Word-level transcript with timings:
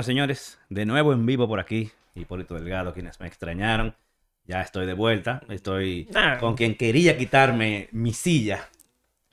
Bueno, 0.00 0.06
señores, 0.06 0.58
de 0.70 0.86
nuevo 0.86 1.12
en 1.12 1.26
vivo 1.26 1.46
por 1.46 1.60
aquí. 1.60 1.90
Hipólito 2.14 2.54
Delgado, 2.54 2.94
quienes 2.94 3.20
me 3.20 3.26
extrañaron. 3.26 3.94
Ya 4.46 4.62
estoy 4.62 4.86
de 4.86 4.94
vuelta. 4.94 5.42
Estoy 5.50 6.08
Ah. 6.14 6.38
con 6.40 6.56
quien 6.56 6.74
quería 6.74 7.18
quitarme 7.18 7.90
mi 7.92 8.14
silla. 8.14 8.70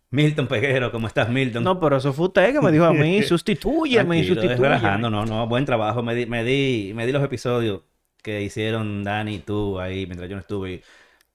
Milton 0.10 0.46
Peguero, 0.48 0.92
¿cómo 0.92 1.08
estás, 1.08 1.30
Milton? 1.30 1.64
No, 1.64 1.80
pero 1.80 1.96
eso 1.96 2.12
fue 2.12 2.26
usted 2.26 2.52
que 2.52 2.60
me 2.60 2.74
dijo 2.74 2.84
a 2.84 2.92
mí, 2.92 3.24
sustitúyeme, 3.24 4.22
sustitúyeme. 4.26 4.56
relajando, 4.58 5.10
no, 5.10 5.26
no, 5.26 5.48
buen 5.48 5.64
trabajo. 5.64 6.04
Me 6.04 6.14
di, 6.16 6.26
me 6.26 6.44
di, 6.44 6.92
me 6.94 7.06
di 7.06 7.14
los 7.14 7.24
episodios 7.24 7.84
que 8.22 8.42
hicieron 8.42 9.06
Dani 9.06 9.36
y 9.36 9.40
tú 9.40 9.80
ahí 9.80 10.06
mientras 10.06 10.30
yo 10.30 10.36
no 10.36 10.42
estuve. 10.42 10.72
y 10.74 10.82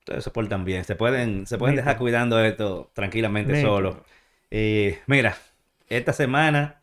Ustedes 0.00 0.24
se 0.24 0.30
portan 0.30 0.66
bien. 0.66 0.84
Se 0.84 0.94
pueden, 0.94 1.46
se 1.46 1.56
pueden 1.56 1.76
dejar 1.76 1.96
cuidando 1.96 2.38
esto 2.44 2.90
tranquilamente 2.92 3.62
solo. 3.62 4.04
Eh, 4.50 4.98
mira, 5.06 5.38
esta 5.88 6.12
semana, 6.12 6.81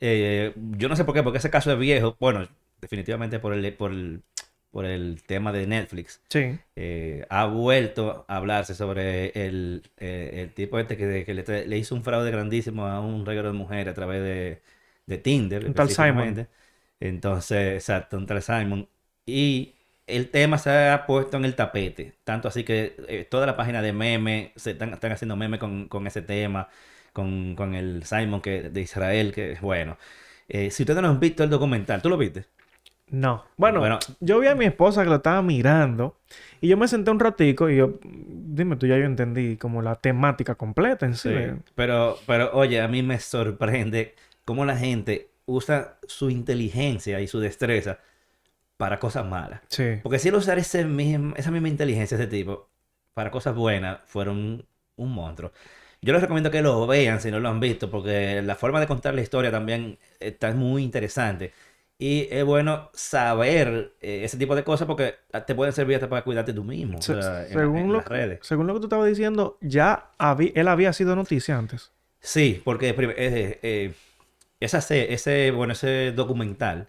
eh, 0.00 0.52
yo 0.56 0.88
no 0.88 0.96
sé 0.96 1.04
por 1.04 1.14
qué, 1.14 1.22
porque 1.22 1.38
ese 1.38 1.50
caso 1.50 1.72
es 1.72 1.78
viejo. 1.78 2.16
Bueno, 2.20 2.48
definitivamente 2.80 3.38
por 3.38 3.52
el, 3.54 3.72
por 3.74 3.90
el, 3.90 4.22
por 4.70 4.84
el 4.84 5.22
tema 5.26 5.52
de 5.52 5.66
Netflix. 5.66 6.20
Sí. 6.28 6.58
Eh, 6.76 7.26
ha 7.30 7.46
vuelto 7.46 8.24
a 8.28 8.36
hablarse 8.36 8.74
sobre 8.74 9.28
el, 9.46 9.82
eh, 9.96 10.42
el 10.42 10.52
tipo 10.52 10.78
este 10.78 10.96
que, 10.96 11.24
que 11.24 11.34
le, 11.34 11.78
hizo 11.78 11.94
un 11.94 12.04
fraude 12.04 12.30
grandísimo 12.30 12.86
a 12.86 13.00
un 13.00 13.24
reguero 13.24 13.48
de 13.48 13.54
mujeres 13.54 13.92
a 13.92 13.94
través 13.94 14.22
de, 14.22 14.62
de 15.06 15.18
Tinder. 15.18 15.66
Un 15.66 15.74
tal 15.74 15.88
Simon. 15.88 16.46
Entonces, 17.00 17.74
exacto, 17.74 18.16
un 18.16 18.26
tal 18.26 18.42
Simon. 18.42 18.88
Y 19.24 19.74
el 20.06 20.30
tema 20.30 20.58
se 20.58 20.70
ha 20.70 21.06
puesto 21.06 21.36
en 21.36 21.44
el 21.44 21.54
tapete. 21.56 22.14
Tanto 22.24 22.48
así 22.48 22.64
que 22.64 22.96
eh, 23.08 23.26
toda 23.28 23.46
la 23.46 23.56
página 23.56 23.82
de 23.82 23.92
memes 23.92 24.50
se 24.56 24.72
están, 24.72 24.92
están 24.92 25.12
haciendo 25.12 25.36
memes 25.36 25.58
con, 25.60 25.88
con 25.88 26.06
ese 26.06 26.22
tema, 26.22 26.68
con, 27.16 27.54
con 27.56 27.74
el 27.74 28.04
Simon 28.04 28.42
que, 28.42 28.68
de 28.68 28.80
Israel, 28.82 29.32
que 29.32 29.56
bueno. 29.62 29.96
Eh, 30.48 30.70
si 30.70 30.82
ustedes 30.82 31.00
no 31.00 31.08
han 31.08 31.18
visto 31.18 31.42
el 31.42 31.48
documental, 31.50 32.02
¿tú 32.02 32.10
lo 32.10 32.18
viste? 32.18 32.44
No. 33.08 33.44
Bueno, 33.56 33.80
Bueno. 33.80 33.98
yo 34.20 34.38
vi 34.38 34.48
a 34.48 34.54
mi 34.54 34.66
esposa 34.66 35.02
que 35.02 35.08
lo 35.08 35.16
estaba 35.16 35.40
mirando 35.40 36.18
y 36.60 36.68
yo 36.68 36.76
me 36.76 36.86
senté 36.88 37.10
un 37.10 37.18
ratico 37.20 37.70
y 37.70 37.76
yo, 37.76 37.94
dime 38.04 38.76
tú, 38.76 38.86
ya 38.86 38.98
yo 38.98 39.04
entendí 39.04 39.56
como 39.56 39.80
la 39.80 39.94
temática 39.94 40.54
completa 40.56 41.06
en 41.06 41.14
sí. 41.14 41.30
Sí, 41.30 41.62
pero, 41.74 42.18
pero 42.26 42.50
oye, 42.52 42.80
a 42.82 42.88
mí 42.88 43.02
me 43.02 43.18
sorprende 43.18 44.14
cómo 44.44 44.64
la 44.66 44.76
gente 44.76 45.30
usa 45.46 45.98
su 46.06 46.28
inteligencia 46.30 47.20
y 47.20 47.28
su 47.28 47.40
destreza 47.40 47.98
para 48.76 48.98
cosas 48.98 49.24
malas. 49.24 49.62
Sí. 49.68 50.00
Porque 50.02 50.18
si 50.18 50.28
él 50.28 50.34
usara 50.34 50.60
ese 50.60 50.84
mismo- 50.84 51.34
esa 51.36 51.50
misma 51.50 51.68
inteligencia, 51.68 52.16
ese 52.16 52.26
tipo, 52.26 52.68
para 53.14 53.30
cosas 53.30 53.54
buenas, 53.54 54.00
fueron 54.06 54.66
un 54.96 55.12
monstruo. 55.12 55.50
Yo 56.02 56.12
les 56.12 56.22
recomiendo 56.22 56.50
que 56.50 56.62
lo 56.62 56.86
vean 56.86 57.20
si 57.20 57.30
no 57.30 57.40
lo 57.40 57.48
han 57.48 57.58
visto, 57.60 57.90
porque 57.90 58.42
la 58.42 58.54
forma 58.54 58.80
de 58.80 58.86
contar 58.86 59.14
la 59.14 59.22
historia 59.22 59.50
también 59.50 59.98
está 60.20 60.52
muy 60.52 60.82
interesante. 60.84 61.52
Y 61.98 62.28
es 62.30 62.44
bueno 62.44 62.90
saber 62.92 63.94
eh, 64.02 64.20
ese 64.22 64.36
tipo 64.36 64.54
de 64.54 64.62
cosas 64.64 64.86
porque 64.86 65.14
te 65.46 65.54
pueden 65.54 65.72
servir 65.72 65.96
hasta 65.96 66.08
para 66.10 66.22
cuidarte 66.22 66.52
tú 66.52 66.62
mismo, 66.62 66.98
o 66.98 67.02
sea, 67.02 67.46
según, 67.46 67.76
en 67.78 67.88
lo, 67.88 67.98
las 67.98 68.08
redes. 68.08 68.38
según 68.42 68.66
lo 68.66 68.74
que 68.74 68.80
tú 68.80 68.86
estabas 68.86 69.08
diciendo, 69.08 69.56
ya 69.62 70.10
habí- 70.18 70.52
él 70.54 70.68
había 70.68 70.92
sido 70.92 71.16
noticia 71.16 71.56
antes. 71.56 71.90
Sí, 72.20 72.60
porque 72.64 72.90
eh, 72.90 73.58
eh, 73.62 73.92
esa 74.60 74.78
ese, 74.78 75.50
bueno, 75.52 75.72
ese 75.72 76.12
documental, 76.12 76.88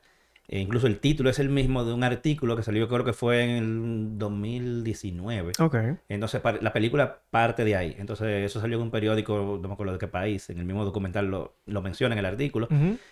eh, 0.50 0.60
incluso 0.60 0.88
el 0.88 1.00
título 1.00 1.30
es 1.30 1.40
el 1.40 1.50
mismo 1.50 1.84
de 1.84 1.94
un 1.94 2.04
artículo 2.04 2.56
que 2.56 2.64
salió, 2.64 2.88
creo 2.88 3.04
que 3.04 3.14
fue 3.14 3.44
en 3.44 3.50
el 3.50 4.18
2019. 4.18 5.52
Ok. 5.60 5.76
Entonces, 6.08 6.42
la 6.62 6.72
película 6.72 7.22
parte 7.30 7.66
de 7.66 7.76
ahí. 7.76 7.96
Entonces, 8.00 8.46
eso 8.46 8.62
salió 8.62 8.78
en 8.78 8.84
un 8.84 8.92
periódico, 8.92 9.60
no 9.62 9.68
me 9.68 9.74
acuerdo 9.74 9.94
de 9.94 10.00
qué 10.00 10.08
país, 10.08 10.50
en 10.50 10.60
el 10.60 10.66
mismo 10.66 10.86
documental 10.86 11.28
lo, 11.28 11.58
lo 11.66 11.82
menciona 11.82 12.14
en 12.16 12.20
el 12.20 12.26
artículo, 12.26 12.70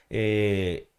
eh, 0.09 0.89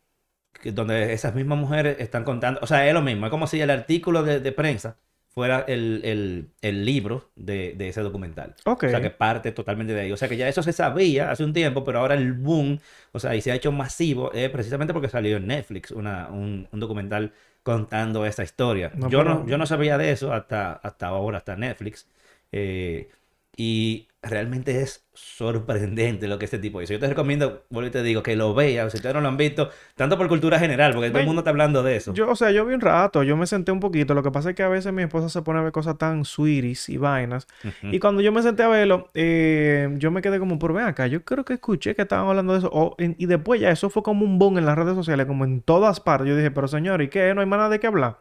donde 0.65 1.13
esas 1.15 1.35
mismas 1.35 1.59
mujeres 1.59 1.97
están 2.01 2.25
contando, 2.25 2.61
o 2.63 2.67
sea, 2.67 2.87
es 2.87 2.93
lo 2.95 3.03
mismo, 3.03 3.27
es 3.27 3.31
como 3.31 3.47
si 3.47 3.61
el 3.61 3.71
artículo 3.71 4.23
de, 4.23 4.41
de 4.41 4.53
prensa 4.53 4.99
fuera 5.37 5.67
el, 5.69 6.01
el- 6.03 6.49
el 6.63 6.87
libro 6.87 7.31
de, 7.37 7.75
de 7.77 7.89
ese 7.91 8.01
documental. 8.01 8.55
O 8.87 8.91
sea, 8.91 9.03
que 9.03 9.11
parte 9.11 9.53
totalmente 9.53 9.93
de 9.93 10.01
ahí. 10.01 10.11
O 10.13 10.17
sea, 10.17 10.29
que 10.31 10.39
ya 10.39 10.49
eso 10.49 10.63
se 10.63 10.73
sabía 10.73 11.31
hace 11.31 11.45
un 11.45 11.53
tiempo, 11.53 11.85
pero 11.85 11.99
ahora 11.99 12.15
el 12.15 12.33
boom, 12.33 12.81
o 13.13 13.19
sea, 13.21 13.35
y 13.37 13.43
se 13.43 13.53
ha 13.53 13.55
hecho 13.55 13.71
masivo, 13.71 14.33
eh, 14.33 14.49
precisamente 14.49 14.95
porque 14.95 15.11
salió 15.11 15.37
en 15.37 15.47
Netflix 15.47 15.91
una, 15.91 16.29
un, 16.31 16.67
un 16.73 16.81
documental 16.81 17.35
contando 17.63 18.25
esta 18.25 18.45
historia. 18.45 18.91
No, 18.95 19.11
yo, 19.11 19.19
pero- 19.19 19.35
no, 19.35 19.47
yo 19.47 19.59
no 19.59 19.67
sabía 19.67 19.99
de 19.99 20.11
eso 20.11 20.33
hasta, 20.33 20.73
hasta 20.73 21.09
ahora, 21.09 21.37
hasta 21.37 21.55
Netflix. 21.55 22.09
Eh, 22.51 23.11
y 23.57 24.09
realmente 24.23 24.83
es 24.83 25.07
sorprendente 25.15 26.27
lo 26.29 26.39
que 26.39 26.45
este 26.47 26.59
tipo 26.59 26.83
hizo. 26.83 26.93
Yo 26.93 26.99
te 26.99 27.07
recomiendo, 27.09 27.65
vuelvo 27.71 27.89
y 27.89 27.91
te 27.93 28.03
digo, 28.03 28.23
que 28.23 28.35
lo 28.37 28.53
veas, 28.55 28.91
si 28.93 28.97
ustedes 28.99 29.15
no 29.15 29.21
lo 29.21 29.29
han 29.29 29.37
visto, 29.37 29.71
tanto 29.95 30.19
por 30.19 30.27
cultura 30.29 30.59
general, 30.59 30.93
porque 30.93 31.09
todo 31.11 31.21
el 31.21 31.27
mundo 31.27 31.41
está 31.41 31.51
hablando 31.51 31.83
de 31.83 31.97
eso. 31.97 32.13
Yo, 32.13 32.29
o 32.29 32.35
sea, 32.37 32.51
yo 32.51 32.67
vi 32.67 32.75
un 32.75 32.81
rato, 32.81 33.23
yo 33.23 33.37
me 33.37 33.47
senté 33.47 33.71
un 33.73 33.81
poquito. 33.81 34.15
Lo 34.15 34.23
que 34.23 34.31
pasa 34.33 34.51
es 34.51 34.57
que 34.57 34.63
a 34.65 34.69
veces 34.69 34.93
mi 34.93 35.03
esposa 35.03 35.29
se 35.29 35.43
pone 35.43 35.61
a 35.61 35.63
ver 35.63 35.73
cosas 35.73 35.97
tan 35.97 36.25
sweeties 36.25 36.89
y 36.89 36.97
vainas. 36.97 37.47
Y 37.83 37.99
cuando 38.01 38.21
yo 38.21 38.33
me 38.33 38.43
senté 38.43 38.65
a 38.65 38.69
verlo, 38.69 39.09
eh, 39.15 39.89
yo 39.99 40.11
me 40.11 40.21
quedé 40.23 40.39
como 40.39 40.59
por 40.59 40.73
ven 40.73 40.87
acá. 40.87 41.07
Yo 41.07 41.25
creo 41.25 41.45
que 41.45 41.55
escuché 41.55 41.95
que 41.95 42.03
estaban 42.03 42.29
hablando 42.29 42.53
de 42.53 42.59
eso. 42.59 42.71
O 42.73 42.95
en- 42.99 43.15
y 43.19 43.27
después 43.27 43.61
ya 43.61 43.71
eso 43.71 43.91
fue 43.91 44.03
como 44.03 44.25
un 44.25 44.39
boom 44.39 44.59
en 44.59 44.67
las 44.67 44.77
redes 44.77 44.95
sociales, 44.97 45.27
como 45.27 45.45
en 45.45 45.61
todas 45.63 46.01
partes. 46.01 46.29
Yo 46.29 46.37
dije, 46.37 46.51
pero 46.51 46.67
señor, 46.69 47.01
¿y 47.01 47.09
qué? 47.09 47.33
No 47.35 47.41
hay 47.43 47.47
nada 47.47 47.69
de 47.69 47.79
qué 47.81 47.87
hablar. 47.87 48.19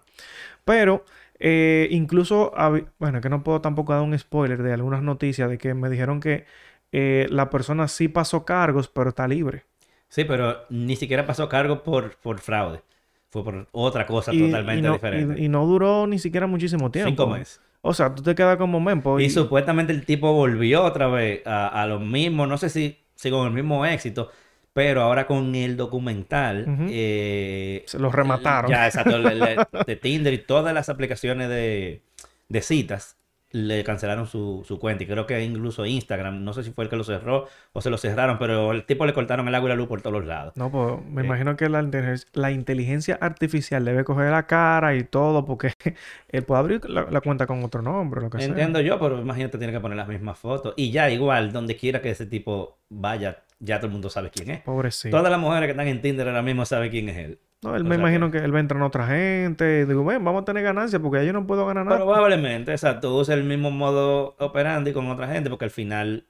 Pero 0.64 1.04
eh, 1.40 1.88
incluso, 1.92 2.52
bueno, 3.00 3.22
que 3.22 3.30
no 3.30 3.44
puedo 3.44 3.62
tampoco 3.62 3.94
dar 3.94 4.02
un 4.04 4.18
spoiler 4.18 4.62
de 4.64 4.74
algunas 4.74 5.02
noticias 5.04 5.50
de 5.50 5.58
que 5.58 5.74
me 5.74 5.90
dijeron 5.90 6.20
que 6.20 6.46
eh, 6.92 7.28
la 7.30 7.50
persona 7.50 7.88
sí 7.88 8.08
pasó 8.08 8.46
cargos, 8.46 8.88
pero 8.90 9.10
está 9.10 9.28
libre. 9.28 9.66
Sí, 10.10 10.24
pero 10.26 10.66
ni 10.70 10.96
siquiera 10.96 11.26
pasó 11.26 11.50
cargo 11.50 11.84
por, 11.84 12.16
por 12.18 12.40
fraude. 12.40 12.82
Fue 13.30 13.44
por 13.44 13.68
otra 13.72 14.06
cosa 14.06 14.32
Y, 14.32 14.38
totalmente 14.38 14.78
y 14.78 14.82
no, 14.82 14.94
diferente. 14.94 15.34
y- 15.42 15.46
y 15.46 15.50
no 15.50 15.66
duró 15.66 16.08
ni 16.08 16.20
siquiera 16.20 16.48
muchísimo 16.48 16.92
tiempo. 16.92 17.24
Cinco 17.24 17.28
meses. 17.28 17.60
O 17.82 17.94
sea, 17.94 18.14
tú 18.16 18.24
te 18.24 18.34
quedas 18.34 18.58
como 18.58 18.80
mempo. 18.80 19.20
Y 19.20 19.26
Y, 19.26 19.30
supuestamente 19.30 19.94
el 19.94 20.06
tipo 20.06 20.34
volvió 20.34 20.84
otra 20.84 21.08
vez 21.08 21.46
a, 21.46 21.68
a 21.68 21.86
lo 21.88 22.00
mismo, 22.00 22.48
no 22.48 22.58
sé 22.58 22.70
si, 22.70 22.98
si 23.16 23.30
con 23.30 23.46
el 23.48 23.54
mismo 23.54 23.86
éxito, 23.86 24.32
pero 24.76 25.04
ahora 25.04 25.26
con 25.26 25.56
el 25.56 25.78
documental. 25.78 26.66
Eh, 26.90 27.84
Se 27.88 27.98
lo 27.98 28.12
remataron. 28.12 28.70
Ya, 28.70 28.86
exacto. 28.88 29.18
le- 29.18 29.34
le- 29.36 29.56
de 29.88 29.96
Tinder 29.96 30.34
y 30.34 30.40
todas 30.40 30.74
las 30.74 30.90
aplicaciones 30.90 31.48
de, 31.48 32.02
de 32.50 32.62
citas 32.62 33.16
le 33.52 33.86
cancelaron 33.86 34.28
su, 34.28 34.66
su 34.68 34.78
cuenta. 34.78 35.06
Y 35.06 35.08
creo 35.08 35.26
que 35.26 35.42
incluso 35.42 35.86
Instagram, 35.86 36.44
no 36.44 36.52
sé 36.52 36.62
si 36.66 36.72
fue 36.72 36.84
el 36.84 36.90
que 36.90 36.98
lo 36.98 37.06
cerró 37.06 37.48
o 37.72 37.80
se 37.80 37.90
lo 37.90 37.98
cerraron, 37.98 38.38
pero 38.38 38.74
el 38.74 38.84
tipo 38.86 39.06
le 39.06 39.14
cortaron 39.14 39.48
el 39.48 39.56
agua 39.56 39.70
y 39.70 39.72
la 39.72 39.76
luz 39.78 39.88
por 39.88 40.02
todos 40.02 40.12
los 40.18 40.26
lados. 40.26 40.58
No, 40.58 40.70
pues 40.70 40.96
me 41.06 41.22
Eh. 41.22 41.26
imagino 41.26 41.56
que 41.56 41.70
la, 41.70 41.82
inteligencia- 41.82 42.28
la 42.34 42.52
inteligencia 42.52 43.18
artificial 43.22 43.86
debe 43.86 44.04
coger 44.04 44.32
la 44.32 44.46
cara 44.46 44.94
y 44.96 45.06
todo, 45.06 45.46
porque 45.46 45.72
él 46.28 46.44
puede 46.44 46.60
abrir 46.60 46.90
la, 46.90 47.08
la 47.10 47.22
cuenta 47.22 47.48
con 47.48 47.64
otro 47.64 47.82
nombre, 47.82 48.20
lo 48.20 48.30
que 48.30 48.40
sea. 48.40 48.48
Entiendo 48.48 48.82
yo, 48.82 49.00
pero 49.00 49.22
imagínate, 49.22 49.58
tiene 49.58 49.72
que 49.72 49.80
poner 49.80 49.96
las 49.96 50.10
mismas 50.10 50.38
fotos. 50.38 50.74
Y 50.76 50.92
ya, 50.92 51.10
igual, 51.10 51.54
donde 51.54 51.78
quiera 51.78 52.02
que 52.02 52.10
ese 52.10 52.26
tipo 52.26 52.80
vaya, 52.90 53.38
ya 53.60 53.78
todo 53.78 53.88
el 53.88 53.94
mundo 53.94 54.10
sabe 54.10 54.30
quién 54.30 54.50
es. 54.52 54.62
Pobrecito. 54.62 55.16
Todas 55.16 55.32
las 55.32 55.40
mujeres 55.40 55.68
que 55.68 55.72
están 55.72 55.88
en 55.88 56.02
Tinder 56.02 56.28
ahora 56.28 56.42
mismo 56.42 56.66
saben 56.66 56.90
quién 56.90 57.10
es 57.10 57.18
él. 57.18 57.40
No, 57.62 57.76
él 57.76 57.82
o 57.84 57.86
me 57.86 57.96
imagino 57.96 58.30
que... 58.30 58.38
él 58.38 58.54
va 58.54 58.58
a 58.58 58.62
entrar 58.62 58.80
en 58.80 58.86
otra 58.86 59.08
gente. 59.08 59.82
y 59.82 59.86
digo, 59.86 60.04
ven, 60.06 60.24
vamos 60.24 60.44
a 60.44 60.46
tener 60.46 60.64
ganancias 60.64 61.02
porque 61.02 61.26
yo 61.26 61.34
no 61.34 61.48
puedo 61.48 61.66
ganar 61.66 61.86
nada. 61.86 61.98
Probablemente, 61.98 62.72
exacto, 62.72 63.16
usa 63.16 63.34
el 63.34 63.44
mismo 63.44 63.72
modo 63.72 64.36
operandi 64.40 64.94
con 64.94 65.10
otra 65.10 65.28
gente, 65.28 65.50
porque 65.50 65.66
al 65.66 65.72
final, 65.72 66.28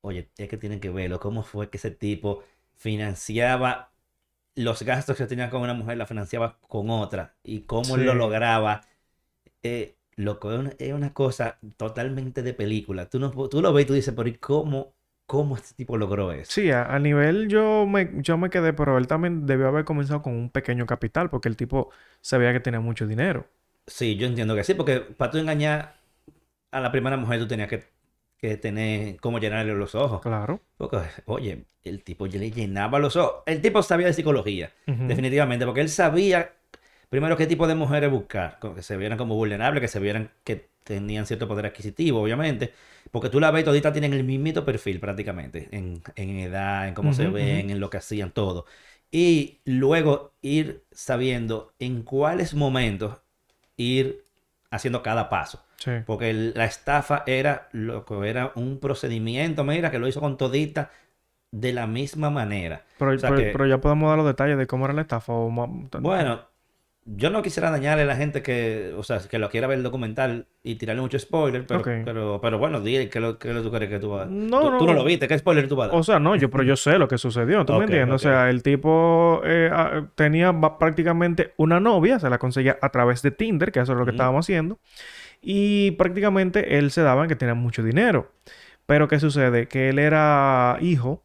oye, 0.00 0.30
es 0.36 0.48
que 0.48 0.56
tienen 0.56 0.80
que 0.80 0.90
verlo, 0.90 1.20
cómo 1.20 1.42
fue 1.42 1.70
que 1.70 1.76
ese 1.76 1.90
tipo 1.90 2.42
financiaba 2.74 3.92
los 4.54 4.82
gastos 4.82 5.16
que 5.16 5.26
tenía 5.26 5.50
con 5.50 5.62
una 5.62 5.74
mujer, 5.74 5.96
la 5.96 6.06
financiaba 6.06 6.58
con 6.68 6.90
otra, 6.90 7.36
y 7.42 7.60
cómo 7.62 7.96
él 7.96 8.04
lo 8.04 8.14
lograba. 8.14 8.82
Eh, 9.62 9.96
loco, 10.16 10.52
es 10.52 10.58
una, 10.58 10.72
es 10.78 10.92
una 10.92 11.14
cosa 11.14 11.58
totalmente 11.76 12.42
de 12.42 12.54
película. 12.54 13.08
Tú, 13.08 13.18
no, 13.18 13.30
tú 13.30 13.62
lo 13.62 13.72
ves 13.72 13.84
y 13.84 13.86
tú 13.86 13.94
dices, 13.94 14.14
pero 14.14 14.28
¿y 14.28 14.34
cómo, 14.34 14.94
cómo 15.26 15.56
este 15.56 15.74
tipo 15.74 15.96
logró 15.96 16.32
eso? 16.32 16.54
Sí, 16.54 16.70
a, 16.70 16.84
a 16.94 16.98
nivel 16.98 17.48
yo 17.48 17.86
me, 17.86 18.10
yo 18.22 18.36
me 18.36 18.50
quedé, 18.50 18.72
pero 18.74 18.98
él 18.98 19.06
también 19.06 19.46
debió 19.46 19.68
haber 19.68 19.84
comenzado 19.84 20.22
con 20.22 20.34
un 20.34 20.50
pequeño 20.50 20.86
capital 20.86 21.30
porque 21.30 21.48
el 21.48 21.56
tipo 21.56 21.90
se 22.20 22.36
veía 22.38 22.52
que 22.52 22.60
tenía 22.60 22.80
mucho 22.80 23.06
dinero. 23.06 23.48
Sí, 23.86 24.16
yo 24.16 24.26
entiendo 24.26 24.54
que 24.54 24.64
sí, 24.64 24.74
porque 24.74 25.00
para 25.00 25.30
tú 25.30 25.38
engañar 25.38 25.96
a 26.72 26.80
la 26.80 26.92
primera 26.92 27.16
mujer 27.18 27.40
tú 27.40 27.48
tenías 27.48 27.68
que, 27.68 27.84
que 28.38 28.56
tener 28.58 29.18
cómo 29.20 29.40
llenarle 29.40 29.74
los 29.74 29.94
ojos. 29.96 30.22
Claro. 30.22 30.60
Porque, 30.78 30.98
oye, 31.26 31.66
el 31.84 32.04
tipo 32.04 32.26
ya 32.26 32.40
le 32.40 32.50
llenaba 32.52 33.00
los 33.00 33.16
ojos. 33.16 33.44
El 33.46 33.62
tipo 33.62 33.82
sabía 33.82 34.08
de 34.08 34.14
psicología, 34.14 34.72
definitivamente, 34.86 35.66
porque 35.66 35.82
él 35.82 35.90
sabía 35.90 36.54
primero 37.10 37.36
qué 37.38 37.46
tipo 37.48 37.68
de 37.68 37.76
mujeres 37.76 38.10
buscar, 38.10 38.58
que 38.60 38.82
se 38.82 38.98
vieran 38.98 39.18
como 39.18 39.36
vulnerables, 39.36 39.82
que 39.82 39.88
se 39.88 40.00
vieran 40.00 40.32
que 40.44 40.70
tenían 40.84 41.26
cierto 41.26 41.46
poder 41.48 41.66
adquisitivo, 41.66 42.20
obviamente, 42.22 42.72
porque 43.10 43.28
tú 43.28 43.40
la 43.40 43.50
ves, 43.50 43.64
toditas 43.64 43.92
tienen 43.92 44.12
el 44.12 44.24
mismito 44.24 44.64
perfil 44.64 45.00
prácticamente, 45.00 45.68
en, 45.72 46.02
en 46.16 46.38
edad, 46.40 46.88
en 46.88 46.94
cómo 46.94 47.12
se 47.12 47.26
ven, 47.28 47.70
en 47.70 47.80
lo 47.80 47.90
que 47.90 47.98
hacían, 47.98 48.30
todo. 48.32 48.66
Y 49.10 49.58
luego 49.64 50.32
ir 50.40 50.84
sabiendo 50.90 51.74
en 51.78 52.02
cuáles 52.02 52.54
momentos 52.54 53.18
ir 53.76 54.24
haciendo 54.70 55.02
cada 55.02 55.28
paso. 55.28 55.62
Sí. 55.76 55.90
Porque 56.06 56.30
el- 56.30 56.54
la 56.54 56.64
estafa 56.64 57.24
era, 57.26 57.68
loco, 57.72 58.24
era 58.24 58.52
un 58.54 58.78
procedimiento, 58.78 59.64
mira, 59.64 59.90
que 59.90 59.98
lo 59.98 60.08
hizo 60.08 60.20
con 60.20 60.36
todita 60.36 60.90
de 61.50 61.72
la 61.72 61.86
misma 61.86 62.30
manera. 62.30 62.84
Pero, 62.98 63.10
O 63.12 63.18
sea 63.18 63.28
pero- 63.30 63.42
que- 63.42 63.50
pero 63.50 63.66
ya 63.66 63.80
podemos 63.80 64.08
dar 64.08 64.16
los 64.16 64.26
detalles 64.26 64.56
de 64.56 64.66
cómo 64.66 64.84
era 64.86 64.94
la 64.94 65.02
estafa. 65.02 65.32
o 65.34 65.50
Bueno, 66.00 66.40
yo 67.04 67.30
no 67.30 67.42
quisiera 67.42 67.70
dañarle 67.70 68.04
a 68.04 68.06
la 68.06 68.16
gente 68.16 68.42
que, 68.42 68.94
o 68.96 69.02
sea, 69.02 69.18
que 69.18 69.38
lo 69.38 69.50
quiera 69.50 69.66
ver 69.66 69.78
el 69.78 69.82
documental 69.82 70.46
y 70.62 70.76
tirarle 70.76 71.02
mucho 71.02 71.18
spoiler, 71.18 71.66
pero, 71.66 71.82
pero, 71.82 72.40
pero 72.40 72.58
bueno, 72.58 72.80
di 72.80 73.08
que 73.08 73.18
lo 73.18 73.38
que 73.38 73.52
tú 73.52 73.72
crees 73.72 73.90
que 73.90 73.98
tú 73.98 74.10
vas 74.10 74.28
No, 74.30 74.60
tú, 74.60 74.70
no, 74.70 74.78
tú 74.78 74.86
no 74.86 74.92
lo 74.94 75.04
viste, 75.04 75.26
¿qué 75.26 75.36
spoiler 75.36 75.68
tú 75.68 75.74
vas 75.74 75.88
a 75.88 75.90
dar? 75.90 76.00
O 76.00 76.02
sea, 76.04 76.20
no, 76.20 76.36
yo, 76.36 76.48
pero 76.48 76.62
yo 76.62 76.76
sé 76.76 76.98
lo 76.98 77.08
que 77.08 77.18
sucedió, 77.18 77.64
¿tú 77.64 77.72
Ok, 77.72 77.78
me 77.80 77.84
entiendes? 77.86 78.14
O 78.14 78.18
sea, 78.18 78.50
el 78.50 78.62
tipo 78.62 79.42
eh, 79.44 79.68
ah, 79.72 80.06
tenía 80.14 80.52
prácticamente 80.78 81.54
una 81.56 81.80
novia, 81.80 82.20
se 82.20 82.30
la 82.30 82.38
conseguía 82.38 82.78
a 82.80 82.90
través 82.90 83.20
de 83.22 83.32
Tinder, 83.32 83.72
que 83.72 83.80
eso 83.80 83.92
es 83.92 83.98
lo 83.98 84.04
que 84.04 84.12
estábamos 84.12 84.46
haciendo, 84.46 84.78
y 85.40 85.92
prácticamente 85.92 86.78
él 86.78 86.92
se 86.92 87.02
daba 87.02 87.22
en 87.22 87.28
que 87.28 87.36
tenía 87.36 87.54
mucho 87.54 87.82
dinero. 87.82 88.30
Pero 88.86 89.08
¿qué 89.08 89.18
sucede? 89.18 89.66
Que 89.66 89.88
él 89.88 89.98
era 89.98 90.76
hijo 90.80 91.24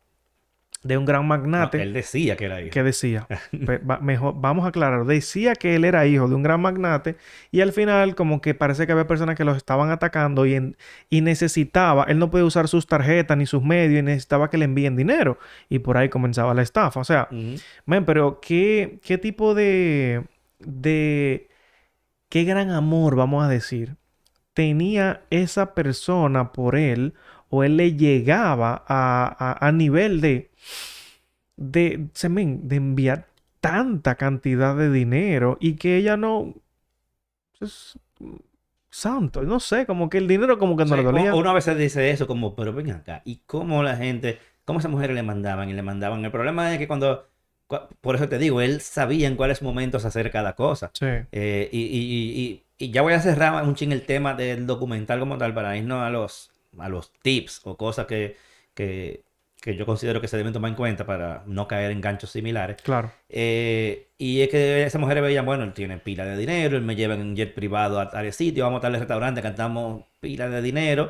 de 0.84 0.98
un 0.98 1.06
gran 1.06 1.22
No, 1.24 1.28
magnate 1.28 1.82
él 1.82 1.94
decía 1.94 2.36
que 2.38 2.46
era 2.46 2.62
hijo. 2.62 2.72
que 2.72 2.84
decía, 2.84 3.28
mejor, 4.02 4.36
vamos 4.38 4.66
a 4.66 4.70
aclarar, 4.70 5.06
decía 5.06 5.54
que 5.56 5.76
él 5.76 5.84
era 5.86 6.06
hijo 6.06 6.28
de 6.28 6.36
un 6.36 6.44
gran 6.44 6.62
magnate 6.62 7.16
y 7.52 7.62
al 7.62 7.74
final 7.74 8.16
como 8.16 8.42
que 8.42 8.54
parece 8.54 8.86
que 8.86 8.92
había 8.94 9.08
personas 9.08 9.36
que 9.36 9.44
los 9.44 9.58
estaban 9.58 9.90
atacando 9.90 10.46
y, 10.46 10.54
en- 10.56 10.78
y 11.10 11.22
necesitaba, 11.22 12.04
él 12.06 12.20
no 12.20 12.30
podía 12.30 12.46
usar 12.46 12.68
sus 12.68 12.88
tarjetas 12.88 13.38
ni 13.38 13.46
sus 13.46 13.64
medios 13.64 14.00
y 14.00 14.04
necesitaba 14.04 14.50
que 14.50 14.58
le 14.58 14.66
envíen 14.66 14.96
dinero 14.96 15.38
y 15.70 15.80
por 15.80 15.98
ahí 15.98 16.10
comenzaba 16.10 16.54
la 16.54 16.62
estafa. 16.62 17.00
O 17.00 17.04
sea, 17.04 17.28
pero 18.06 18.40
¿qué, 18.42 19.00
qué 19.04 19.18
tipo 19.18 19.54
de, 19.56 20.24
de, 20.60 21.50
qué 22.30 22.44
gran 22.44 22.70
amor, 22.72 23.16
vamos 23.16 23.44
a 23.44 23.48
decir, 23.50 23.96
tenía 24.54 25.22
esa 25.30 25.74
persona 25.74 26.52
por 26.52 26.76
él 26.76 27.14
o 27.50 27.64
él 27.64 27.78
le 27.78 27.94
llegaba 27.96 28.84
a, 28.88 29.36
a- 29.40 29.68
a 29.68 29.72
nivel 29.72 30.22
de, 30.22 30.52
de, 31.56 32.08
se 32.14 32.30
de 32.30 32.76
enviar 32.76 33.28
tanta 33.60 34.16
cantidad 34.16 34.76
de 34.76 34.92
dinero 34.92 35.58
y 35.60 35.74
que 35.76 35.98
ella 35.98 36.18
no... 36.18 36.54
Es, 37.60 37.98
santo, 38.90 39.42
no 39.44 39.60
sé, 39.60 39.86
como 39.86 40.10
que 40.10 40.18
el 40.18 40.28
dinero 40.28 40.58
como 40.58 40.78
que 40.78 40.86
no 40.86 40.96
Sí, 40.96 41.02
le 41.02 41.04
dolía. 41.04 41.36
Uno 41.36 41.50
a 41.50 41.54
veces 41.54 41.78
dice 41.78 42.10
eso 42.12 42.28
como, 42.28 42.56
pero 42.56 42.74
ven 42.74 42.92
acá, 42.92 43.22
¿y 43.26 43.38
cómo 43.46 43.84
la 43.84 43.96
gente, 43.98 44.40
cómo 44.66 44.80
esas 44.80 44.92
mujeres 44.92 45.16
le 45.16 45.24
mandaban 45.24 45.70
y 45.70 45.74
le 45.74 45.84
mandaban? 45.84 46.24
El 46.26 46.32
problema 46.32 46.72
es 46.74 46.80
que 46.80 46.88
cuando, 46.88 47.28
cua- 47.68 47.88
por 48.02 48.16
eso 48.16 48.30
te 48.30 48.38
digo, 48.38 48.62
él 48.62 48.82
sabía 48.82 49.28
en 49.28 49.36
cuáles 49.36 49.62
momentos 49.62 50.06
hacer 50.06 50.32
cada 50.32 50.56
cosa. 50.56 50.94
Sí, 50.94 51.06
Eh, 51.32 51.70
y, 51.72 51.82
y- 51.82 52.64
y- 52.80 52.86
y- 52.88 52.92
ya 52.92 53.02
voy 53.02 53.14
a 53.14 53.20
cerrar 53.22 53.64
un 53.66 53.76
chin 53.76 53.92
el 53.92 54.06
tema 54.06 54.34
del 54.34 54.66
documental 54.66 55.20
como 55.20 55.38
tal 55.38 55.54
para 55.54 55.76
irnos 55.78 56.02
a 56.02 56.10
los, 56.10 56.52
a 56.80 56.90
los 56.90 57.12
tips 57.22 57.62
o 57.64 57.78
cosas 57.78 58.06
que, 58.08 58.38
que, 58.74 59.24
que 59.62 59.76
yo 59.76 59.86
considero 59.86 60.22
que 60.22 60.28
se 60.28 60.38
deben 60.38 60.54
tomar 60.54 60.70
en 60.70 60.76
cuenta 60.76 61.06
para 61.06 61.44
no 61.48 61.68
caer 61.68 61.92
en 61.92 62.02
ganchos 62.02 62.32
similares. 62.32 62.78
claro. 62.82 63.12
Eh, 63.30 64.08
y 64.18 64.42
es 64.42 64.50
que 64.50 64.84
esas 64.84 65.00
mujeres 65.00 65.24
veían, 65.24 65.46
bueno, 65.46 65.64
él 65.64 65.74
tiene 65.74 65.98
pila 65.98 66.26
de 66.26 66.38
dinero, 66.38 66.78
él 66.78 66.84
me 66.84 66.96
lleva 66.96 67.16
en 67.16 67.22
un 67.22 67.36
jet 67.36 67.54
privado 67.54 68.00
a 68.00 68.10
tal 68.10 68.32
sitio, 68.34 68.64
vamos 68.64 68.80
a 68.80 68.82
tal 68.82 68.94
restaurante, 68.94 69.42
cantamos 69.42 70.06
pila 70.20 70.50
de 70.50 70.62
dinero. 70.62 71.10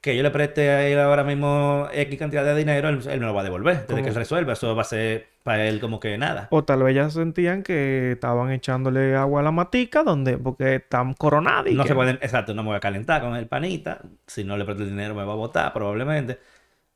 Que 0.00 0.16
yo 0.16 0.22
le 0.22 0.30
preste 0.30 0.70
a 0.70 0.86
él 0.88 0.98
ahora 0.98 1.24
mismo 1.24 1.86
X 1.92 2.18
cantidad 2.18 2.42
de 2.42 2.54
dinero, 2.54 2.88
él, 2.88 3.00
él 3.06 3.20
me 3.20 3.26
lo 3.26 3.34
va 3.34 3.42
a 3.42 3.44
devolver. 3.44 3.74
Desde 3.80 3.86
¿Cómo? 3.88 4.02
que 4.02 4.08
él 4.08 4.14
resuelva, 4.14 4.54
eso 4.54 4.74
va 4.74 4.80
a 4.80 4.84
ser 4.86 5.26
para 5.42 5.66
él 5.66 5.78
como 5.78 6.00
que 6.00 6.16
nada. 6.16 6.48
O 6.50 6.64
tal 6.64 6.82
vez 6.82 6.92
ellas 6.92 7.12
sentían 7.12 7.62
que 7.62 8.12
estaban 8.12 8.50
echándole 8.50 9.14
agua 9.14 9.40
a 9.40 9.42
la 9.42 9.50
matica 9.50 10.02
donde, 10.02 10.38
porque 10.38 10.76
están 10.76 11.12
coronadas 11.14 11.70
y 11.70 11.74
No 11.74 11.82
que- 11.82 11.88
se 11.90 11.94
pueden, 11.94 12.16
exacto, 12.22 12.54
no 12.54 12.62
me 12.62 12.68
voy 12.70 12.76
a 12.76 12.80
calentar 12.80 13.20
con 13.20 13.36
el 13.36 13.46
panita. 13.46 14.00
Si 14.26 14.42
no 14.42 14.56
le 14.56 14.64
presto 14.64 14.82
el 14.84 14.88
dinero, 14.90 15.14
me 15.14 15.24
va 15.24 15.32
a 15.32 15.36
botar, 15.36 15.70
probablemente. 15.74 16.38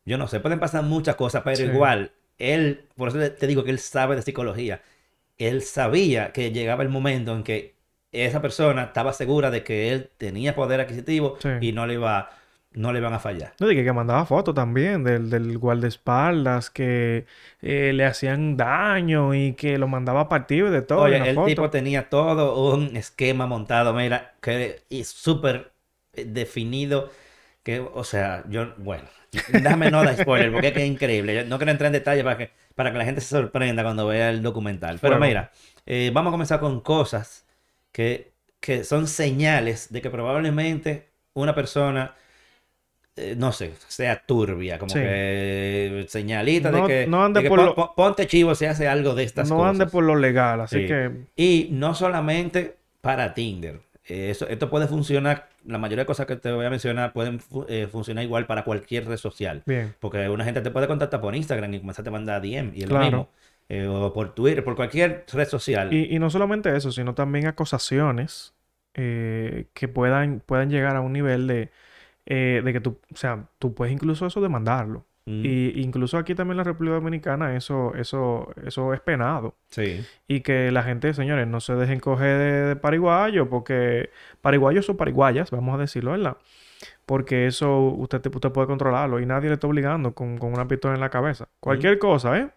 Yo 0.06 0.16
no 0.16 0.26
sé, 0.26 0.40
pueden 0.40 0.58
pasar 0.60 0.82
muchas 0.82 1.14
cosas, 1.16 1.42
pero 1.44 1.56
Sí. 1.58 1.64
igual, 1.64 2.10
él, 2.38 2.86
por 2.96 3.08
eso 3.08 3.18
te- 3.18 3.46
digo 3.46 3.64
que 3.64 3.70
él 3.70 3.78
sabe 3.80 4.16
de 4.16 4.22
psicología. 4.22 4.80
Él 5.36 5.60
sabía 5.62 6.32
que 6.32 6.52
llegaba 6.52 6.82
el 6.82 6.88
momento 6.88 7.34
en 7.34 7.42
que 7.42 7.74
esa 8.12 8.40
persona 8.40 8.84
estaba 8.84 9.12
segura 9.12 9.50
de 9.50 9.62
que 9.62 9.92
él 9.92 10.10
tenía 10.16 10.54
poder 10.54 10.80
adquisitivo 10.80 11.36
Sí. 11.40 11.48
y 11.60 11.72
no 11.72 11.86
le 11.86 11.94
iba, 11.94 12.30
no 12.74 12.92
le 12.92 12.98
iban 12.98 13.14
a 13.14 13.20
fallar. 13.20 13.52
No, 13.60 13.68
dije 13.68 13.84
que 13.84 13.92
mandaba 13.92 14.26
fotos 14.26 14.54
también 14.54 15.04
del, 15.04 15.30
del 15.30 15.58
guardaespaldas 15.58 16.70
que 16.70 17.24
eh, 17.62 17.92
le 17.94 18.04
hacían 18.04 18.56
daño 18.56 19.32
y 19.34 19.54
que 19.54 19.78
lo 19.78 19.86
mandaba 19.86 20.22
a 20.22 20.28
partir 20.28 20.70
de 20.70 20.82
todo. 20.82 21.02
Oye, 21.02 21.16
el 21.16 21.36
foto. 21.36 21.46
tipo 21.46 21.70
tenía 21.70 22.08
todo 22.10 22.74
un 22.74 22.96
esquema 22.96 23.46
montado, 23.46 23.94
mira, 23.94 24.34
que 24.40 24.82
y 24.88 25.04
súper 25.04 25.72
eh, 26.14 26.24
definido, 26.24 27.10
que, 27.62 27.78
o 27.78 28.02
sea, 28.02 28.42
yo, 28.48 28.74
bueno, 28.78 29.04
déjame 29.52 29.90
no 29.90 30.02
dar 30.04 30.16
spoiler, 30.16 30.50
porque 30.50 30.68
es 30.68 30.72
que 30.74 30.82
es 30.82 30.90
increíble. 30.90 31.34
Yo 31.34 31.44
no 31.44 31.58
quiero 31.58 31.70
entrar 31.70 31.86
en 31.86 31.92
detalle 31.92 32.24
para 32.24 32.36
que, 32.36 32.50
para 32.74 32.90
que 32.90 32.98
la 32.98 33.04
gente 33.04 33.20
se 33.20 33.28
sorprenda 33.28 33.84
cuando 33.84 34.06
vea 34.06 34.30
el 34.30 34.42
documental. 34.42 34.98
Pero 35.00 35.18
mira, 35.20 35.52
eh, 35.86 36.10
vamos 36.12 36.30
a 36.30 36.32
comenzar 36.32 36.58
con 36.58 36.80
cosas 36.80 37.46
que, 37.92 38.32
que 38.58 38.82
son 38.82 39.06
señales 39.06 39.92
de 39.92 40.02
que 40.02 40.10
probablemente 40.10 41.08
una 41.34 41.54
persona... 41.54 42.16
eh, 43.16 43.34
no 43.38 43.52
sé, 43.52 43.72
sea 43.88 44.22
turbia, 44.26 44.78
como 44.78 44.90
Sí. 44.92 44.98
que 45.00 46.04
señalita 46.08 46.70
No- 46.70 46.86
de 46.86 47.04
que, 47.04 47.06
no 47.06 47.24
ande 47.24 47.40
de 47.40 47.44
que 47.44 47.48
por 47.48 47.58
pon- 47.58 47.66
lo- 47.66 47.74
pon- 47.74 47.88
ponte 47.96 48.26
chivo 48.26 48.54
si 48.54 48.64
hace 48.66 48.88
algo 48.88 49.14
de 49.14 49.22
estas 49.24 49.48
no 49.50 49.56
cosas. 49.58 49.70
ande 49.70 49.86
por 49.86 50.02
lo 50.04 50.16
legal, 50.16 50.60
así 50.60 50.80
Sí. 50.80 50.86
que 50.86 51.10
Y 51.36 51.68
no 51.72 51.94
solamente 51.94 52.76
para 53.00 53.34
Tinder. 53.34 53.80
Eh, 54.06 54.30
Eso, 54.30 54.46
esto 54.48 54.68
puede 54.68 54.86
funcionar, 54.86 55.48
la 55.64 55.78
mayoría 55.78 56.02
de 56.02 56.06
cosas 56.06 56.26
que 56.26 56.36
te 56.36 56.52
voy 56.52 56.66
a 56.66 56.70
mencionar 56.70 57.12
pueden 57.14 57.40
fu- 57.40 57.64
eh, 57.68 57.86
funcionar 57.90 58.22
igual 58.24 58.46
para 58.46 58.62
cualquier 58.64 59.06
red 59.06 59.16
social. 59.16 59.62
bien. 59.64 59.94
Porque 60.00 60.28
una 60.28 60.44
gente 60.44 60.60
te 60.60 60.70
puede 60.70 60.86
contactar 60.86 61.20
por 61.22 61.34
Instagram 61.34 61.72
y 61.74 61.78
comenzar 61.80 62.06
a 62.06 62.10
mandar 62.10 62.42
DM 62.42 62.72
y 62.74 62.82
es 62.82 62.88
lo 62.88 62.96
Claro. 62.96 63.04
mismo. 63.04 63.28
Eh, 63.70 63.86
o 63.86 64.12
por 64.12 64.34
Twitter, 64.34 64.62
por 64.62 64.76
cualquier 64.76 65.24
red 65.32 65.48
social. 65.48 65.90
Y, 65.90 66.14
y 66.14 66.18
no 66.18 66.28
solamente 66.28 66.76
eso, 66.76 66.92
sino 66.92 67.14
también 67.14 67.46
acusaciones 67.46 68.52
eh, 68.96 69.64
que 69.72 69.88
puedan, 69.88 70.40
puedan 70.44 70.68
llegar 70.70 70.96
a 70.96 71.00
un 71.00 71.12
nivel 71.14 71.46
de, 71.46 71.70
eh, 72.26 72.62
de 72.64 72.72
que 72.72 72.80
tú, 72.80 72.98
o 73.12 73.16
sea, 73.16 73.46
tú 73.58 73.74
puedes 73.74 73.92
incluso 73.94 74.26
eso 74.26 74.40
demandarlo. 74.40 75.04
Mm, 75.26 75.42
Y 75.44 75.80
incluso 75.82 76.18
aquí 76.18 76.34
también 76.34 76.52
en 76.54 76.58
la 76.58 76.64
República 76.64 76.94
Dominicana 76.96 77.56
eso, 77.56 77.94
eso, 77.94 78.52
eso 78.64 78.92
es 78.94 79.00
penado. 79.00 79.56
sí. 79.70 80.04
Y 80.28 80.40
que 80.40 80.70
la 80.70 80.82
gente, 80.82 81.14
señores, 81.14 81.46
no 81.48 81.60
se 81.60 81.74
dejen 81.74 82.00
coger 82.00 82.38
de, 82.38 82.52
de 82.68 82.76
pariguayo, 82.76 83.48
porque 83.48 84.10
pariguayos 84.42 84.88
o 84.90 84.96
pariguayas, 84.96 85.50
vamos 85.50 85.74
a 85.76 85.78
decirlo, 85.78 86.12
¿verdad? 86.12 86.36
Porque 87.06 87.46
eso 87.46 87.80
usted, 87.80 88.20
te- 88.20 88.28
usted 88.30 88.52
puede 88.52 88.66
controlarlo 88.66 89.20
y 89.20 89.26
nadie 89.26 89.48
le 89.48 89.54
está 89.54 89.66
obligando 89.66 90.14
con, 90.14 90.38
con 90.38 90.52
una 90.52 90.68
pistola 90.68 90.94
en 90.94 91.00
la 91.00 91.10
cabeza. 91.10 91.48
Cualquier 91.60 91.98
cosa, 91.98 92.38
¿eh? 92.38 92.50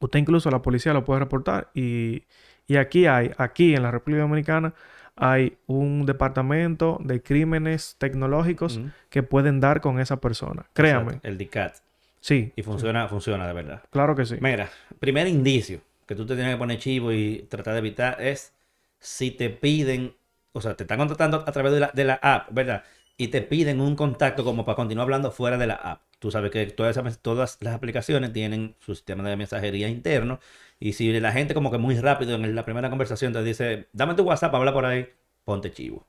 Usted 0.00 0.18
incluso 0.18 0.50
la 0.50 0.62
policía 0.62 0.92
lo 0.94 1.04
puede 1.04 1.20
reportar 1.20 1.70
y, 1.74 2.24
y 2.66 2.76
aquí 2.76 3.06
hay, 3.06 3.32
aquí 3.36 3.74
en 3.74 3.82
la 3.82 3.90
República 3.90 4.22
Dominicana, 4.22 4.74
hay 5.20 5.56
un 5.66 6.06
departamento 6.06 6.98
de 7.02 7.22
crímenes 7.22 7.96
tecnológicos 7.98 8.80
que 9.08 9.22
pueden 9.22 9.60
dar 9.60 9.80
con 9.80 10.00
esa 10.00 10.20
persona. 10.20 10.66
Créame. 10.72 11.08
exacto, 11.12 11.28
El 11.28 11.38
DICAT. 11.38 11.76
Sí, 12.20 12.52
Y 12.56 12.62
funciona, 12.62 13.08
funciona 13.08 13.46
de 13.46 13.52
verdad. 13.54 13.82
claro 13.90 14.14
que 14.14 14.26
sí. 14.26 14.36
Mira, 14.40 14.68
primer 14.98 15.26
indicio 15.26 15.80
que 16.06 16.14
tú 16.14 16.26
te 16.26 16.34
tienes 16.34 16.54
que 16.54 16.58
poner 16.58 16.78
chivo 16.78 17.12
y 17.12 17.46
tratar 17.48 17.72
de 17.74 17.78
evitar 17.78 18.20
es 18.20 18.52
si 18.98 19.30
te 19.30 19.48
piden, 19.50 20.14
o 20.52 20.60
sea, 20.60 20.74
te 20.76 20.84
están 20.84 20.98
contactando 20.98 21.44
a 21.46 21.52
través 21.52 21.72
de 21.72 21.80
la, 21.80 21.90
de 21.94 22.04
la 22.04 22.14
app, 22.22 22.48
¿verdad? 22.52 22.84
Y 23.16 23.28
te 23.28 23.40
piden 23.42 23.80
un 23.80 23.96
contacto 23.96 24.44
como 24.44 24.64
para 24.64 24.76
continuar 24.76 25.04
hablando 25.04 25.30
fuera 25.30 25.56
de 25.56 25.66
la 25.66 25.74
app. 25.74 26.02
Tú 26.18 26.30
sabes 26.30 26.50
que 26.50 26.66
todas, 26.66 26.96
esas- 26.96 27.18
todas 27.20 27.56
las 27.60 27.74
aplicaciones 27.74 28.32
tienen 28.32 28.74
su 28.80 28.94
sistema 28.94 29.26
de 29.28 29.36
mensajería 29.36 29.88
interno. 29.88 30.40
Y 30.80 30.94
si 30.94 31.12
la 31.20 31.30
gente 31.30 31.52
como 31.54 31.70
que 31.70 31.78
muy 31.78 31.96
rápido 32.00 32.34
en 32.34 32.54
la 32.54 32.64
primera 32.64 32.88
conversación 32.90 33.32
te 33.32 33.42
dice, 33.44 33.88
dame 33.92 34.14
tu 34.14 34.22
WhatsApp, 34.22 34.54
habla 34.54 34.72
por 34.72 34.86
ahí, 34.86 35.06
ponte 35.44 35.70
chivo. 35.70 36.06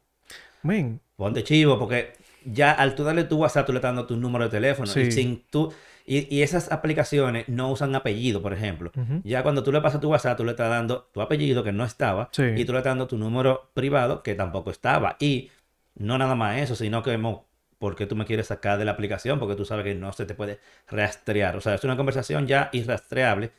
Ponte 1.17 1.43
chivo, 1.43 1.77
porque 1.77 2.13
ya 2.45 2.71
al 2.71 2.95
tú 2.95 3.03
darle 3.03 3.25
tu 3.25 3.37
WhatsApp, 3.37 3.65
tú 3.65 3.73
le 3.73 3.79
estás 3.79 3.89
dando 3.89 4.05
tu 4.07 4.15
número 4.15 4.45
de 4.45 4.49
teléfono. 4.51 4.87
Sí. 4.87 5.01
Y 5.01 5.11
sin 5.11 5.43
tú. 5.49 5.73
Y, 6.05 6.33
y 6.35 6.41
esas 6.41 6.71
aplicaciones 6.71 7.47
no 7.47 7.69
usan 7.69 7.93
apellido, 7.95 8.41
por 8.41 8.53
ejemplo. 8.53 8.91
Ya 9.23 9.43
cuando 9.43 9.63
tú 9.63 9.71
le 9.71 9.81
pasas 9.81 10.01
tu 10.01 10.09
WhatsApp, 10.09 10.37
tú 10.37 10.43
le 10.45 10.51
estás 10.51 10.69
dando 10.69 11.09
tu 11.13 11.21
apellido 11.21 11.63
que 11.63 11.71
no 11.71 11.83
estaba. 11.85 12.29
Sí. 12.31 12.43
Y 12.55 12.65
tú 12.65 12.71
le 12.71 12.79
estás 12.79 12.91
dando 12.91 13.07
tu 13.07 13.17
número 13.17 13.69
privado 13.73 14.23
que 14.23 14.35
tampoco 14.35 14.71
estaba. 14.71 15.17
Y 15.19 15.51
no 15.95 16.17
nada 16.17 16.33
más 16.35 16.57
eso, 16.59 16.75
sino 16.75 17.03
que 17.03 17.17
mo- 17.17 17.45
porque 17.77 18.05
tú 18.07 18.15
me 18.15 18.25
quieres 18.25 18.47
sacar 18.47 18.79
de 18.79 18.85
la 18.85 18.91
aplicación, 18.91 19.37
porque 19.37 19.55
tú 19.55 19.65
sabes 19.65 19.83
que 19.85 19.95
no 19.95 20.11
se 20.13 20.25
te 20.25 20.33
puede 20.33 20.59
rastrear. 20.89 21.55
O 21.57 21.61
sea, 21.61 21.75
es 21.75 21.83
una 21.83 21.97
conversación 21.97 22.47
ya 22.47 22.69
irrastreable. 22.71 23.51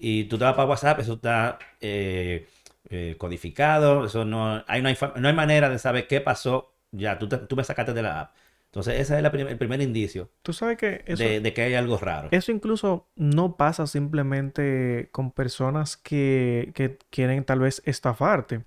Y 0.00 0.24
tú 0.24 0.38
te 0.38 0.44
vas 0.44 0.54
para 0.54 0.68
WhatsApp, 0.68 1.00
eso 1.00 1.14
está 1.14 1.58
eh, 1.80 2.48
eh, 2.90 3.16
codificado. 3.18 4.04
Eso 4.06 4.24
no 4.24 4.64
hay, 4.66 4.82
no 4.82 4.88
hay, 4.88 4.96
no 5.16 5.28
hay 5.28 5.34
manera 5.34 5.68
de 5.70 5.78
saber 5.78 6.06
qué 6.08 6.20
pasó. 6.20 6.74
Ya, 6.92 7.18
tú, 7.18 7.28
te- 7.28 7.38
tú 7.38 7.56
me 7.56 7.64
sacaste 7.64 7.92
de 7.94 8.02
la 8.02 8.20
app. 8.22 8.34
Entonces, 8.66 9.00
ese 9.00 9.16
es 9.16 9.22
la 9.22 9.30
prim- 9.32 9.48
el 9.48 9.58
primer 9.58 9.80
indicio 9.82 10.30
Tú 10.42 10.52
sabes 10.52 10.76
que 10.78 11.02
eso, 11.06 11.24
de, 11.24 11.40
de 11.40 11.54
que 11.54 11.62
hay 11.62 11.74
algo 11.74 11.98
raro. 11.98 12.30
eso 12.30 12.52
incluso 12.52 13.08
no 13.16 13.56
pasa 13.56 13.86
simplemente 13.86 15.08
con 15.12 15.32
personas 15.32 15.96
que, 15.96 16.72
que 16.74 16.98
quieren 17.10 17.44
tal 17.44 17.58
vez 17.60 17.82
estafarte, 17.86 18.64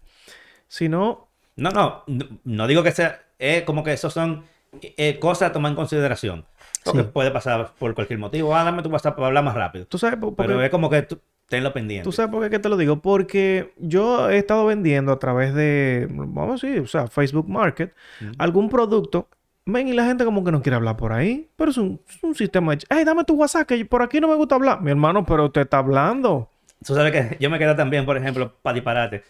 sino, 0.67 1.29
No, 1.55 1.69
no, 1.71 2.03
no, 2.07 2.25
no 2.43 2.67
digo 2.67 2.81
que 2.83 2.91
sea, 2.91 3.21
es 3.37 3.63
como 3.63 3.83
que 3.83 3.93
esos 3.93 4.13
son 4.13 4.43
eh, 4.81 5.19
cosa 5.19 5.47
a 5.47 5.51
tomar 5.51 5.71
en 5.71 5.75
consideración. 5.75 6.45
Porque 6.83 7.01
Sí. 7.03 7.09
puede 7.13 7.31
pasar 7.31 7.71
por 7.79 7.93
cualquier 7.95 8.19
motivo. 8.19 8.55
Ah, 8.55 8.63
dame 8.63 8.81
tu 8.83 8.89
WhatsApp 8.89 9.15
para 9.15 9.27
hablar 9.27 9.43
más 9.43 9.55
rápido. 9.55 9.85
Tú 9.85 9.97
sabes, 9.97 10.19
por- 10.19 10.35
Pero 10.35 10.49
porque- 10.53 10.65
es 10.65 10.71
como 10.71 10.89
que 10.89 11.01
tú, 11.03 11.19
tenlo 11.47 11.71
pendiente. 11.71 12.03
¿Tú 12.03 12.11
sabes 12.11 12.29
por 12.31 12.49
qué 12.49 12.59
te 12.59 12.67
lo 12.67 12.75
digo? 12.77 13.01
Porque 13.01 13.73
yo 13.77 14.29
he 14.29 14.37
estado 14.37 14.65
vendiendo 14.65 15.11
a 15.13 15.19
través 15.19 15.53
de, 15.53 16.07
vamos 16.09 16.61
a 16.63 16.67
decir, 16.67 16.81
o 16.81 16.87
sea, 16.87 17.07
Facebook 17.07 17.47
Market, 17.47 17.93
algún 18.37 18.69
producto. 18.69 19.29
Ven, 19.65 19.87
y 19.87 19.93
la 19.93 20.03
gente 20.05 20.25
como 20.25 20.43
que 20.43 20.51
no 20.51 20.61
quiere 20.61 20.75
hablar 20.75 20.97
por 20.97 21.13
ahí. 21.13 21.49
Pero 21.55 21.71
es 21.71 21.77
un, 21.77 22.01
es 22.09 22.21
un 22.21 22.35
sistema 22.35 22.75
de... 22.75 22.83
¡Ay, 22.89 23.05
dame 23.05 23.23
tu 23.23 23.35
WhatsApp! 23.35 23.65
Que 23.65 23.85
por 23.85 24.01
aquí 24.01 24.19
no 24.19 24.27
me 24.27 24.35
gusta 24.35 24.55
hablar. 24.55 24.81
Mi 24.81 24.91
hermano, 24.91 25.25
pero 25.25 25.45
usted 25.45 25.61
está 25.61 25.77
hablando. 25.77 26.49
Tú 26.85 26.93
sabes 26.95 27.13
que 27.13 27.37
yo 27.39 27.49
me 27.49 27.57
quedo 27.59 27.73
también, 27.73 28.05
por 28.05 28.17
ejemplo, 28.17 28.53
para 28.61 28.73
disparate. 28.73 29.23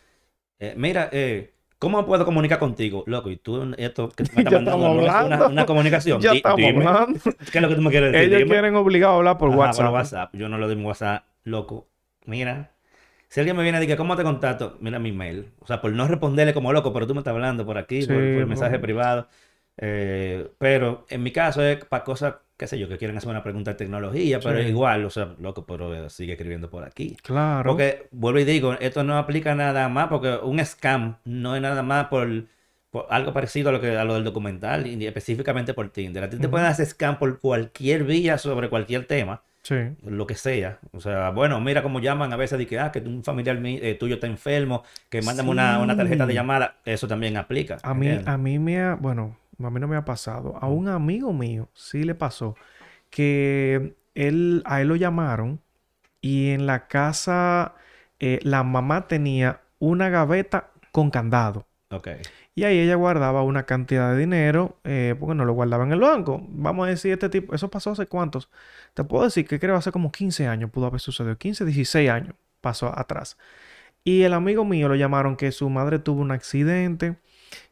Eh, 0.58 0.74
mira, 0.76 1.08
eh, 1.12 1.53
¿cómo 1.84 2.06
puedo 2.06 2.26
comunicar 2.26 2.60
contigo? 2.60 3.04
Loco, 3.08 3.30
y 3.30 3.38
tú 3.38 3.74
esto 3.78 4.10
que 4.10 4.24
tú 4.24 4.34
me 4.34 4.40
estás 4.40 4.54
mandando 4.54 4.78
una, 4.78 5.66
comunicación. 5.66 6.22
Ya 6.22 6.32
estamos 6.34 6.56
dime, 6.58 6.86
hablando. 6.86 7.20
¿Qué 7.52 7.58
es 7.58 7.62
lo 7.62 7.70
que 7.70 7.76
tú 7.76 7.82
me 7.82 7.90
quieres 7.92 8.12
decir? 8.12 8.30
Ellos 8.30 8.40
Dime. 8.40 8.46
quieren 8.46 8.76
obligado 8.76 9.14
a 9.14 9.18
hablar 9.18 9.38
por 9.38 9.50
Ajá, 9.50 9.58
WhatsApp. 9.58 9.86
por 9.86 9.94
WhatsApp. 9.94 10.36
Yo 10.36 10.50
no 10.50 10.58
lo 10.58 10.68
doy 10.68 10.76
mi 10.76 10.86
WhatsApp, 10.86 11.26
loco. 11.44 11.90
Mira, 12.26 12.72
si 13.30 13.40
alguien 13.42 13.58
me 13.58 13.64
viene 13.64 13.78
y 13.80 13.82
dice, 13.82 13.98
¿cómo 13.98 14.16
te 14.16 14.24
contacto? 14.24 14.78
Mira 14.82 15.00
mi 15.00 15.12
mail. 15.12 15.52
O 15.60 15.68
sea, 15.68 15.82
por 15.82 15.92
no 15.94 16.08
responderle 16.08 16.54
como 16.54 16.74
loco, 16.74 16.94
pero 16.94 17.08
tú 17.08 17.14
me 17.16 17.20
estás 17.22 17.34
hablando 17.34 17.66
por 17.66 17.78
aquí, 17.78 18.06
Sí, 18.06 18.08
por, 18.08 18.32
por 18.32 18.46
por- 18.46 18.48
mensaje 18.48 18.80
privado. 18.80 19.28
Eh, 19.78 20.52
pero 20.60 21.06
en 21.10 21.24
mi 21.24 21.32
caso 21.32 21.64
es 21.64 21.84
para 21.86 22.04
cosas, 22.04 22.36
qué 22.58 22.68
sé 22.68 22.78
yo, 22.80 22.88
que 22.88 22.98
quieren 22.98 23.18
hacer 23.18 23.30
una 23.30 23.44
pregunta 23.44 23.72
de 23.72 23.78
tecnología, 23.78 24.40
pero 24.40 24.62
Sí. 24.62 24.68
igual, 24.68 25.04
o 25.06 25.10
sea, 25.10 25.36
loco, 25.40 25.66
pero 25.66 25.94
eh, 25.94 26.10
sigue 26.10 26.34
escribiendo 26.34 26.70
por 26.70 26.84
aquí. 26.84 27.18
Claro. 27.24 27.72
Porque, 27.72 28.08
vuelvo 28.12 28.40
y 28.40 28.46
digo, 28.46 28.74
esto 28.80 29.04
no 29.04 29.18
aplica 29.18 29.56
nada 29.56 29.90
más 29.90 30.08
porque 30.08 30.38
un 30.44 30.64
scam 30.64 31.18
no 31.26 31.56
es 31.56 31.62
nada 31.62 31.82
más 31.84 32.06
por, 32.08 32.28
por 32.92 33.08
algo 33.10 33.34
parecido 33.34 33.70
a 33.70 33.72
lo 33.72 33.82
que 33.82 33.98
a 33.98 34.04
lo 34.06 34.14
del 34.14 34.24
documental 34.24 34.86
y 34.88 35.06
específicamente 35.06 35.74
por 35.74 35.90
Tinder. 35.90 36.24
A 36.24 36.30
ti 36.30 36.38
te 36.38 36.48
pueden 36.48 36.68
hacer 36.68 36.86
scam 36.86 37.18
por 37.18 37.40
cualquier 37.40 38.04
vía 38.04 38.38
sobre 38.38 38.70
cualquier 38.70 39.06
tema, 39.06 39.42
Sí. 39.64 39.76
lo 40.06 40.28
que 40.28 40.36
sea. 40.36 40.78
O 40.92 41.00
sea, 41.00 41.32
bueno, 41.32 41.60
mira 41.62 41.82
cómo 41.82 42.00
llaman 42.02 42.32
a 42.34 42.36
veces 42.36 42.60
de 42.60 42.68
que, 42.68 42.78
ah, 42.80 42.92
que 42.92 43.00
un 43.00 43.24
familiar 43.24 43.58
mi- 43.60 43.80
eh, 43.82 43.96
tuyo 43.96 44.16
está 44.16 44.28
enfermo, 44.28 44.84
que 45.10 45.22
mándame 45.22 45.50
una, 45.50 45.80
una 45.80 45.96
tarjeta 45.98 46.26
de 46.28 46.34
llamada. 46.34 46.76
Eso 46.86 47.08
también 47.08 47.36
aplica. 47.38 47.78
A 47.82 47.94
mí, 47.94 48.08
¿entiendes? 48.08 48.28
a 48.28 48.38
mí 48.38 48.60
me 48.60 48.80
ha, 48.82 48.96
bueno, 48.96 49.38
a 49.62 49.70
mí 49.70 49.80
no 49.80 49.88
me 49.88 49.96
ha 49.96 50.06
pasado. 50.06 50.58
A 50.62 50.68
un 50.68 50.88
amigo 50.88 51.34
mío 51.34 51.70
sí 51.74 52.04
le 52.04 52.16
pasó 52.16 52.56
que 53.10 53.96
él, 54.16 54.64
a 54.66 54.82
él 54.82 54.88
lo 54.88 54.96
llamaron 54.96 55.62
y 56.22 56.52
en 56.52 56.66
la 56.66 56.88
casa 56.88 57.76
eh, 58.20 58.40
la 58.44 58.64
mamá 58.64 59.08
tenía 59.08 59.62
una 59.80 60.10
gaveta 60.10 60.72
con 60.92 61.10
candado. 61.10 61.68
Y 62.56 62.64
ahí 62.64 62.80
ella 62.80 62.96
guardaba 62.96 63.44
una 63.44 63.64
cantidad 63.66 64.14
de 64.14 64.20
dinero, 64.20 64.78
eh, 64.84 65.16
porque 65.20 65.36
no 65.36 65.46
lo 65.46 65.54
guardaba 65.54 65.84
en 65.84 65.92
el 65.92 66.00
banco. 66.00 66.44
Vamos 66.50 66.88
a 66.88 66.90
decir, 66.90 67.14
este 67.14 67.30
tipo, 67.30 67.54
eso 67.56 67.70
pasó 67.70 67.92
hace 67.92 68.06
cuántos. 68.06 68.50
Te 68.94 69.04
puedo 69.04 69.24
decir 69.24 69.48
que 69.48 69.60
creo 69.60 69.76
hace 69.76 69.92
como 69.92 70.12
15 70.12 70.48
años 70.48 70.72
pudo 70.72 70.88
haber 70.88 71.00
sucedido. 71.00 71.38
15, 71.38 71.66
16 71.66 72.10
años 72.10 72.36
pasó 72.62 72.98
atrás. 72.98 73.38
Y 74.04 74.24
el 74.24 74.34
amigo 74.34 74.66
mío 74.66 74.88
lo 74.88 74.96
llamaron 74.96 75.36
que 75.36 75.52
su 75.52 75.70
madre 75.70 76.00
tuvo 76.00 76.22
un 76.22 76.32
accidente, 76.32 77.16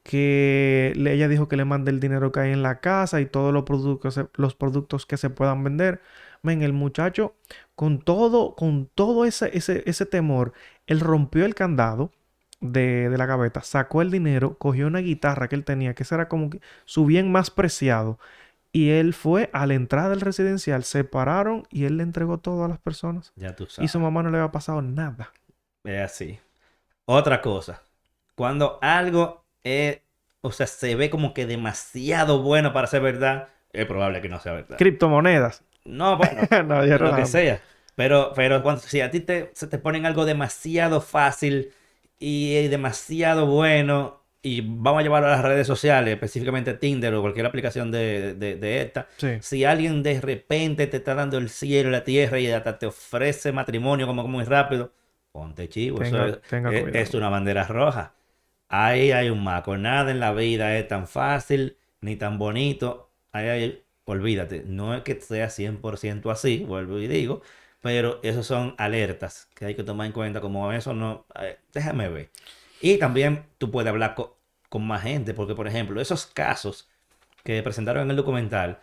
que 0.03 0.93
le- 0.95 1.13
ella 1.13 1.27
dijo 1.27 1.47
que 1.47 1.57
le 1.57 1.65
mande 1.65 1.91
el 1.91 1.99
dinero 1.99 2.31
que 2.31 2.39
hay 2.41 2.51
en 2.53 2.63
la 2.63 2.79
casa 2.81 3.21
y 3.21 3.25
todos 3.27 3.53
los 3.53 3.63
productos, 3.63 4.19
los 4.35 4.55
productos 4.55 5.05
que 5.05 5.17
se 5.17 5.29
puedan 5.29 5.63
vender. 5.63 6.01
Men, 6.43 6.61
el 6.63 6.73
muchacho, 6.73 7.35
con 7.75 7.99
todo, 8.01 8.55
con 8.55 8.87
todo 8.95 9.25
ese, 9.25 9.55
ese, 9.57 9.83
ese 9.85 10.05
temor, 10.07 10.53
él 10.87 10.99
rompió 10.99 11.45
el 11.45 11.53
candado 11.55 12.11
de, 12.61 13.09
de 13.09 13.17
la 13.17 13.25
gaveta, 13.27 13.61
sacó 13.61 14.01
el 14.01 14.11
dinero, 14.11 14.57
cogió 14.57 14.87
una 14.87 14.99
guitarra 14.99 15.47
que 15.49 15.55
él 15.55 15.65
tenía, 15.65 15.93
que 15.95 16.03
ese 16.03 16.15
era 16.15 16.27
como 16.29 16.49
que 16.49 16.61
su 16.85 17.05
bien 17.05 17.31
más 17.31 17.51
preciado, 17.51 18.19
y 18.73 18.89
él 18.91 19.13
fue 19.13 19.49
a 19.53 19.67
la 19.67 19.75
entrada 19.75 20.09
del 20.09 20.21
residencial, 20.21 20.83
se 20.83 21.03
pararon 21.03 21.63
y 21.71 21.85
él 21.85 21.97
le 21.97 22.03
entregó 22.03 22.39
todo 22.39 22.65
a 22.65 22.69
las 22.69 22.79
personas. 22.79 23.33
Ya 23.35 23.53
tú 23.55 23.65
Y 23.65 23.71
sabes. 23.75 23.91
su 23.91 23.99
mamá 23.99 24.23
no 24.23 24.31
le 24.31 24.37
había 24.39 24.51
pasado 24.51 24.81
nada. 24.81 25.31
Es 25.83 26.01
así. 26.01 26.39
Otra 27.05 27.41
cosa. 27.41 27.83
Cuando 28.35 28.79
algo 28.81 29.40
es, 29.63 29.99
o 30.41 30.51
sea, 30.51 30.67
se 30.67 30.95
ve 30.95 31.09
como 31.09 31.33
que 31.33 31.45
demasiado 31.45 32.41
bueno 32.41 32.73
para 32.73 32.87
ser 32.87 33.01
verdad, 33.01 33.49
es 33.73 33.85
probable 33.85 34.21
que 34.21 34.29
no 34.29 34.39
sea 34.39 34.53
verdad. 34.53 34.77
Criptomonedas. 34.77 35.63
No, 35.85 36.17
bueno, 36.17 36.41
no, 36.65 36.83
lo 36.85 37.15
que 37.15 37.25
sea. 37.25 37.61
Pero, 37.95 38.31
pero 38.35 38.63
cuando, 38.63 38.81
si 38.81 39.01
a 39.01 39.11
ti 39.11 39.19
te, 39.19 39.51
se 39.53 39.67
te 39.67 39.77
ponen 39.77 40.05
algo 40.05 40.25
demasiado 40.25 41.01
fácil 41.01 41.71
y 42.19 42.67
demasiado 42.67 43.45
bueno, 43.47 44.21
y 44.43 44.61
vamos 44.61 44.99
a 44.99 45.03
llevarlo 45.03 45.27
a 45.27 45.31
las 45.31 45.43
redes 45.43 45.67
sociales, 45.67 46.13
específicamente 46.13 46.73
Tinder 46.73 47.13
o 47.13 47.21
cualquier 47.21 47.45
aplicación 47.45 47.91
de, 47.91 48.33
de, 48.35 48.55
de 48.55 48.81
esta, 48.81 49.07
Sí. 49.17 49.37
si 49.41 49.65
alguien 49.65 50.03
de 50.03 50.19
repente 50.21 50.87
te 50.87 50.97
está 50.97 51.15
dando 51.15 51.37
el 51.37 51.49
cielo 51.49 51.89
y 51.89 51.91
la 51.91 52.03
tierra 52.03 52.39
y 52.39 52.47
hasta 52.51 52.79
te 52.79 52.85
ofrece 52.87 53.51
matrimonio 53.51 54.07
como 54.07 54.27
muy 54.27 54.43
rápido, 54.43 54.91
ponte 55.31 55.69
chivo. 55.69 55.99
tenga 56.49 56.71
es 56.71 57.13
una 57.13 57.29
bandera 57.29 57.65
roja. 57.67 58.13
Ahí 58.73 59.11
hay 59.11 59.29
un 59.29 59.43
maco. 59.43 59.77
Nada 59.77 60.11
en 60.11 60.19
la 60.19 60.33
vida 60.33 60.77
es 60.77 60.87
tan 60.87 61.07
fácil 61.07 61.77
ni 62.01 62.15
tan 62.15 62.37
bonito. 62.37 63.11
Ahí 63.31 63.47
hay, 63.49 63.83
olvídate, 64.05 64.63
no 64.65 64.93
es 64.95 65.03
que 65.03 65.19
sea 65.21 65.49
100% 65.49 66.31
así, 66.31 66.63
vuelvo 66.65 66.99
y 66.99 67.07
digo, 67.07 67.41
pero 67.81 68.19
esos 68.23 68.45
son 68.47 68.75
alertas 68.77 69.49
que 69.55 69.65
hay 69.65 69.75
que 69.75 69.83
tomar 69.83 70.07
en 70.07 70.13
cuenta. 70.13 70.41
Como 70.41 70.71
eso 70.71 70.93
no, 70.93 71.25
eh, 71.41 71.59
déjame 71.73 72.09
ver. 72.09 72.31
Y 72.81 72.97
también 72.97 73.45
tú 73.57 73.71
puedes 73.71 73.89
hablar 73.89 74.15
co- 74.15 74.39
con 74.69 74.85
más 74.87 75.03
gente, 75.03 75.33
porque 75.33 75.55
por 75.55 75.67
ejemplo, 75.67 75.99
esos 76.01 76.25
casos 76.27 76.89
que 77.43 77.63
presentaron 77.63 78.03
en 78.05 78.11
el 78.11 78.17
documental, 78.17 78.79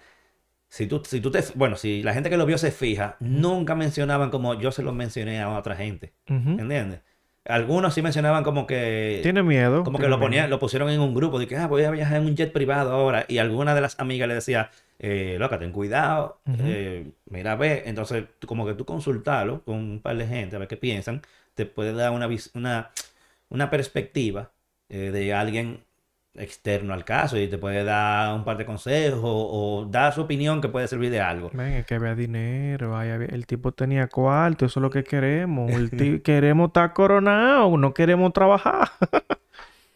si 0.68 0.87
tú, 0.87 1.02
si 1.04 1.21
tú 1.21 1.30
te, 1.30 1.42
bueno, 1.54 1.76
si 1.76 2.02
la 2.02 2.14
gente 2.14 2.30
que 2.30 2.37
lo 2.37 2.47
vio 2.47 2.59
se 2.59 2.71
fija, 2.71 3.16
nunca 3.21 3.75
mencionaban 3.75 4.30
como 4.30 4.54
yo 4.54 4.71
se 4.73 4.83
lo 4.83 4.92
mencioné 4.92 5.40
a 5.40 5.50
otra 5.59 5.76
gente, 5.76 6.14
Ujú. 6.28 6.50
¿entiendes? 6.61 7.00
Algunos 7.49 7.95
sí 7.95 8.02
mencionaban 8.02 8.45
como 8.45 8.67
que, 8.67 9.21
Tiene 9.23 9.43
miedo. 9.43 9.83
como 9.83 9.99
que 9.99 10.09
lo 10.09 10.21
ponían, 10.21 10.45
miedo. 10.45 10.57
lo 10.57 10.59
pusieron 10.59 10.90
en 10.90 11.00
un 11.00 11.14
grupo 11.14 11.38
de 11.38 11.47
que, 11.47 11.57
ah, 11.57 11.67
voy 11.67 11.83
a 11.83 11.90
viajar 11.90 12.19
en 12.19 12.26
un 12.26 12.37
jet 12.37 12.52
privado 12.52 12.93
ahora, 12.93 13.25
y 13.26 13.38
alguna 13.38 13.75
de 13.75 13.81
las 13.81 13.99
amigas 13.99 14.28
le 14.28 14.35
decía, 14.35 14.71
eh, 14.99 15.37
loca, 15.38 15.59
ten 15.59 15.73
cuidado, 15.73 16.40
eh, 16.61 17.11
mira, 17.26 17.57
ve, 17.57 17.85
entonces 17.87 18.25
como 18.47 18.67
que 18.67 18.75
tú 18.75 18.85
consultarlo 18.85 19.64
con 19.64 19.76
un 19.76 20.00
par 20.00 20.17
de 20.17 20.26
gente 20.26 20.57
a 20.57 20.59
ver 20.59 20.69
qué 20.69 20.76
piensan, 20.76 21.23
te 21.55 21.64
puede 21.67 21.93
dar 21.95 22.12
una, 22.12 22.28
una, 22.55 22.90
una 23.49 23.71
perspectiva 23.71 24.52
eh, 24.90 25.11
de 25.11 25.33
alguien 25.33 25.85
externo 26.38 26.95
al 26.95 27.04
caso 27.04 27.37
y 27.38 27.49
te 27.49 27.59
puede 27.59 27.85
dar 27.85 28.35
un 28.35 28.45
par 28.45 28.57
de 28.57 28.64
consejos 28.66 29.21
o, 29.23 29.80
o 29.80 29.85
dar 29.87 30.12
su 30.14 30.23
opinión 30.23 30.61
que 30.61 30.68
puede 30.68 30.88
servir 30.88 31.11
de 31.11 31.21
algo. 31.21 31.50
Ven, 31.52 31.73
es 31.75 31.87
que 31.87 31.95
había 31.95 32.14
dinero, 32.14 32.97
ay, 32.97 33.11
había- 33.11 33.28
el 33.28 33.47
tipo 33.47 33.73
tenía 33.73 34.07
cuarto, 34.09 34.66
eso 34.66 34.80
es 34.80 34.83
lo 34.83 34.90
que 34.90 35.04
queremos. 35.04 35.71
El 35.71 35.90
queremos 36.23 36.68
estar 36.68 36.92
coronados, 36.92 37.78
no 37.78 37.92
queremos 37.95 38.33
trabajar. 38.33 38.88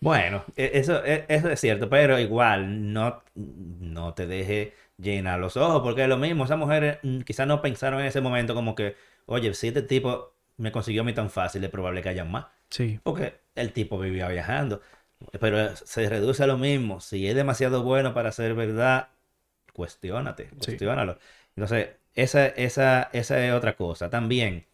Bueno, 0.01 0.45
e- 0.57 0.73
eso, 0.75 1.05
e- 1.05 1.27
eso 1.29 1.49
es 1.51 1.61
cierto, 1.61 1.89
pero 1.89 2.19
igual 2.19 2.93
no, 2.93 3.23
no 3.35 4.15
te 4.15 4.27
deje 4.27 4.75
llenar 4.99 5.39
los 5.39 5.57
ojos, 5.57 5.83
porque 5.83 6.03
es 6.03 6.09
lo 6.09 6.17
mismo, 6.17 6.45
esas 6.45 6.59
mujeres 6.59 6.99
mm, 7.03 7.21
quizás 7.21 7.47
no 7.47 7.63
pensaron 7.63 8.01
en 8.01 8.07
ese 8.07 8.21
momento 8.21 8.55
como 8.55 8.75
que, 8.75 8.97
oye, 9.27 9.55
si 9.55 9.69
este 9.69 9.83
tipo 9.83 10.35
me 10.57 10.73
consiguió 10.73 11.03
a 11.03 11.05
mí 11.05 11.13
tan 11.13 11.31
fácil, 11.31 11.63
es 11.65 11.71
probable 11.71 12.03
que 12.03 12.09
haya 12.09 12.25
más, 12.25 12.47
Sí, 12.71 12.99
porque 13.03 13.41
el 13.55 13.73
tipo 13.73 13.99
vivía 13.99 14.29
viajando, 14.29 14.81
pero 15.41 15.75
se 15.77 16.09
reduce 16.09 16.43
a 16.45 16.47
lo 16.47 16.59
mismo, 16.59 17.01
si 17.01 17.27
es 17.29 17.35
demasiado 17.35 17.83
bueno 17.83 18.15
para 18.15 18.33
ser 18.33 18.55
verdad, 18.55 19.09
cuestiónate, 19.75 20.49
Sí. 20.51 20.57
cuestiónalo. 20.59 21.19
Entonces, 21.57 21.91
esa, 22.15 22.47
esa, 22.49 23.11
esa 23.13 23.47
es 23.47 23.53
otra 23.55 23.77
cosa. 23.77 24.11
También, 24.11 24.67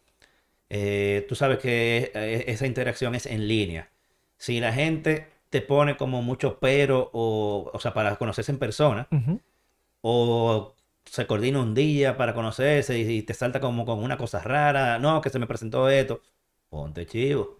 eh, 0.71 1.26
tú 1.28 1.35
sabes 1.37 1.59
que 1.59 2.12
eh, 2.14 2.45
esa 2.49 2.67
interacción 2.67 3.14
es 3.14 3.26
en 3.26 3.49
línea. 3.49 3.90
Si 4.38 4.61
la 4.61 4.73
gente 4.73 5.28
te 5.50 5.62
pone 5.62 5.97
como 5.97 6.23
mucho 6.23 6.59
pero, 6.61 7.11
o, 7.12 7.71
o 7.73 7.81
sea, 7.81 7.95
para 7.95 8.17
conocerse 8.17 8.52
en 8.52 8.59
persona, 8.59 9.09
o 10.02 10.75
se 11.05 11.26
coordina 11.26 11.61
un 11.61 11.75
día 11.75 12.17
para 12.17 12.35
conocerse 12.35 12.99
y, 12.99 13.19
y 13.19 13.23
te 13.23 13.35
salta 13.35 13.61
como 13.61 13.85
con 13.87 14.02
una 14.02 14.17
cosa 14.19 14.40
rara, 14.43 14.99
no, 14.99 15.21
que 15.21 15.31
se 15.31 15.38
me 15.38 15.47
presentó 15.47 15.88
esto, 15.88 16.21
ponte 16.69 17.07
chivo. 17.07 17.58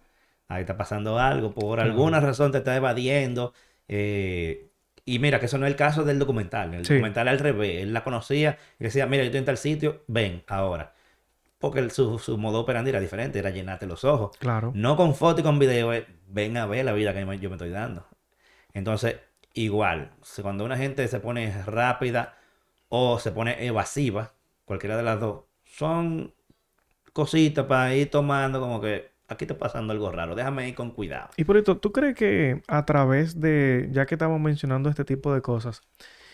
Ahí 0.49 0.61
está 0.61 0.75
pasando 0.75 1.17
algo, 1.19 1.51
por 1.53 1.79
alguna 1.79 2.19
razón 2.19 2.51
te 2.51 2.57
está 2.57 2.75
evadiendo. 2.75 3.53
eh, 3.87 4.67
y 5.05 5.17
mira, 5.17 5.39
que 5.39 5.47
eso 5.47 5.57
no 5.57 5.65
es 5.65 5.71
el 5.71 5.75
caso 5.75 6.03
del 6.03 6.19
documental. 6.19 6.67
En 6.69 6.73
el 6.81 6.85
Sí. 6.85 6.93
documental 6.93 7.27
al 7.27 7.39
revés. 7.39 7.81
Él 7.81 7.93
la 7.93 8.03
conocía 8.03 8.57
y 8.79 8.83
decía, 8.83 9.07
mira, 9.07 9.23
yo 9.23 9.27
estoy 9.27 9.39
en 9.39 9.45
tal 9.45 9.57
sitio, 9.57 10.03
ven 10.07 10.43
ahora. 10.47 10.93
Porque 11.57 11.79
el- 11.79 11.89
su, 11.91 12.19
su 12.19 12.37
modo 12.37 12.59
operandi 12.59 12.89
era 12.91 12.99
diferente, 12.99 13.39
era 13.39 13.49
llenarte 13.49 13.87
los 13.87 14.03
ojos. 14.03 14.37
Claro. 14.37 14.71
No 14.75 14.95
con 14.95 15.15
foto 15.15 15.41
y 15.41 15.43
con 15.43 15.57
video, 15.57 15.93
es, 15.93 16.05
ven 16.27 16.55
a 16.57 16.67
ver 16.67 16.85
la 16.85 16.93
vida 16.93 17.13
que 17.13 17.21
yo 17.39 17.49
me 17.49 17.55
estoy 17.55 17.69
dando. 17.71 18.05
Entonces, 18.73 19.15
igual, 19.53 20.11
cuando 20.41 20.63
una 20.65 20.77
gente 20.77 21.07
se 21.07 21.19
pone 21.19 21.63
rápida 21.63 22.35
o 22.89 23.17
se 23.19 23.31
pone 23.31 23.65
evasiva, 23.65 24.33
cualquiera 24.65 24.95
de 24.97 25.03
las 25.03 25.19
dos, 25.19 25.45
son 25.65 26.33
cositas 27.13 27.65
para 27.65 27.95
ir 27.95 28.09
tomando 28.11 28.59
como 28.59 28.79
que 28.79 29.09
aquí 29.29 29.45
está 29.45 29.57
pasando 29.57 29.93
algo 29.93 30.11
raro, 30.11 30.35
déjame 30.35 30.67
ir 30.67 30.75
con 30.75 30.91
cuidado. 30.91 31.29
Y 31.37 31.43
por 31.43 31.55
esto, 31.55 31.77
¿tú 31.77 31.91
crees 31.91 32.15
que 32.15 32.61
a 32.67 32.85
través 32.85 33.39
de, 33.39 33.87
ya 33.91 34.05
que 34.05 34.15
estamos 34.15 34.41
mencionando 34.41 34.89
este 34.89 35.05
tipo 35.05 35.33
de 35.33 35.41
cosas, 35.41 35.81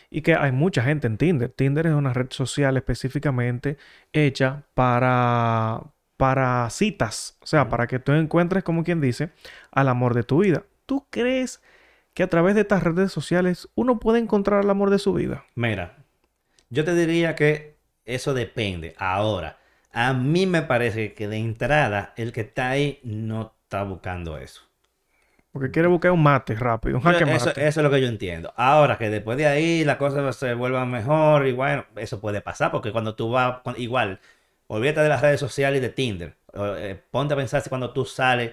Y 0.09 0.21
que 0.21 0.35
hay 0.35 0.51
mucha 0.51 0.83
gente 0.83 1.07
en 1.07 1.17
Tinder. 1.17 1.49
Tinder 1.49 1.87
es 1.87 1.93
una 1.93 2.13
red 2.13 2.27
social 2.29 2.77
específicamente 2.77 3.77
hecha 4.13 4.63
para, 4.75 5.81
para 6.15 6.69
citas. 6.69 7.37
O 7.41 7.47
sea, 7.47 7.69
para 7.69 7.87
que 7.87 7.99
tú 7.99 8.13
encuentres, 8.13 8.63
como 8.63 8.83
quien 8.83 9.01
dice, 9.01 9.31
al 9.71 9.89
amor 9.89 10.13
de 10.13 10.23
tu 10.23 10.43
vida. 10.43 10.63
¿Tú 10.85 11.07
crees 11.09 11.61
que 12.13 12.23
a 12.23 12.29
través 12.29 12.55
de 12.55 12.61
estas 12.61 12.83
redes 12.83 13.11
sociales 13.11 13.67
uno 13.75 13.99
puede 13.99 14.19
encontrar 14.19 14.63
el 14.63 14.69
amor 14.69 14.91
de 14.91 14.99
su 14.99 15.13
vida? 15.13 15.43
Mira, 15.55 15.97
yo 16.69 16.85
te 16.85 16.95
diría 16.95 17.35
que 17.35 17.75
eso 18.05 18.33
depende. 18.35 18.93
Ahora, 18.97 19.57
a 19.97 20.11
mí 20.13 20.45
me 20.45 20.61
parece 20.61 21.13
que 21.13 21.29
de 21.29 21.37
entrada 21.37 22.13
el 22.17 22.33
que 22.33 22.41
está 22.41 22.69
ahí 22.69 22.99
no 23.03 23.55
está 23.63 23.83
buscando 23.83 24.37
eso. 24.37 24.61
Porque 25.53 25.71
quiere 25.71 25.87
buscar 25.87 26.11
un 26.11 26.21
mate 26.21 26.53
rápido, 26.53 26.97
un 26.97 27.01
jaque 27.01 27.23
eso, 27.23 27.45
mate. 27.47 27.65
eso 27.65 27.79
es 27.79 27.83
lo 27.83 27.89
que 27.89 28.01
yo 28.01 28.09
entiendo. 28.09 28.53
Ahora 28.57 28.97
que 28.97 29.09
después 29.09 29.37
de 29.37 29.47
ahí 29.47 29.85
las 29.85 29.95
cosas 29.95 30.35
se 30.35 30.53
vuelvan 30.53 30.91
mejor 30.91 31.47
y 31.47 31.53
bueno, 31.53 31.85
eso 31.95 32.19
puede 32.19 32.41
pasar 32.41 32.71
porque 32.71 32.91
cuando 32.91 33.15
tú 33.15 33.31
vas, 33.31 33.61
igual, 33.77 34.19
olvídate 34.67 34.99
de 34.99 35.07
las 35.07 35.21
redes 35.21 35.39
sociales 35.39 35.77
y 35.79 35.81
de 35.81 35.89
Tinder. 35.89 36.35
Eh, 36.53 37.01
ponte 37.09 37.33
a 37.33 37.37
pensar 37.37 37.61
si 37.61 37.69
cuando 37.69 37.93
tú 37.93 38.03
sales 38.03 38.51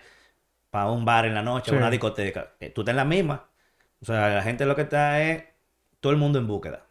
para 0.71 0.91
un 0.93 1.05
bar 1.05 1.27
en 1.27 1.35
la 1.35 1.43
noche, 1.43 1.71
Sí. 1.71 1.75
a 1.75 1.79
una 1.81 1.91
discoteca, 1.91 2.53
eh, 2.61 2.71
tú 2.71 2.83
estás 2.83 2.93
en 2.93 2.99
la 2.99 3.05
misma. 3.05 3.49
O 4.01 4.05
sea, 4.05 4.29
la 4.29 4.43
gente 4.43 4.65
lo 4.65 4.77
que 4.77 4.83
está 4.83 5.21
es 5.23 5.43
todo 5.99 6.13
el 6.13 6.19
mundo 6.19 6.39
en 6.39 6.47
búsqueda. 6.47 6.85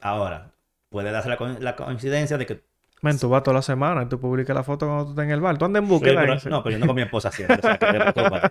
Ahora, 0.00 0.50
puede 0.90 1.10
darse 1.10 1.30
la, 1.30 1.38
la 1.58 1.74
coincidencia 1.74 2.36
de 2.36 2.44
que 2.44 2.67
Men, 3.02 3.18
tú 3.18 3.28
vas 3.28 3.42
toda 3.42 3.54
la 3.56 3.62
semana 3.62 4.02
y 4.02 4.06
tú 4.06 4.18
publicas 4.18 4.54
la 4.56 4.62
foto 4.64 4.86
cuando 4.86 5.04
tú 5.04 5.10
estás 5.10 5.24
en 5.24 5.30
el 5.30 5.40
bar. 5.40 5.56
Tú 5.58 5.64
andas 5.64 5.80
en 5.82 5.86
Sí, 5.88 5.92
búsqueda. 5.94 6.20
pero- 6.20 6.50
no, 6.50 6.62
pero 6.62 6.72
yo 6.72 6.78
no 6.80 6.86
con 6.86 6.96
mi 6.96 7.02
esposa 7.02 7.30
siempre. 7.30 7.58
o 7.58 7.62
sea, 7.62 7.78
que 7.78 7.86
te 7.86 8.12
preocupes. 8.12 8.42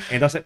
Entonces, 0.10 0.44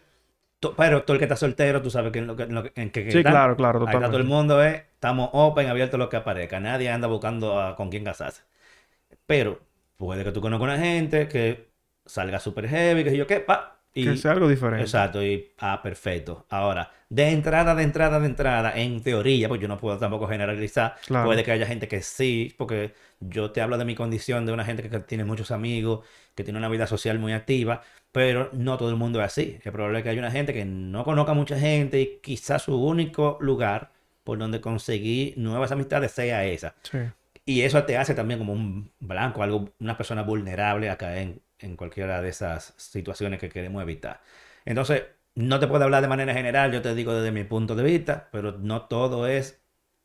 tú- 0.61 0.75
pero 0.77 1.03
tú 1.03 1.13
el 1.15 1.19
que 1.19 1.25
está 1.25 1.37
soltero, 1.37 1.83
tú 1.83 1.91
sabes 1.91 2.13
que 2.13 2.21
en, 2.21 2.27
lo 2.29 2.37
que, 2.37 2.45
en, 2.45 2.55
lo 2.55 2.63
que- 2.63 2.73
en 2.77 2.91
que- 2.91 3.05
que 3.05 3.11
Sí, 3.13 3.19
está. 3.19 3.31
claro, 3.31 3.57
claro, 3.57 3.81
Ahí 3.89 3.95
está 3.97 4.07
todo 4.09 4.19
el 4.19 4.25
mundo, 4.25 4.63
eh, 4.63 4.87
estamos 4.95 5.31
open, 5.33 5.69
abierto 5.69 5.97
a 5.97 5.99
lo 5.99 6.09
que 6.09 6.17
aparezca. 6.17 6.61
Nadie 6.61 6.91
anda 6.91 7.09
buscando 7.09 7.61
a- 7.61 7.75
con 7.77 7.91
quién 7.91 8.05
casarse. 8.05 8.43
Pero 9.27 9.61
puede 9.97 10.25
que 10.25 10.33
tú 10.33 10.41
conozcas 10.41 10.65
una 10.65 10.79
gente 10.79 11.29
que 11.29 11.71
salga 12.07 12.39
súper 12.41 12.69
heavy, 12.69 13.05
que 13.05 13.17
yo 13.17 13.27
qué, 13.27 13.41
pa, 13.41 13.80
y, 13.93 14.05
Que 14.05 14.17
sea 14.17 14.33
algo 14.33 14.49
diferente. 14.49 14.83
Exacto, 14.83 15.23
y 15.25 15.51
ah, 15.59 15.81
perfecto. 15.83 16.47
Ahora, 16.49 16.91
de 17.09 17.31
entrada, 17.31 17.75
de 17.75 17.83
entrada, 17.83 18.21
de 18.21 18.27
entrada, 18.27 18.73
en 18.77 19.03
teoría, 19.03 19.49
pues 19.49 19.61
yo 19.61 19.67
no 19.67 19.79
puedo 19.79 19.99
tampoco 19.99 20.29
generalizar. 20.29 20.95
Claro. 21.07 21.27
Puede 21.27 21.43
que 21.43 21.51
haya 21.51 21.67
gente 21.67 21.89
que 21.89 22.01
sí, 22.03 22.55
porque 22.57 22.95
yo 23.19 23.51
te 23.51 23.61
hablo 23.61 23.79
de 23.79 23.85
mi 23.85 23.97
condición 23.97 24.47
de 24.47 24.53
una 24.53 24.65
gente 24.65 24.89
que 24.89 25.01
tiene 25.01 25.25
muchos 25.25 25.51
amigos, 25.51 26.05
que 26.37 26.45
tiene 26.45 26.59
una 26.59 26.69
vida 26.69 26.87
social 26.87 27.19
muy 27.19 27.33
activa, 27.33 27.83
pero 28.13 28.51
no 28.53 28.77
todo 28.79 28.91
el 28.91 28.97
mundo 28.97 29.21
es 29.21 29.27
así. 29.27 29.59
Es 29.65 29.73
probable 29.73 30.03
que 30.05 30.09
haya 30.09 30.21
una 30.21 30.31
gente 30.31 30.53
que 30.53 30.65
no 30.65 31.05
conozca 31.05 31.35
mucha 31.35 31.59
gente 31.59 32.01
y 32.01 32.21
quizás 32.23 32.63
su 32.63 32.81
único 32.81 33.39
lugar 33.41 33.91
por 34.23 34.39
donde 34.39 34.61
conseguir 34.61 35.37
nuevas 35.37 35.73
amistades 35.73 36.13
sea 36.13 36.45
esa. 36.45 36.75
Sí. 36.83 36.99
Y 37.45 37.63
eso 37.63 37.83
te 37.85 37.99
hace 37.99 38.15
también 38.15 38.39
como 38.39 38.53
un 38.53 38.93
blanco, 39.01 39.43
algo, 39.43 39.73
una 39.81 39.97
persona 39.97 40.23
vulnerable 40.23 40.91
a 40.91 40.97
caer 40.97 41.19
en, 41.19 41.43
en 41.61 41.77
cualquiera 41.77 42.21
de 42.23 42.29
esas 42.31 42.75
situaciones 42.77 43.39
que 43.41 43.49
queremos 43.49 43.83
evitar. 43.83 44.21
Entonces, 44.65 45.05
no 45.35 45.59
te 45.61 45.67
puedo 45.69 45.85
hablar 45.85 46.03
de 46.03 46.09
manera 46.09 46.35
general, 46.35 46.73
yo 46.73 46.83
te 46.83 46.95
digo 46.95 47.15
desde 47.15 47.33
mi 47.33 47.45
punto 47.45 47.75
de 47.75 47.83
vista, 47.85 48.29
pero 48.33 48.53
no 48.59 48.87
todo 48.89 49.27
es 49.27 49.63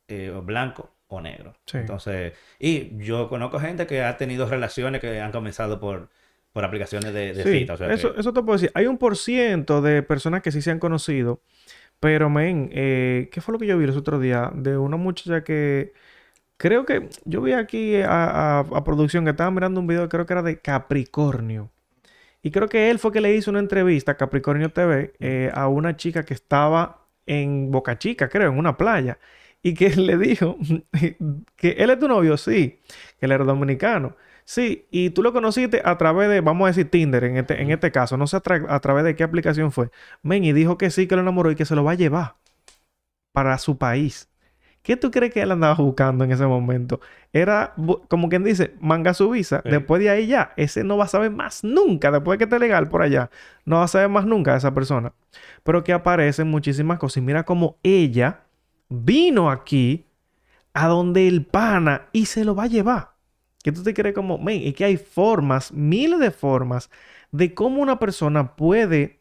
eh, 0.07 0.31
blanco 0.43 0.95
o 1.07 1.21
negro. 1.21 1.53
Sí. 1.65 1.77
Entonces, 1.77 2.33
y 2.59 2.97
yo 3.03 3.27
conozco 3.29 3.59
gente 3.59 3.87
que 3.87 4.03
ha 4.03 4.17
tenido 4.17 4.47
relaciones 4.47 5.01
que 5.01 5.19
han 5.19 5.31
comenzado 5.31 5.79
por, 5.79 6.09
por 6.51 6.63
aplicaciones 6.65 7.13
de, 7.13 7.33
de 7.33 7.43
Sí, 7.43 7.59
cita. 7.59 7.73
O 7.73 7.77
sea 7.77 7.91
eso, 7.91 8.13
que- 8.13 8.19
eso 8.19 8.33
te 8.33 8.41
puedo 8.41 8.53
decir. 8.57 8.71
Hay 8.75 8.87
un 8.87 8.97
por 8.97 9.17
ciento 9.17 9.81
de 9.81 10.03
personas 10.03 10.41
que 10.41 10.51
sí 10.51 10.61
se 10.61 10.71
han 10.71 10.79
conocido, 10.79 11.41
pero, 11.99 12.29
men, 12.29 12.69
eh, 12.73 13.29
¿qué 13.31 13.41
fue 13.41 13.53
lo 13.53 13.59
que 13.59 13.67
yo 13.67 13.77
vi 13.77 13.85
los 13.87 13.97
otros 13.97 14.21
días? 14.21 14.51
De 14.55 14.77
una 14.77 14.97
muchacha 14.97 15.43
que 15.43 15.93
creo 16.57 16.85
que 16.85 17.09
yo 17.25 17.41
vi 17.41 17.53
aquí 17.53 17.97
a, 18.01 18.59
a- 18.59 18.61
a 18.61 18.83
producción 18.83 19.23
que 19.25 19.31
estaba 19.31 19.51
mirando 19.51 19.79
un 19.79 19.87
video, 19.87 20.09
creo 20.09 20.25
que 20.25 20.33
era 20.33 20.43
de 20.43 20.59
Capricornio. 20.61 21.71
Y 22.43 22.51
creo 22.51 22.69
que 22.69 22.91
él 22.91 22.99
fue 22.99 23.11
que 23.11 23.21
le 23.21 23.35
hizo 23.35 23.51
una 23.51 23.59
entrevista 23.59 24.13
a 24.13 24.17
Capricornio 24.17 24.71
TV 24.71 25.13
eh, 25.19 25.51
a 25.53 25.67
una 25.67 25.95
chica 25.97 26.23
que 26.25 26.33
estaba 26.35 27.07
en 27.25 27.71
Boca 27.71 27.97
Chica, 27.99 28.29
creo, 28.29 28.51
en 28.51 28.59
una 28.59 28.77
playa. 28.77 29.19
Y 29.63 29.73
que 29.73 29.89
le 29.95 30.17
dijo 30.17 30.57
que 31.55 31.71
él 31.79 31.89
es 31.89 31.99
tu 31.99 32.07
novio, 32.07 32.37
sí, 32.37 32.79
que 33.19 33.25
él 33.25 33.31
era 33.31 33.43
dominicano. 33.45 34.15
Sí, 34.45 34.85
y 34.91 35.09
tú 35.09 35.23
lo 35.23 35.33
conociste 35.33 35.81
a 35.83 35.97
través 35.97 36.29
de, 36.29 36.41
vamos 36.41 36.65
a 36.65 36.67
decir, 36.69 36.89
Tinder 36.91 37.23
en 37.23 37.37
este, 37.37 37.61
en 37.61 37.71
este 37.71 37.91
caso. 37.91 38.15
No 38.17 38.27
sé 38.27 38.37
a, 38.37 38.43
tra- 38.43 38.65
a 38.69 38.79
través 38.79 39.03
de 39.03 39.15
qué 39.15 39.23
aplicación 39.23 39.71
fue. 39.71 39.89
Men, 40.21 40.43
y 40.45 40.53
dijo 40.53 40.77
que 40.77 40.91
sí, 40.91 41.07
que 41.07 41.15
lo 41.15 41.21
enamoró 41.23 41.49
y 41.51 41.55
que 41.55 41.65
se 41.65 41.75
lo 41.75 41.83
va 41.83 41.93
a 41.93 41.95
llevar 41.95 42.35
para 43.33 43.57
su 43.57 43.77
país. 43.77 44.29
¿Qué 44.85 44.95
tú 44.95 45.09
crees 45.09 45.33
que 45.33 45.41
él 45.41 45.51
andaba 45.51 45.73
buscando 45.73 46.23
en 46.23 46.31
ese 46.31 46.45
momento? 46.45 47.01
Era, 47.33 47.73
como 48.07 48.29
quien 48.29 48.43
dice, 48.43 48.75
manga 48.79 49.15
su 49.15 49.31
visa. 49.31 49.61
Sí. 49.63 49.71
Después 49.71 49.99
de 49.99 50.11
ahí 50.11 50.27
ya, 50.27 50.53
ese 50.57 50.83
no 50.83 50.95
va 50.95 51.05
a 51.05 51.07
saber 51.07 51.31
más 51.31 51.63
nunca. 51.63 52.11
Después 52.11 52.35
de 52.35 52.37
que 52.37 52.43
esté 52.43 52.59
legal 52.59 52.87
por 52.87 53.01
allá, 53.01 53.31
no 53.65 53.77
va 53.77 53.85
a 53.85 53.87
saber 53.87 54.09
más 54.09 54.27
nunca 54.27 54.51
de 54.51 54.59
esa 54.59 54.75
persona. 54.75 55.11
Pero 55.63 55.83
que 55.83 55.91
aparecen 55.91 56.51
muchísimas 56.51 56.99
cosas. 56.99 57.17
Y 57.17 57.21
mira 57.21 57.41
cómo 57.41 57.77
ella 57.81 58.41
vino 58.87 59.49
aquí 59.49 60.05
a 60.75 60.87
donde 60.87 61.27
el 61.27 61.47
pana 61.47 62.03
y 62.11 62.27
se 62.27 62.45
lo 62.45 62.53
va 62.53 62.65
a 62.65 62.67
llevar. 62.67 63.15
Que 63.63 63.71
tú 63.71 63.81
te 63.81 63.95
crees 63.95 64.13
como, 64.13 64.37
men, 64.37 64.61
es 64.65 64.75
que 64.75 64.85
hay 64.85 64.97
formas, 64.97 65.73
miles 65.73 66.19
de 66.19 66.29
formas 66.29 66.91
de 67.31 67.55
cómo 67.55 67.81
una 67.81 67.97
persona 67.97 68.55
puede, 68.55 69.19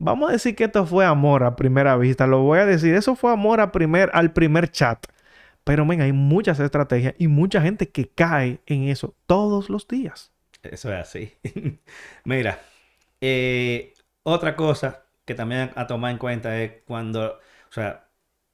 vamos 0.00 0.30
a 0.30 0.32
decir 0.32 0.56
que 0.56 0.64
esto 0.64 0.84
fue 0.86 1.04
amor 1.04 1.44
a 1.44 1.54
primera 1.54 1.96
vista, 1.96 2.26
lo 2.26 2.42
voy 2.42 2.58
a 2.58 2.66
decir, 2.66 2.94
eso 2.94 3.14
fue 3.14 3.32
amor 3.32 3.60
a 3.60 3.70
primer, 3.70 4.10
al 4.12 4.32
primer 4.32 4.70
chat. 4.70 5.06
Pero, 5.62 5.84
men, 5.84 6.00
hay 6.00 6.12
muchas 6.12 6.58
estrategias 6.58 7.14
y 7.18 7.28
mucha 7.28 7.60
gente 7.60 7.90
que 7.90 8.08
cae 8.08 8.60
en 8.66 8.88
eso 8.88 9.14
todos 9.26 9.68
los 9.68 9.86
días. 9.86 10.32
Eso 10.62 10.92
es 10.92 10.98
así. 10.98 11.34
Mira, 12.24 12.58
eh, 13.20 13.94
otra 14.22 14.56
cosa 14.56 15.04
que 15.26 15.34
también 15.34 15.70
a 15.76 15.86
tomar 15.86 16.10
en 16.10 16.18
cuenta 16.18 16.60
es 16.60 16.72
cuando, 16.86 17.34
o 17.34 17.72
sea, 17.72 18.08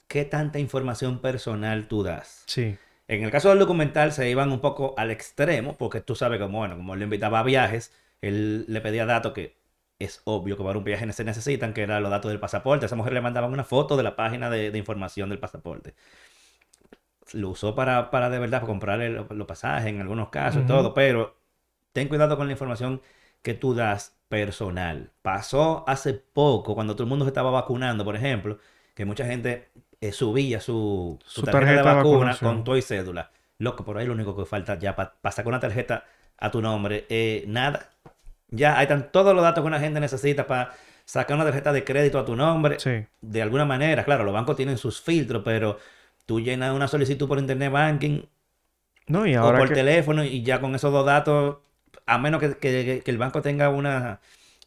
qué 0.09 0.25
tanta 0.25 0.59
información 0.59 1.21
personal 1.21 1.87
tú 1.89 2.03
das. 2.03 2.43
Sí, 2.47 2.77
En 3.09 3.23
el 3.23 3.31
caso 3.31 3.51
del 3.51 3.61
documental 3.61 4.13
se 4.13 4.29
iban 4.29 4.51
un 4.51 4.61
poco 4.61 4.95
al 4.99 5.11
extremo, 5.13 5.77
porque 5.77 6.01
tú 6.01 6.17
sabes 6.17 6.39
que, 6.41 6.45
bueno, 6.47 6.77
como 6.77 6.95
él 6.95 7.01
le 7.01 7.05
invitaba 7.05 7.39
a 7.41 7.45
viajes, 7.45 7.93
él 8.21 8.65
le 8.69 8.81
pedía 8.81 9.07
datos 9.07 9.33
que 9.33 9.57
es 9.99 10.21
obvio 10.25 10.57
que 10.57 10.65
para 10.65 10.79
un 10.79 10.85
viaje 10.85 11.11
se 11.13 11.25
necesitan, 11.25 11.73
que 11.73 11.83
eran 11.83 12.03
los 12.03 12.11
datos 12.11 12.31
del 12.31 12.41
pasaporte. 12.41 12.85
A 12.85 12.87
esa 12.87 12.97
mujer 12.97 13.13
le 13.13 13.21
mandaban 13.21 13.53
una 13.53 13.65
foto 13.65 13.97
de 13.97 14.03
la 14.03 14.17
página 14.17 14.51
de, 14.51 14.71
de 14.71 14.79
información 14.79 15.29
del 15.31 15.39
pasaporte. 15.39 15.95
Lo 17.33 17.51
usó 17.51 17.75
para, 17.75 18.11
para 18.11 18.31
de 18.31 18.39
verdad, 18.39 18.61
para 18.61 18.71
comprarle 18.71 19.11
los, 19.11 19.47
pasajes 19.47 19.89
en 19.89 20.01
algunos 20.01 20.29
casos 20.29 20.63
y 20.63 20.67
todo, 20.67 20.95
pero 20.95 21.37
ten 21.93 22.09
cuidado 22.09 22.37
con 22.37 22.47
la 22.47 22.53
información 22.53 23.01
que 23.43 23.55
tú 23.55 23.75
das 23.75 24.17
personal. 24.29 25.13
Pasó 25.23 25.85
hace 25.89 26.15
poco, 26.15 26.75
cuando 26.75 26.95
todo 26.95 27.05
el 27.05 27.09
mundo 27.09 27.25
se 27.25 27.31
estaba 27.31 27.51
vacunando, 27.51 28.05
por 28.05 28.17
ejemplo, 28.17 28.59
que 28.95 29.05
mucha 29.05 29.27
gente 29.27 29.71
eh, 30.01 30.13
subía 30.13 30.61
su, 30.61 31.19
su 31.25 31.41
Su 31.41 31.47
tarjeta, 31.47 31.71
de 31.71 31.77
tarjeta 31.77 31.91
de 31.91 31.97
vacuna 31.97 32.37
con 32.39 32.65
todo 32.65 32.77
y 32.77 32.83
cédula. 32.83 33.31
Loco, 33.59 33.85
por 33.85 33.99
ahí 33.99 34.07
lo 34.07 34.13
único 34.13 34.37
que 34.37 34.45
falta 34.45 34.79
ya 34.79 34.95
para 34.95 35.15
sacar 35.31 35.49
una 35.49 35.61
tarjeta 35.61 36.05
a 36.39 36.51
tu 36.51 36.61
nombre, 36.61 37.07
eh, 37.09 37.45
nada. 37.49 37.91
Ya 38.51 38.79
ahí 38.79 38.85
están 38.85 39.11
todos 39.13 39.35
los 39.35 39.43
datos 39.43 39.63
que 39.63 39.67
una 39.69 39.81
gente 39.81 40.01
necesita 40.01 40.47
para 40.47 40.73
sacar 41.05 41.37
una 41.37 41.45
tarjeta 41.45 41.73
de 41.73 41.85
crédito 41.85 42.19
a 42.19 42.25
tu 42.25 42.37
nombre. 42.37 42.79
sí, 42.79 43.07
De 43.21 43.43
alguna 43.43 43.65
manera, 43.65 44.05
claro, 44.05 44.25
los 44.25 44.35
bancos 44.35 44.57
tienen 44.57 44.79
sus 44.79 45.01
filtros, 45.01 45.43
pero 45.45 45.79
tú 46.27 46.41
llenas 46.41 46.75
una 46.75 46.89
solicitud 46.89 47.29
por 47.29 47.39
internet 47.39 47.73
banking 47.73 48.23
no, 49.09 49.27
y 49.27 49.37
o 49.37 49.55
por 49.55 49.69
que... 49.69 49.75
teléfono 49.75 50.25
y 50.25 50.43
ya 50.43 50.61
con 50.61 50.75
esos 50.75 50.93
dos 50.93 51.07
datos, 51.07 51.59
a 52.07 52.19
menos 52.19 52.41
que, 52.41 52.57
que- 52.59 53.03
que 53.05 53.11
el 53.11 53.19
banco 53.19 53.43
tenga 53.43 53.69
una, 53.69 54.21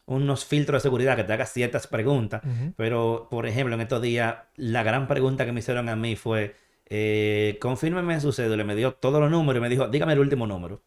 unos 0.06 0.44
filtros 0.44 0.82
de 0.82 0.88
seguridad 0.88 1.16
que 1.16 1.24
te 1.24 1.32
haga 1.32 1.46
ciertas 1.46 1.86
preguntas. 1.86 2.42
Pero, 2.76 3.28
por 3.30 3.46
ejemplo, 3.46 3.74
en 3.74 3.80
estos 3.82 4.02
días, 4.02 4.36
la 4.56 4.82
gran 4.82 5.06
pregunta 5.08 5.44
que 5.46 5.52
me 5.52 5.60
hicieron 5.60 5.88
a 5.88 5.96
mí 5.96 6.16
fue, 6.16 6.56
eh, 6.86 7.58
confírmeme 7.60 8.20
su 8.20 8.32
cédula. 8.32 8.64
Me 8.64 8.76
dio 8.76 8.94
todos 8.94 9.20
los 9.20 9.30
números 9.30 9.60
y 9.60 9.62
me 9.62 9.68
dijo, 9.68 9.88
dígame 9.88 10.14
el 10.14 10.20
último 10.20 10.46
número. 10.46 10.82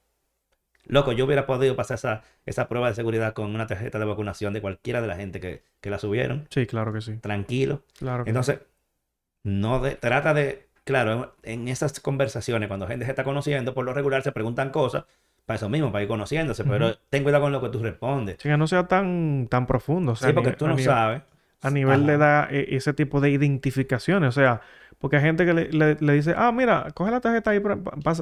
Loco, 0.86 1.12
yo 1.14 1.26
hubiera 1.26 1.46
podido 1.46 1.76
pasar 1.76 1.96
esa, 1.96 2.24
esa 2.46 2.68
prueba 2.68 2.90
de 2.90 2.96
seguridad 2.96 3.34
con 3.34 3.54
una 3.56 3.68
tarjeta 3.68 4.00
de 4.00 4.06
vacunación 4.06 4.54
de 4.54 4.62
cualquiera 4.62 5.02
de 5.02 5.08
la 5.08 5.16
gente 5.16 5.40
que, 5.40 5.64
que 5.82 5.90
la 5.90 5.98
subieron. 6.00 6.48
Sí, 6.50 6.66
claro 6.66 6.92
que 6.94 7.02
sí, 7.02 7.18
Tranquilo. 7.18 7.84
claro 7.98 8.24
que 8.24 8.28
sí. 8.28 8.30
Entonces, 8.32 8.60
no 9.44 9.80
de- 9.80 9.96
trata 9.96 10.34
de, 10.34 10.68
claro, 10.84 11.36
en 11.44 11.68
esas 11.68 12.00
conversaciones, 12.00 12.68
cuando 12.68 12.88
gente 12.88 13.06
se 13.06 13.12
está 13.12 13.24
conociendo, 13.24 13.74
por 13.74 13.86
lo 13.86 13.94
regular 13.94 14.22
se 14.24 14.32
preguntan 14.32 14.70
cosas 14.72 15.06
para 15.46 15.58
eso 15.58 15.68
mismo, 15.70 15.92
para 15.92 16.04
ir 16.04 16.08
conociéndose, 16.08 16.64
pero 16.64 16.96
ten 17.10 17.24
cuidado 17.24 17.44
con 17.44 17.52
lo 17.52 17.62
que 17.62 17.70
tú 17.70 17.80
respondes. 17.80 18.38
Sí, 18.40 18.48
que 18.50 18.58
no 18.58 18.68
sea 18.68 18.88
tan, 18.88 19.48
tan 19.50 19.66
profundo. 19.68 20.14
o 20.14 20.16
sea, 20.16 20.30
Sí, 20.30 20.34
porque 20.34 20.52
nivel- 20.52 20.58
tú 20.58 20.68
no 20.68 20.78
sabes. 20.78 21.22
a 21.62 21.70
nivel 21.70 22.06
de 22.06 22.14
Ajá. 22.14 22.24
dar 22.26 22.54
eh, 22.54 22.68
ese 22.76 22.94
tipo 22.94 23.20
de 23.22 23.30
identificaciones. 23.32 24.30
O 24.30 24.32
sea, 24.32 24.62
porque 25.04 25.18
hay 25.18 25.24
gente 25.24 25.46
que 25.46 25.54
le, 25.54 25.70
le- 25.72 25.96
le 26.00 26.14
dice, 26.14 26.34
ah, 26.38 26.52
mira, 26.54 26.88
coge 26.96 27.12
la 27.12 27.20
tarjeta 27.22 27.52
ahí, 27.52 27.60
para, 27.60 27.78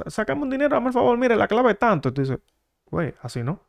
sacame 0.10 0.42
un 0.42 0.50
dinero, 0.50 0.74
dame 0.76 0.88
el 0.88 0.94
favor, 0.94 1.16
mire, 1.18 1.36
la 1.36 1.48
clave 1.48 1.72
es 1.74 1.80
tanto. 1.80 2.10
Y 2.10 2.14
tú 2.14 2.22
dices, 2.22 2.40
güey, 2.86 3.14
así 3.22 3.44
no. 3.44 3.62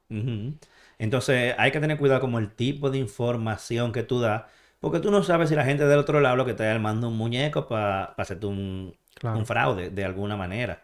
Entonces, 0.99 1.55
hay 1.59 1.71
que 1.73 1.81
tener 1.81 1.99
cuidado 1.99 2.21
como 2.21 2.39
el 2.39 2.51
tipo 2.55 2.91
de 2.91 2.99
información 2.99 3.93
que 3.93 4.03
tú 4.03 4.21
das, 4.21 4.45
Porque 4.81 4.99
tú 5.01 5.11
no 5.11 5.23
sabes 5.23 5.49
si 5.49 5.55
la 5.55 5.65
gente 5.65 5.85
del 5.87 5.99
otro 5.99 6.21
lado 6.21 6.37
lo 6.37 6.45
que 6.45 6.53
está 6.53 6.71
armando 6.73 7.09
un 7.09 7.17
muñeco 7.17 7.67
para 7.69 8.05
hacerte 8.17 8.47
un, 8.47 8.97
Claro. 9.15 9.39
un 9.39 9.47
fraude 9.47 9.91
de 9.91 10.05
alguna 10.05 10.37
manera. 10.37 10.83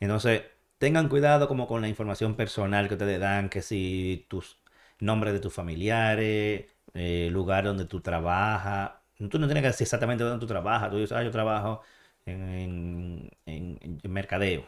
Entonces, 0.00 0.42
tengan 0.78 1.08
cuidado 1.08 1.48
como 1.48 1.66
con 1.66 1.80
la 1.80 1.88
información 1.88 2.34
personal 2.36 2.88
que 2.88 2.94
ustedes 2.94 3.20
dan, 3.20 3.48
que 3.48 3.62
si 3.62 4.26
tus 4.28 4.58
nombres 5.00 5.32
de 5.32 5.40
tus 5.40 5.54
familiares, 5.54 6.66
eh, 6.94 7.28
lugar 7.32 7.64
donde 7.64 7.84
tú 7.86 8.00
trabajas. 8.00 8.92
Tú 9.18 9.38
no 9.38 9.46
tienes 9.46 9.62
que 9.62 9.68
decir 9.68 9.84
exactamente 9.84 10.22
dónde 10.24 10.38
tú 10.40 10.46
trabajas. 10.46 10.90
Tú 10.90 10.96
dices, 10.96 11.12
ah, 11.16 11.22
yo 11.24 11.30
trabajo 11.30 11.82
en, 12.24 13.30
en- 13.46 13.78
en- 13.80 14.00
en 14.02 14.12
mercadeo. 14.12 14.64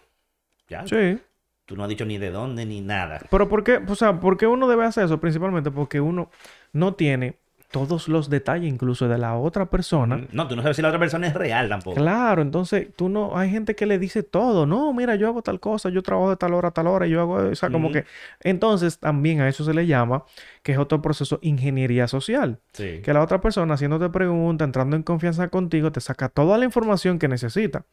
Ya, 0.68 0.86
Sí. 0.86 1.18
tú 1.66 1.76
no 1.76 1.84
has 1.84 1.88
dicho 1.88 2.04
ni 2.04 2.18
de 2.18 2.30
dónde 2.30 2.66
ni 2.66 2.80
nada. 2.80 3.20
Pero 3.30 3.48
¿por 3.48 3.62
qué? 3.64 3.80
O 3.88 3.94
sea, 3.94 4.18
¿por 4.20 4.36
qué 4.36 4.46
uno 4.46 4.66
debe 4.68 4.84
hacer 4.84 5.04
eso? 5.04 5.20
Principalmente 5.20 5.70
porque 5.70 6.00
uno 6.00 6.30
no 6.72 6.94
tiene 6.94 7.36
todos 7.70 8.08
los 8.08 8.28
detalles 8.28 8.68
incluso 8.72 9.06
de 9.08 9.16
la 9.16 9.36
otra 9.36 9.70
persona. 9.70 10.26
No, 10.32 10.48
tú 10.48 10.56
no 10.56 10.62
sabes 10.62 10.76
si 10.76 10.82
la 10.82 10.88
otra 10.88 10.98
persona 10.98 11.28
es 11.28 11.34
real 11.34 11.68
tampoco. 11.68 11.96
Claro, 11.96 12.42
entonces 12.42 12.88
tú 12.96 13.08
no, 13.08 13.36
hay 13.38 13.48
gente 13.50 13.76
que 13.76 13.86
le 13.86 13.98
dice 13.98 14.22
todo, 14.24 14.66
no, 14.66 14.92
mira, 14.92 15.14
yo 15.14 15.28
hago 15.28 15.42
tal 15.42 15.60
cosa, 15.60 15.88
yo 15.88 16.02
trabajo 16.02 16.30
de 16.30 16.36
tal 16.36 16.52
hora 16.54 16.68
a 16.68 16.72
tal 16.72 16.88
hora, 16.88 17.06
yo 17.06 17.20
hago, 17.20 17.34
o 17.34 17.54
sea, 17.54 17.70
como 17.70 17.92
que, 17.92 18.04
entonces 18.40 18.98
también 18.98 19.40
a 19.40 19.48
eso 19.48 19.64
se 19.64 19.72
le 19.72 19.86
llama, 19.86 20.24
que 20.62 20.72
es 20.72 20.78
otro 20.78 21.00
proceso, 21.00 21.38
ingeniería 21.42 22.08
social, 22.08 22.58
Sí. 22.72 23.00
que 23.04 23.12
la 23.12 23.22
otra 23.22 23.40
persona 23.40 23.74
haciéndote 23.74 24.08
preguntas, 24.10 24.66
entrando 24.66 24.96
en 24.96 25.04
confianza 25.04 25.48
contigo, 25.48 25.92
te 25.92 26.00
saca 26.00 26.28
toda 26.28 26.58
la 26.58 26.64
información 26.64 27.18
que 27.20 27.28
necesita. 27.28 27.84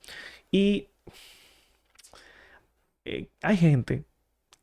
Y 0.50 0.88
eh, 3.06 3.30
hay 3.42 3.58
gente 3.58 4.04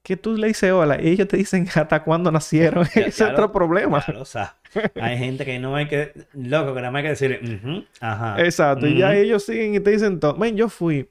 que 0.05 0.17
tú 0.19 0.37
le 0.37 0.49
dices 0.49 0.73
hola 0.73 1.03
y 1.03 1.11
ellos 1.11 1.29
te 1.29 1.39
dicen 1.39 1.69
hasta 1.77 2.05
cuándo 2.05 2.33
nacieron, 2.33 2.87
Ya- 2.95 3.07
ese 3.07 3.25
es 3.25 3.31
ya 3.31 3.31
otro 3.31 3.53
problema. 3.53 4.07
ya 4.07 4.13
lo 4.13 4.25
sabes. 4.25 4.53
Hay 4.97 5.19
gente 5.19 5.45
que 5.45 5.59
no 5.59 5.75
hay 5.77 5.89
que, 5.89 6.13
loco, 6.35 6.75
que 6.75 6.81
nada 6.81 6.91
más 6.91 7.01
hay 7.01 7.05
que 7.05 7.09
decirle, 7.11 7.41
"Ujú, 7.57 7.85
ajá. 8.01 8.47
Exacto, 8.47 8.87
y 8.89 8.97
ya 8.97 9.15
ujú". 9.15 9.17
ellos 9.17 9.45
siguen 9.45 9.75
y 9.75 9.81
te 9.81 9.91
dicen 9.91 10.19
todo. 10.19 10.35
Men, 10.37 10.57
yo 10.57 10.69
fui, 10.69 11.09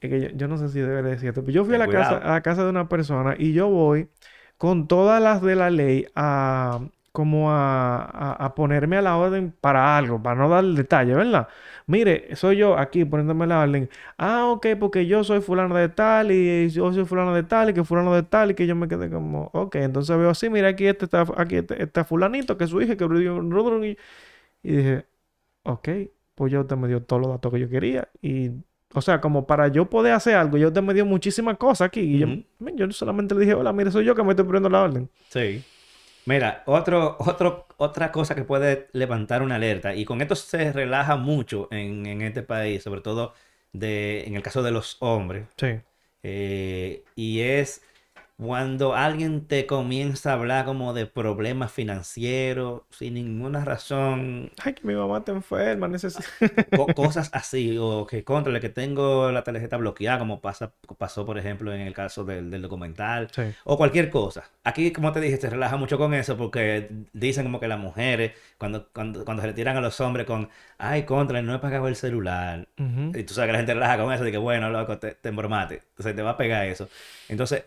es 0.00 0.10
que 0.10 0.20
yo, 0.22 0.28
yo 0.30 0.48
no 0.48 0.58
sé 0.58 0.68
si 0.70 0.80
debería 0.80 1.12
decirte, 1.12 1.42
pero 1.42 1.52
yo 1.52 1.64
fui 1.64 1.74
a 1.76 1.78
la 1.78 1.88
casa, 1.90 2.18
a 2.18 2.32
la 2.34 2.42
casa 2.42 2.64
de 2.64 2.70
una 2.70 2.88
persona 2.88 3.36
y 3.38 3.52
yo 3.54 3.68
voy 3.68 4.08
con 4.58 4.88
todas 4.88 5.22
las 5.22 5.42
de 5.42 5.56
la 5.56 5.70
ley 5.70 6.06
a 6.16 6.80
como 7.12 7.52
a, 7.52 8.04
a- 8.04 8.32
a 8.46 8.54
ponerme 8.54 8.96
a 8.98 9.02
la 9.02 9.16
orden 9.18 9.52
para 9.60 9.98
algo, 9.98 10.22
para 10.22 10.36
no 10.40 10.48
dar 10.50 10.64
el 10.64 10.76
detalle, 10.76 11.14
¿verdad? 11.14 11.48
Mire, 11.90 12.36
soy 12.36 12.56
yo 12.58 12.78
aquí 12.78 13.04
poniéndome 13.04 13.48
la 13.48 13.62
orden. 13.62 13.90
Ah, 14.16 14.46
ok, 14.46 14.64
porque 14.78 15.06
yo 15.06 15.24
soy 15.24 15.40
fulano 15.40 15.74
de 15.74 15.88
tal 15.88 16.30
y 16.30 16.68
yo 16.70 16.92
soy 16.92 17.04
fulano 17.04 17.34
de 17.34 17.42
tal 17.42 17.70
y 17.70 17.74
que 17.74 17.82
fulano 17.82 18.14
de 18.14 18.22
tal 18.22 18.52
y 18.52 18.54
que 18.54 18.64
yo 18.64 18.76
me 18.76 18.86
quedé 18.86 19.10
como, 19.10 19.50
ok, 19.52 19.74
entonces 19.74 20.16
veo 20.16 20.30
así, 20.30 20.48
mira, 20.48 20.68
aquí 20.68 20.86
este 20.86 21.06
está, 21.06 21.24
aquí 21.36 21.56
este- 21.56 21.82
está 21.82 22.04
fulanito, 22.04 22.56
que 22.56 22.62
es 22.64 22.70
su 22.70 22.80
hija, 22.80 22.96
que 22.96 23.04
y 23.04 23.96
y 24.62 24.76
dije, 24.76 25.06
ok, 25.64 25.88
pues 26.36 26.52
ya 26.52 26.60
usted 26.60 26.76
me 26.76 26.86
dio 26.86 27.02
todos 27.02 27.22
los 27.22 27.30
datos 27.32 27.52
que 27.52 27.58
yo 27.58 27.68
quería. 27.68 28.08
Y, 28.22 28.50
o 28.94 29.00
sea, 29.00 29.20
como 29.20 29.46
para 29.48 29.66
yo 29.68 29.90
poder 29.90 30.12
hacer 30.12 30.36
algo, 30.36 30.58
ya 30.58 30.68
usted 30.68 30.82
me 30.82 30.94
dio 30.94 31.04
muchísimas 31.04 31.56
cosas 31.56 31.88
aquí. 31.88 32.00
Y 32.02 32.18
yo, 32.20 32.28
yo 32.76 32.90
solamente 32.92 33.34
le 33.34 33.40
dije, 33.40 33.54
hola, 33.54 33.72
mire, 33.72 33.90
soy 33.90 34.04
yo 34.04 34.14
que 34.14 34.22
me 34.22 34.30
estoy 34.30 34.44
poniendo 34.44 34.68
la 34.68 34.82
orden. 34.82 35.10
Sí. 35.28 35.64
Mira, 36.26 36.62
otro, 36.66 37.16
otro, 37.18 37.66
otra 37.80 38.12
cosa 38.12 38.34
que 38.34 38.44
puede 38.44 38.88
levantar 38.92 39.42
una 39.42 39.56
alerta, 39.56 39.94
y 39.94 40.04
con 40.04 40.20
esto 40.22 40.34
se 40.36 40.72
relaja 40.72 41.16
mucho 41.16 41.68
en, 41.72 42.06
en 42.06 42.22
este 42.22 42.42
país, 42.42 42.82
sobre 42.82 43.00
todo 43.00 43.34
de, 43.72 44.24
en 44.26 44.34
el 44.36 44.42
caso 44.42 44.62
de 44.62 44.70
los 44.72 44.96
hombres, 45.00 45.46
Sí. 45.56 45.80
eh, 46.22 47.04
y 47.16 47.40
es 47.40 47.82
cuando 48.40 48.94
alguien 48.94 49.46
te 49.46 49.66
comienza 49.66 50.30
a 50.30 50.34
hablar 50.34 50.64
como 50.64 50.94
de 50.94 51.06
problemas 51.06 51.70
financieros 51.72 52.82
sin 52.90 53.14
ninguna 53.14 53.64
razón, 53.64 54.50
Ay, 54.64 54.72
que 54.74 54.86
mi 54.86 54.94
mamá 54.94 55.18
está 55.18 55.32
enferma, 55.32 55.88
necesito... 55.88 56.24
co- 56.74 56.86
cosas 56.94 57.28
así, 57.34 57.76
o 57.78 58.06
que 58.06 58.24
contra 58.24 58.58
que 58.60 58.70
tengo 58.70 59.30
la 59.30 59.44
tarjeta 59.44 59.76
bloqueada, 59.76 60.18
como 60.18 60.40
pasa, 60.40 60.72
pasó 60.98 61.26
por 61.26 61.36
ejemplo 61.38 61.72
en 61.74 61.82
el 61.82 61.92
caso 61.94 62.24
del, 62.24 62.50
del 62.50 62.62
documental, 62.62 63.28
Sí. 63.30 63.42
o 63.64 63.76
cualquier 63.76 64.08
cosa. 64.10 64.50
Aquí, 64.64 64.90
como 64.92 65.12
te 65.12 65.20
dije, 65.20 65.36
se 65.36 65.50
relaja 65.50 65.76
mucho 65.76 65.98
con 65.98 66.14
eso 66.14 66.36
porque 66.36 66.88
dicen 67.12 67.44
como 67.44 67.60
que 67.60 67.68
las 67.68 67.78
mujeres, 67.78 68.32
cuando, 68.58 68.88
cuando, 68.92 69.24
cuando 69.24 69.42
se 69.42 69.48
le 69.48 69.54
tiran 69.54 69.76
a 69.76 69.80
los 69.80 70.00
hombres 70.00 70.26
con, 70.26 70.48
ay, 70.78 71.02
contra, 71.04 71.42
no 71.42 71.54
he 71.54 71.58
pagado 71.58 71.88
el 71.88 71.96
celular. 71.96 72.66
Y 73.14 73.22
tú 73.24 73.34
sabes 73.34 73.48
que 73.48 73.52
la 73.52 73.58
gente 73.58 73.74
relaja 73.74 73.98
con 74.02 74.12
eso, 74.12 74.24
de 74.24 74.32
que 74.32 74.38
bueno, 74.38 74.70
loco, 74.70 74.98
te, 74.98 75.14
te 75.14 75.28
embromate. 75.28 75.82
Entonces 75.90 76.16
te 76.16 76.22
va 76.22 76.30
a 76.30 76.36
pegar 76.36 76.66
eso. 76.66 76.88
Entonces, 77.28 77.64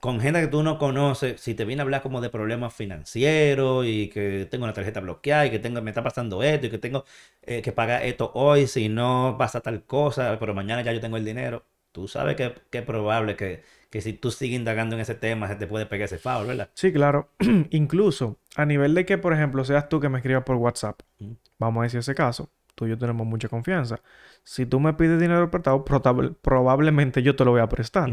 con 0.00 0.18
gente 0.20 0.40
que 0.40 0.46
tú 0.48 0.62
no 0.62 0.78
conoces, 0.78 1.40
si 1.40 1.54
te 1.54 1.64
viene 1.66 1.82
a 1.82 1.84
hablar 1.84 2.02
como 2.02 2.20
de 2.22 2.30
problemas 2.30 2.74
financieros 2.74 3.84
y 3.86 4.08
que 4.08 4.48
tengo 4.50 4.64
una 4.64 4.72
tarjeta 4.72 5.00
bloqueada 5.00 5.46
y 5.46 5.50
que 5.50 5.58
tengo, 5.58 5.80
me 5.82 5.90
está 5.90 6.02
pasando 6.02 6.42
esto 6.42 6.66
y 6.66 6.70
que 6.70 6.78
tengo 6.78 7.04
eh, 7.42 7.60
que 7.62 7.72
pagar 7.72 8.04
esto 8.04 8.32
hoy, 8.34 8.66
si 8.66 8.88
no 8.88 9.36
pasa 9.38 9.60
tal 9.60 9.84
cosa, 9.84 10.38
pero 10.40 10.54
mañana 10.54 10.82
ya 10.82 10.92
yo 10.92 11.00
tengo 11.00 11.18
el 11.18 11.24
dinero, 11.24 11.64
tú 11.92 12.08
sabes 12.08 12.36
que, 12.36 12.54
que 12.70 12.78
es 12.78 12.84
probable 12.84 13.36
que, 13.36 13.62
que 13.90 14.00
si 14.00 14.14
tú 14.14 14.30
sigues 14.30 14.58
indagando 14.58 14.94
en 14.96 15.02
ese 15.02 15.14
tema, 15.14 15.48
se 15.48 15.56
te 15.56 15.66
puede 15.66 15.84
pegar 15.84 16.06
ese 16.06 16.18
foul, 16.18 16.46
¿verdad? 16.46 16.70
Sí, 16.74 16.92
claro. 16.92 17.30
Incluso 17.70 18.38
a 18.56 18.64
nivel 18.64 18.94
de 18.94 19.04
que, 19.04 19.18
por 19.18 19.34
ejemplo, 19.34 19.64
seas 19.64 19.88
tú 19.90 20.00
que 20.00 20.08
me 20.08 20.18
escribas 20.18 20.44
por 20.44 20.56
WhatsApp. 20.56 21.00
Mm. 21.18 21.32
Vamos 21.58 21.80
a 21.80 21.84
decir 21.84 22.00
ese 22.00 22.14
caso. 22.14 22.50
Tú 22.80 22.86
y 22.86 22.88
yo 22.88 22.96
tenemos 22.96 23.26
mucha 23.26 23.46
confianza. 23.50 24.00
Si 24.42 24.64
tú 24.64 24.80
me 24.80 24.94
pides 24.94 25.20
dinero 25.20 25.50
prestado, 25.50 25.84
probable- 25.84 26.32
probablemente 26.40 27.22
yo 27.22 27.36
te 27.36 27.44
lo 27.44 27.50
voy 27.50 27.60
a 27.60 27.68
prestar. 27.68 28.10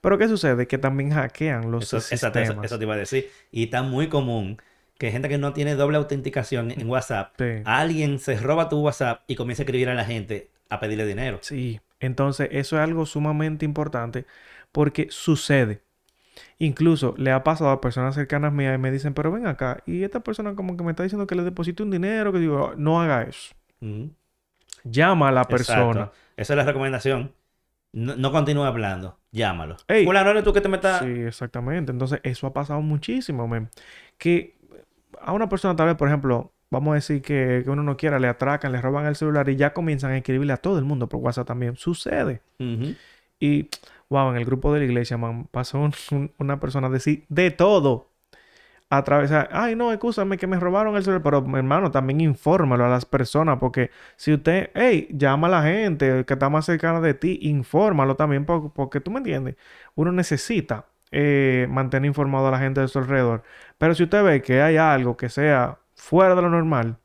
Pero 0.00 0.16
¿qué 0.16 0.26
sucede? 0.28 0.66
Que 0.66 0.78
también 0.78 1.10
hackean 1.10 1.70
los 1.70 1.84
Eso, 1.84 2.00
sistemas. 2.00 2.64
eso 2.64 2.78
te 2.78 2.84
iba 2.86 2.94
a 2.94 2.96
decir. 2.96 3.28
Y 3.50 3.64
está 3.64 3.82
muy 3.82 4.08
común 4.08 4.56
que 4.96 5.10
gente 5.10 5.28
que 5.28 5.36
no 5.36 5.52
tiene 5.52 5.74
doble 5.74 5.98
autenticación 5.98 6.70
en 6.70 6.88
WhatsApp, 6.88 7.34
Sí. 7.36 7.60
alguien 7.66 8.18
se 8.18 8.36
roba 8.40 8.70
tu 8.70 8.80
WhatsApp 8.80 9.20
y 9.26 9.34
comienza 9.36 9.60
a 9.62 9.64
escribir 9.64 9.90
a 9.90 9.94
la 9.94 10.06
gente 10.06 10.48
a 10.70 10.80
pedirle 10.80 11.04
dinero. 11.04 11.38
Sí, 11.42 11.78
entonces 12.00 12.48
eso 12.50 12.76
es 12.76 12.82
algo 12.82 13.04
sumamente 13.04 13.66
importante 13.66 14.24
porque 14.72 15.08
sucede. 15.10 15.82
Incluso 16.58 17.14
le 17.18 17.30
ha 17.32 17.44
pasado 17.44 17.70
a 17.70 17.80
personas 17.82 18.14
cercanas 18.14 18.52
mías 18.54 18.74
y 18.74 18.78
me 18.78 18.90
dicen, 18.90 19.12
pero 19.12 19.30
ven 19.30 19.46
acá, 19.46 19.82
y 19.86 20.02
esta 20.02 20.20
persona 20.20 20.54
como 20.54 20.76
que 20.78 20.82
me 20.84 20.92
está 20.92 21.02
diciendo 21.02 21.26
que 21.26 21.34
le 21.34 21.42
deposite 21.42 21.82
un 21.82 21.90
dinero, 21.90 22.32
que 22.32 22.38
digo, 22.38 22.72
no 22.76 23.00
haga 23.02 23.22
eso. 23.22 23.54
Llama 24.84 25.28
a 25.28 25.32
la 25.32 25.44
persona. 25.44 25.90
Exacto. 26.00 26.12
Esa 26.36 26.52
es 26.52 26.56
la 26.56 26.64
recomendación. 26.64 27.32
No, 27.92 28.16
no 28.16 28.30
continúe 28.32 28.64
hablando, 28.64 29.18
llámalo. 29.32 29.76
Ey. 29.88 30.04
Fulano, 30.04 30.30
¿eres 30.30 30.44
tú 30.44 30.52
que 30.52 30.60
te 30.60 30.68
metas? 30.68 31.00
Sí, 31.00 31.06
exactamente. 31.22 31.90
Entonces 31.90 32.20
eso 32.22 32.46
ha 32.46 32.52
pasado 32.52 32.80
muchísimo, 32.82 33.48
men. 33.48 33.70
Que 34.18 34.56
a 35.20 35.32
una 35.32 35.48
persona 35.48 35.74
tal 35.74 35.86
vez, 35.86 35.96
por 35.96 36.08
ejemplo, 36.08 36.52
vamos 36.70 36.92
a 36.92 36.94
decir 36.96 37.22
que, 37.22 37.62
que 37.64 37.70
uno 37.70 37.82
no 37.82 37.96
quiera, 37.96 38.18
le 38.18 38.28
atracan, 38.28 38.72
le 38.72 38.80
roban 38.82 39.06
el 39.06 39.16
celular 39.16 39.48
y 39.48 39.56
ya 39.56 39.72
comienzan 39.72 40.10
a 40.12 40.16
escribirle 40.18 40.52
a 40.52 40.58
todo 40.58 40.78
el 40.78 40.84
mundo 40.84 41.08
por 41.08 41.20
WhatsApp 41.20 41.46
también. 41.46 41.76
Sucede. 41.76 42.42
Y, 43.40 43.68
wow, 44.10 44.30
en 44.30 44.36
el 44.36 44.44
grupo 44.44 44.72
de 44.74 44.80
la 44.80 44.84
iglesia, 44.84 45.16
man, 45.16 45.46
pasó 45.50 45.78
un- 45.80 45.94
un- 46.10 46.32
una 46.38 46.60
persona 46.60 46.88
a 46.88 46.90
decir 46.90 47.24
de 47.28 47.50
todo. 47.50 48.07
A 48.90 49.04
través, 49.04 49.30
ay, 49.50 49.76
no, 49.76 49.92
escúchame 49.92 50.38
que 50.38 50.46
me 50.46 50.58
robaron 50.58 50.96
el 50.96 51.02
celular. 51.02 51.22
Pero, 51.22 51.38
hermano, 51.58 51.90
también 51.90 52.22
infórmalo 52.22 52.86
a 52.86 52.88
las 52.88 53.04
personas. 53.04 53.58
Porque 53.58 53.90
si 54.16 54.32
usted, 54.32 54.70
hey, 54.74 55.08
llama 55.12 55.46
a 55.48 55.50
la 55.50 55.62
gente 55.62 56.24
que 56.24 56.32
está 56.32 56.48
más 56.48 56.64
cercana 56.64 57.00
de 57.02 57.12
ti, 57.14 57.38
infórmalo 57.42 58.16
también. 58.16 58.46
po- 58.46 58.72
Porque, 58.74 59.00
tú 59.00 59.10
me 59.10 59.18
entiendes, 59.18 59.56
uno 59.94 60.10
necesita 60.12 60.86
eh, 61.10 61.66
mantener 61.70 62.06
informado 62.08 62.48
a 62.48 62.50
la 62.50 62.58
gente 62.58 62.80
de 62.80 62.88
su 62.88 62.98
alrededor. 62.98 63.42
Pero 63.76 63.94
si 63.94 64.04
usted 64.04 64.22
ve 64.24 64.40
que 64.42 64.62
hay 64.62 64.78
algo 64.78 65.16
que 65.18 65.28
sea 65.28 65.78
fuera 65.94 66.34
de 66.34 66.40
lo 66.42 66.48
normal, 66.50 66.96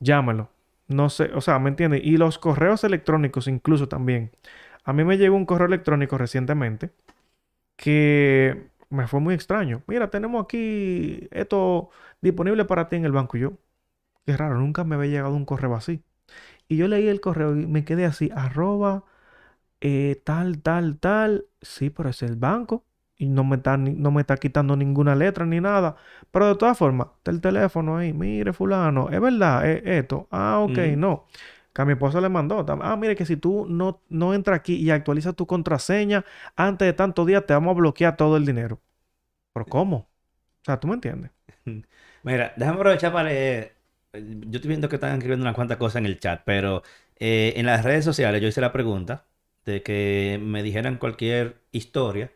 llámelo. 0.00 0.50
No 0.88 1.08
sé, 1.10 1.30
o 1.34 1.40
sea, 1.40 1.58
¿me 1.60 1.68
entiende? 1.70 2.00
Y 2.02 2.16
los 2.16 2.38
correos 2.38 2.82
electrónicos 2.84 3.46
incluso 3.46 3.88
también. 3.88 4.32
A 4.84 4.92
mí 4.92 5.04
me 5.04 5.18
llegó 5.18 5.36
un 5.36 5.46
correo 5.46 5.66
electrónico 5.68 6.18
recientemente 6.18 6.90
que 7.76 8.68
me 8.90 9.06
fue 9.06 9.20
muy 9.20 9.34
extraño. 9.34 9.82
Mira, 9.86 10.10
tenemos 10.10 10.42
aquí 10.44 11.28
esto 11.30 11.90
disponible 12.20 12.64
para 12.64 12.88
ti 12.88 12.96
en 12.96 13.04
el 13.04 13.12
banco. 13.12 13.36
Y 13.36 13.40
yo, 13.40 13.52
qué 14.26 14.36
raro, 14.36 14.58
nunca 14.58 14.84
me 14.84 14.96
había 14.96 15.10
llegado 15.10 15.34
un 15.34 15.44
correo 15.44 15.74
así. 15.74 16.02
Y 16.68 16.76
yo 16.78 16.88
leí 16.88 17.08
el 17.08 17.20
correo 17.20 17.56
y 17.58 17.66
me 17.66 17.84
quedé 17.84 18.04
así, 18.06 18.30
arroba, 18.34 19.04
eh, 19.80 20.20
tal, 20.24 20.60
tal, 20.62 20.98
tal. 20.98 21.46
Sí, 21.62 21.90
pero 21.90 22.10
es 22.10 22.22
el 22.22 22.36
banco. 22.36 22.84
Y 23.16 23.28
no 23.28 23.44
me 23.44 23.56
está, 23.56 23.76
no 23.76 24.10
me 24.12 24.20
está 24.22 24.36
quitando 24.36 24.76
ninguna 24.76 25.14
letra 25.16 25.44
ni 25.46 25.60
nada. 25.60 25.96
Pero 26.30 26.48
de 26.48 26.54
todas 26.56 26.78
formas, 26.78 27.08
está 27.18 27.30
el 27.32 27.40
teléfono 27.40 27.96
ahí. 27.96 28.12
Mire, 28.12 28.52
fulano, 28.52 29.10
es 29.10 29.20
verdad, 29.20 29.68
es 29.68 29.82
esto. 29.84 30.28
Ah, 30.30 30.60
ok, 30.60 30.78
no. 30.96 31.26
Que 31.78 31.82
a 31.82 31.84
mi 31.84 31.92
esposa 31.92 32.20
le 32.20 32.28
mandó. 32.28 32.66
Ah, 32.82 32.96
mire 32.96 33.14
que 33.14 33.24
si 33.24 33.36
tú 33.36 33.64
no, 33.68 34.02
no 34.08 34.34
entras 34.34 34.58
aquí 34.58 34.74
y 34.74 34.90
actualizas 34.90 35.36
tu 35.36 35.46
contraseña 35.46 36.24
antes 36.56 36.86
de 36.86 36.92
tantos 36.92 37.24
días, 37.24 37.46
te 37.46 37.54
vamos 37.54 37.70
a 37.70 37.74
bloquear 37.78 38.16
todo 38.16 38.36
el 38.36 38.44
dinero. 38.44 38.80
¿Pero 39.52 39.66
cómo? 39.66 39.96
O 39.98 40.64
sea, 40.64 40.80
¿tú 40.80 40.88
me 40.88 40.94
entiendes? 40.94 41.32
Mira, 42.24 42.52
déjame 42.56 42.78
aprovechar 42.78 43.12
para 43.12 43.28
leer. 43.30 43.76
eh, 44.12 44.40
Yo 44.48 44.56
estoy 44.58 44.68
viendo 44.70 44.88
que 44.88 44.96
están 44.96 45.12
escribiendo 45.14 45.44
unas 45.44 45.54
cuantas 45.54 45.78
cosas 45.78 45.96
en 46.00 46.06
el 46.06 46.20
chat, 46.20 46.42
pero 46.44 46.82
eh, 47.16 47.54
en 47.56 47.66
las 47.66 47.84
redes 47.84 48.04
sociales 48.04 48.42
yo 48.42 48.48
hice 48.48 48.60
la 48.60 48.72
pregunta 48.72 49.26
de 49.64 49.82
que 49.84 50.40
me 50.42 50.62
dijeran 50.64 50.96
cualquier 50.98 51.62
historia 51.72 52.32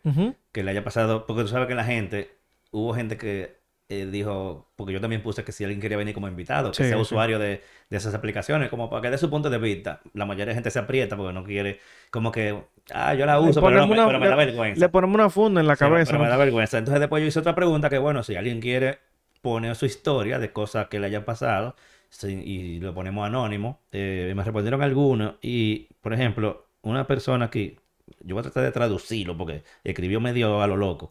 que 0.52 0.64
le 0.64 0.72
haya 0.72 0.84
pasado, 0.84 1.26
porque 1.26 1.42
tú 1.42 1.48
sabes 1.48 1.68
que 1.68 1.74
la 1.76 1.84
gente, 1.84 2.38
hubo 2.72 2.94
gente 2.94 3.16
que 3.18 3.61
eh, 4.02 4.06
dijo, 4.10 4.70
porque 4.76 4.92
yo 4.92 5.00
también 5.00 5.22
puse 5.22 5.44
que 5.44 5.52
si 5.52 5.64
alguien 5.64 5.80
quería 5.80 5.96
venir 5.98 6.14
como 6.14 6.28
invitado, 6.28 6.74
que 6.74 6.76
Sí, 6.76 6.84
sea 6.84 6.96
sí. 6.96 7.02
usuario 7.02 7.38
de, 7.38 7.62
de 7.90 7.96
esas 7.96 8.14
aplicaciones, 8.14 8.68
como 8.70 8.88
para 8.90 9.02
que 9.02 9.10
dé 9.10 9.18
su 9.18 9.28
punto 9.30 9.50
de 9.50 9.58
vista. 9.58 10.00
La 10.14 10.26
mayoría 10.26 10.46
de 10.46 10.54
gente 10.54 10.70
se 10.70 10.78
aprieta 10.78 11.16
porque 11.16 11.32
no 11.32 11.44
quiere, 11.44 11.80
como 12.10 12.32
que, 12.32 12.62
ah, 12.92 13.14
yo 13.14 13.26
la 13.26 13.40
uso, 13.40 13.60
pero, 13.62 13.76
no 13.80 13.86
me- 13.86 13.92
una- 13.94 14.06
pero 14.06 14.18
me 14.20 14.28
da 14.28 14.36
vergüenza. 14.36 14.80
Le 14.80 14.88
ponemos 14.88 15.14
una 15.14 15.30
funda 15.30 15.60
en 15.60 15.66
la 15.66 15.76
Sí, 15.76 15.78
cabeza. 15.78 16.12
pero 16.12 16.18
me 16.18 16.24
¿no? 16.24 16.30
da 16.30 16.36
vergüenza. 16.36 16.78
Entonces 16.78 17.00
después 17.00 17.22
yo 17.22 17.26
hice 17.28 17.38
otra 17.40 17.54
pregunta 17.54 17.88
que, 17.90 17.98
bueno, 17.98 18.22
si 18.22 18.36
alguien 18.36 18.60
quiere 18.60 18.98
poner 19.40 19.74
su 19.76 19.86
historia 19.86 20.38
de 20.38 20.52
cosas 20.52 20.88
que 20.88 21.00
le 21.00 21.06
hayan 21.06 21.24
pasado 21.24 21.74
y 22.22 22.78
lo 22.80 22.94
ponemos 22.94 23.26
anónimo, 23.26 23.80
eh, 23.92 24.32
me 24.36 24.44
respondieron 24.44 24.82
algunos 24.82 25.36
y, 25.42 25.88
por 26.00 26.12
ejemplo, 26.12 26.68
una 26.82 27.06
persona 27.06 27.46
aquí, 27.46 27.78
yo 28.20 28.34
voy 28.34 28.40
a 28.40 28.42
tratar 28.44 28.64
de 28.64 28.72
traducirlo 28.72 29.36
porque 29.36 29.64
escribió 29.84 30.20
medio 30.20 30.62
a 30.62 30.66
lo 30.66 30.76
loco. 30.76 31.10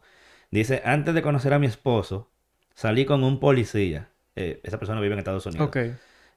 Dice, 0.50 0.82
antes 0.84 1.14
de 1.14 1.22
conocer 1.22 1.52
a 1.54 1.58
mi 1.58 1.66
esposo, 1.66 2.30
salí 2.74 3.04
con 3.04 3.24
un 3.24 3.40
policía. 3.40 4.08
Eh, 4.36 4.60
esa 4.62 4.78
persona 4.78 5.00
vive 5.00 5.14
en 5.14 5.18
Estados 5.18 5.46
Unidos. 5.46 5.70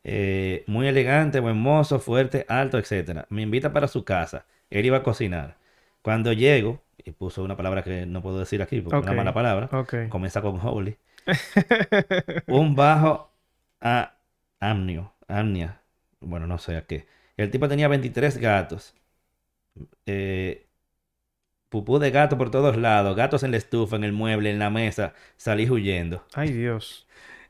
Eh, 0.08 0.64
muy 0.68 0.88
elegante, 0.88 1.40
buen 1.40 1.58
mozo, 1.58 2.00
fuerte, 2.00 2.46
alto, 2.48 2.78
etcétera. 2.78 3.26
Me 3.30 3.42
invita 3.42 3.74
para 3.74 3.88
su 3.88 4.04
casa. 4.04 4.46
Él 4.70 4.86
iba 4.86 4.98
a 4.98 5.04
cocinar. 5.04 5.58
Cuando 6.02 6.34
llego, 6.34 6.84
y 7.04 7.12
puso 7.12 7.44
una 7.44 7.56
palabra 7.58 7.84
que 7.84 8.06
no 8.06 8.22
puedo 8.22 8.40
decir 8.40 8.62
aquí 8.62 8.82
porque 8.82 8.98
es 8.98 9.04
una 9.04 9.14
mala 9.14 9.34
palabra, 9.34 9.70
comienza 10.10 10.42
con 10.42 10.60
holy. 10.62 10.98
Un 12.48 12.76
bajo 12.76 13.32
a 13.82 14.16
amnio, 14.60 15.14
amnia. 15.28 15.82
Bueno, 16.20 16.48
no 16.48 16.58
sé 16.58 16.78
a 16.78 16.86
qué. 16.86 17.08
El 17.38 17.52
tipo 17.52 17.68
tenía 17.68 17.88
23 17.88 18.38
gatos. 18.38 18.94
Eh, 20.06 20.68
pupú 21.76 22.00
de 22.00 22.12
gato 22.12 22.38
por 22.38 22.50
todos 22.52 22.78
lados, 22.78 23.16
gatos 23.16 23.44
en 23.44 23.52
la 23.52 23.58
estufa, 23.58 23.96
en 23.98 24.04
el 24.04 24.14
mueble, 24.14 24.50
en 24.52 24.60
la 24.60 24.70
mesa. 24.70 25.14
Salí 25.38 25.70
huyendo. 25.70 26.24
Ay, 26.34 26.52
Dios. 26.52 27.06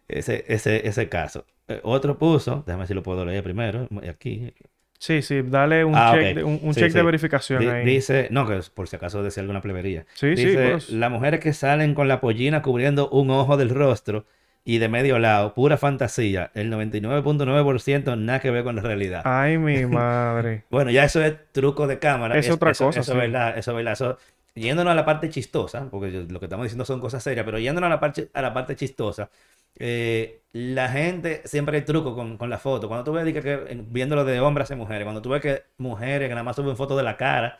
Ese, 0.08 0.46
ese, 0.48 0.88
ese 0.88 1.10
caso. 1.10 1.46
Eh, 1.68 1.80
otro 1.84 2.18
puso, 2.18 2.64
déjame 2.66 2.82
ver 2.82 2.88
si 2.88 2.94
lo 2.94 3.04
puedo 3.04 3.26
leer 3.26 3.44
primero, 3.44 3.88
aquí. 4.10 4.54
Sí, 5.00 5.22
sí, 5.22 5.42
dale 5.44 5.84
un 5.84 5.94
Ah, 5.96 6.14
check, 6.14 6.38
un, 6.46 6.60
un 6.64 6.74
Sí, 6.74 6.80
check 6.82 6.94
de 6.94 7.04
verificación 7.04 7.68
ahí. 7.68 7.86
dice, 7.86 8.28
no, 8.32 8.48
que 8.48 8.60
por 8.74 8.88
si 8.88 8.96
acaso 8.96 9.22
decía 9.24 9.42
alguna 9.42 9.62
plebería. 9.62 10.06
Sí, 10.14 10.36
sí, 10.38 10.56
pues. 10.56 10.90
las 10.90 11.12
mujeres 11.12 11.40
que 11.40 11.54
salen 11.54 11.94
con 11.96 12.08
la 12.08 12.22
pollina 12.22 12.62
cubriendo 12.62 13.10
un 13.10 13.30
ojo 13.30 13.58
del 13.58 13.70
rostro 13.70 14.26
y 14.68 14.80
de 14.80 14.90
medio 14.90 15.20
lado, 15.20 15.54
pura 15.54 15.78
fantasía. 15.78 16.52
El 16.56 16.70
99.9% 16.72 18.18
nada 18.18 18.40
que 18.40 18.52
ver 18.52 18.64
con 18.64 18.76
la 18.76 18.82
realidad. 18.82 19.22
Ay, 19.24 19.58
mi 19.58 19.86
madre. 19.86 20.64
Bueno, 20.70 20.92
ya 20.92 21.06
eso 21.06 21.24
es 21.24 21.36
truco 21.52 21.88
de 21.88 22.00
cámara. 22.00 22.38
Es 22.38 22.50
otra 22.50 22.72
cosa, 22.74 23.00
Eso 23.00 23.04
sí. 23.04 23.12
es 23.12 23.18
verdad, 23.18 23.58
eso 23.58 23.72
es 23.72 23.78
verdad. 23.78 23.94
Eso- 23.94 24.18
yéndonos 24.56 24.92
a 24.92 24.96
la 24.96 25.06
parte 25.06 25.30
chistosa, 25.30 25.88
porque 25.92 26.26
lo 26.30 26.40
que 26.40 26.46
estamos 26.46 26.64
diciendo 26.64 26.86
son 26.86 27.00
cosas 27.02 27.22
serias, 27.22 27.46
pero 27.46 27.60
yéndonos 27.60 27.88
a 27.88 27.90
la 27.90 28.00
parte, 28.00 28.30
a 28.34 28.42
la 28.42 28.54
parte 28.54 28.76
chistosa, 28.78 29.30
eh, 29.78 30.42
la 30.54 30.88
gente 30.90 31.42
siempre 31.46 31.78
hay 31.78 31.84
truco 31.84 32.16
con, 32.16 32.38
con 32.38 32.50
la 32.50 32.58
foto. 32.58 32.88
Cuando 32.88 33.04
tú 33.04 33.12
ves 33.12 33.26
que, 33.34 33.42
que, 33.42 33.84
viéndolo 33.90 34.24
de 34.24 34.40
hombres 34.40 34.72
y 34.72 34.76
mujeres, 34.76 35.04
cuando 35.04 35.22
tú 35.22 35.30
ves 35.30 35.42
que 35.42 35.64
mujeres 35.78 36.30
que 36.30 36.34
nada 36.34 36.44
más 36.44 36.56
suben 36.56 36.78
fotos 36.78 36.96
de 36.98 37.04
la 37.04 37.18
cara, 37.18 37.58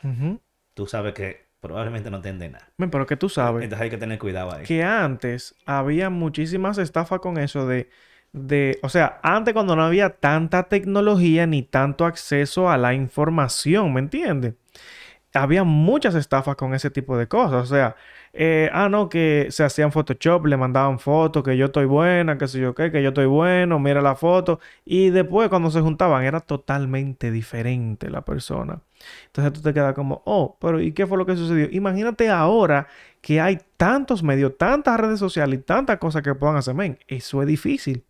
tú 0.74 0.86
sabes 0.86 1.12
que 1.12 1.45
probablemente 1.60 2.10
no 2.10 2.18
entienden 2.18 2.52
nada. 2.52 2.68
Men, 2.76 2.90
Pero 2.90 3.06
que 3.06 3.16
tú 3.16 3.28
sabes 3.28 3.64
Entonces 3.64 3.82
hay 3.84 3.90
que 3.90 3.98
tener 3.98 4.18
cuidado 4.18 4.52
ahí. 4.54 4.64
que 4.64 4.82
antes 4.82 5.54
había 5.66 6.10
muchísimas 6.10 6.78
estafas 6.78 7.20
con 7.20 7.38
eso 7.38 7.66
de, 7.66 7.88
de, 8.32 8.78
o 8.82 8.88
sea, 8.88 9.18
antes 9.22 9.54
cuando 9.54 9.74
no 9.76 9.82
había 9.84 10.10
tanta 10.10 10.64
tecnología 10.64 11.46
ni 11.46 11.62
tanto 11.62 12.04
acceso 12.04 12.70
a 12.70 12.76
la 12.76 12.94
información, 12.94 13.92
¿me 13.92 14.00
entiendes? 14.00 14.54
Había 15.36 15.64
muchas 15.64 16.14
estafas 16.14 16.56
con 16.56 16.74
ese 16.74 16.90
tipo 16.90 17.16
de 17.16 17.28
cosas, 17.28 17.62
o 17.62 17.66
sea, 17.66 17.96
eh, 18.32 18.68
ah, 18.72 18.88
no, 18.88 19.08
que 19.08 19.48
se 19.50 19.64
hacían 19.64 19.92
Photoshop, 19.92 20.46
le 20.46 20.56
mandaban 20.56 20.98
fotos, 20.98 21.42
que 21.42 21.56
yo 21.56 21.66
estoy 21.66 21.86
buena, 21.86 22.38
que 22.38 22.48
sé 22.48 22.60
yo 22.60 22.74
qué, 22.74 22.90
que 22.90 23.02
yo 23.02 23.08
estoy 23.08 23.26
bueno, 23.26 23.78
mira 23.78 24.02
la 24.02 24.14
foto, 24.14 24.60
y 24.84 25.10
después 25.10 25.48
cuando 25.48 25.70
se 25.70 25.80
juntaban 25.80 26.24
era 26.24 26.40
totalmente 26.40 27.30
diferente 27.30 28.10
la 28.10 28.22
persona. 28.24 28.80
Entonces 29.26 29.52
tú 29.52 29.62
te 29.62 29.72
quedas 29.74 29.94
como, 29.94 30.22
oh, 30.24 30.56
pero 30.60 30.80
¿y 30.80 30.92
qué 30.92 31.06
fue 31.06 31.18
lo 31.18 31.26
que 31.26 31.36
sucedió? 31.36 31.68
Imagínate 31.70 32.28
ahora 32.30 32.88
que 33.20 33.40
hay 33.40 33.58
tantos 33.76 34.22
medios, 34.22 34.56
tantas 34.58 34.98
redes 35.00 35.18
sociales 35.18 35.60
y 35.60 35.62
tantas 35.62 35.98
cosas 35.98 36.22
que 36.22 36.34
puedan 36.34 36.56
hacer, 36.56 36.74
men, 36.74 36.98
eso 37.08 37.42
es 37.42 37.48
difícil. 37.48 38.04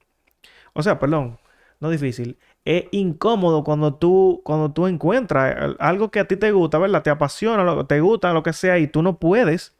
O 0.72 0.82
sea, 0.82 0.98
perdón, 0.98 1.38
no 1.80 1.90
difícil. 1.90 2.38
Es 2.66 2.86
incómodo 2.90 3.62
cuando 3.64 3.94
tú, 3.94 4.42
cuando 4.44 4.72
tú 4.72 4.86
encuentras 4.88 5.56
al- 5.56 5.76
algo 5.78 6.10
que 6.10 6.18
a 6.20 6.26
ti 6.26 6.36
te 6.36 6.50
gusta, 6.52 6.78
¿verdad? 6.78 7.02
Te 7.02 7.10
apasiona, 7.10 7.62
lo- 7.64 7.86
te 7.86 8.00
gusta, 8.00 8.32
lo 8.32 8.42
que 8.42 8.52
sea, 8.52 8.76
y 8.78 8.88
tú 8.88 9.02
no 9.02 9.18
puedes. 9.18 9.74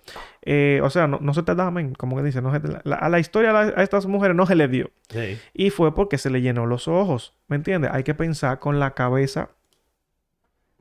eh, 0.49 0.81
o 0.85 0.91
sea, 0.91 1.09
no, 1.09 1.19
no 1.21 1.35
se 1.35 1.43
te 1.43 1.57
da, 1.57 1.73
men, 1.73 1.93
como 1.95 2.17
que 2.17 2.23
dice, 2.23 2.41
no 2.41 2.53
se 2.53 2.61
te- 2.61 2.69
la- 2.85 2.95
a 2.97 3.09
la 3.09 3.19
historia 3.19 3.51
a, 3.51 3.53
la- 3.65 3.75
a 3.77 3.83
estas 3.83 4.07
mujeres 4.07 4.37
no 4.37 4.47
se 4.47 4.55
le 4.55 4.69
dio. 4.69 4.91
Sí. 5.09 5.37
Y 5.53 5.71
fue 5.71 5.93
porque 5.95 6.19
se 6.19 6.31
le 6.31 6.41
llenó 6.41 6.67
los 6.67 6.87
ojos. 6.87 7.35
¿Me 7.49 7.57
entiendes? 7.57 7.91
Hay 7.93 8.05
que 8.05 8.15
pensar 8.15 8.61
con 8.61 8.79
la 8.79 8.93
cabeza. 8.95 9.51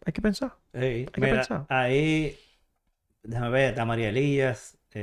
Hay 0.06 0.14
que 0.14 0.22
pensar. 0.22 0.54
Sí. 0.74 1.08
que 1.12 1.20
Mira, 1.22 1.34
pensar. 1.38 1.66
ahí, 1.70 2.38
déjame 3.24 3.50
ver, 3.50 3.70
está 3.72 3.86
María 3.86 4.10
Elías, 4.10 4.78
en, 4.94 5.02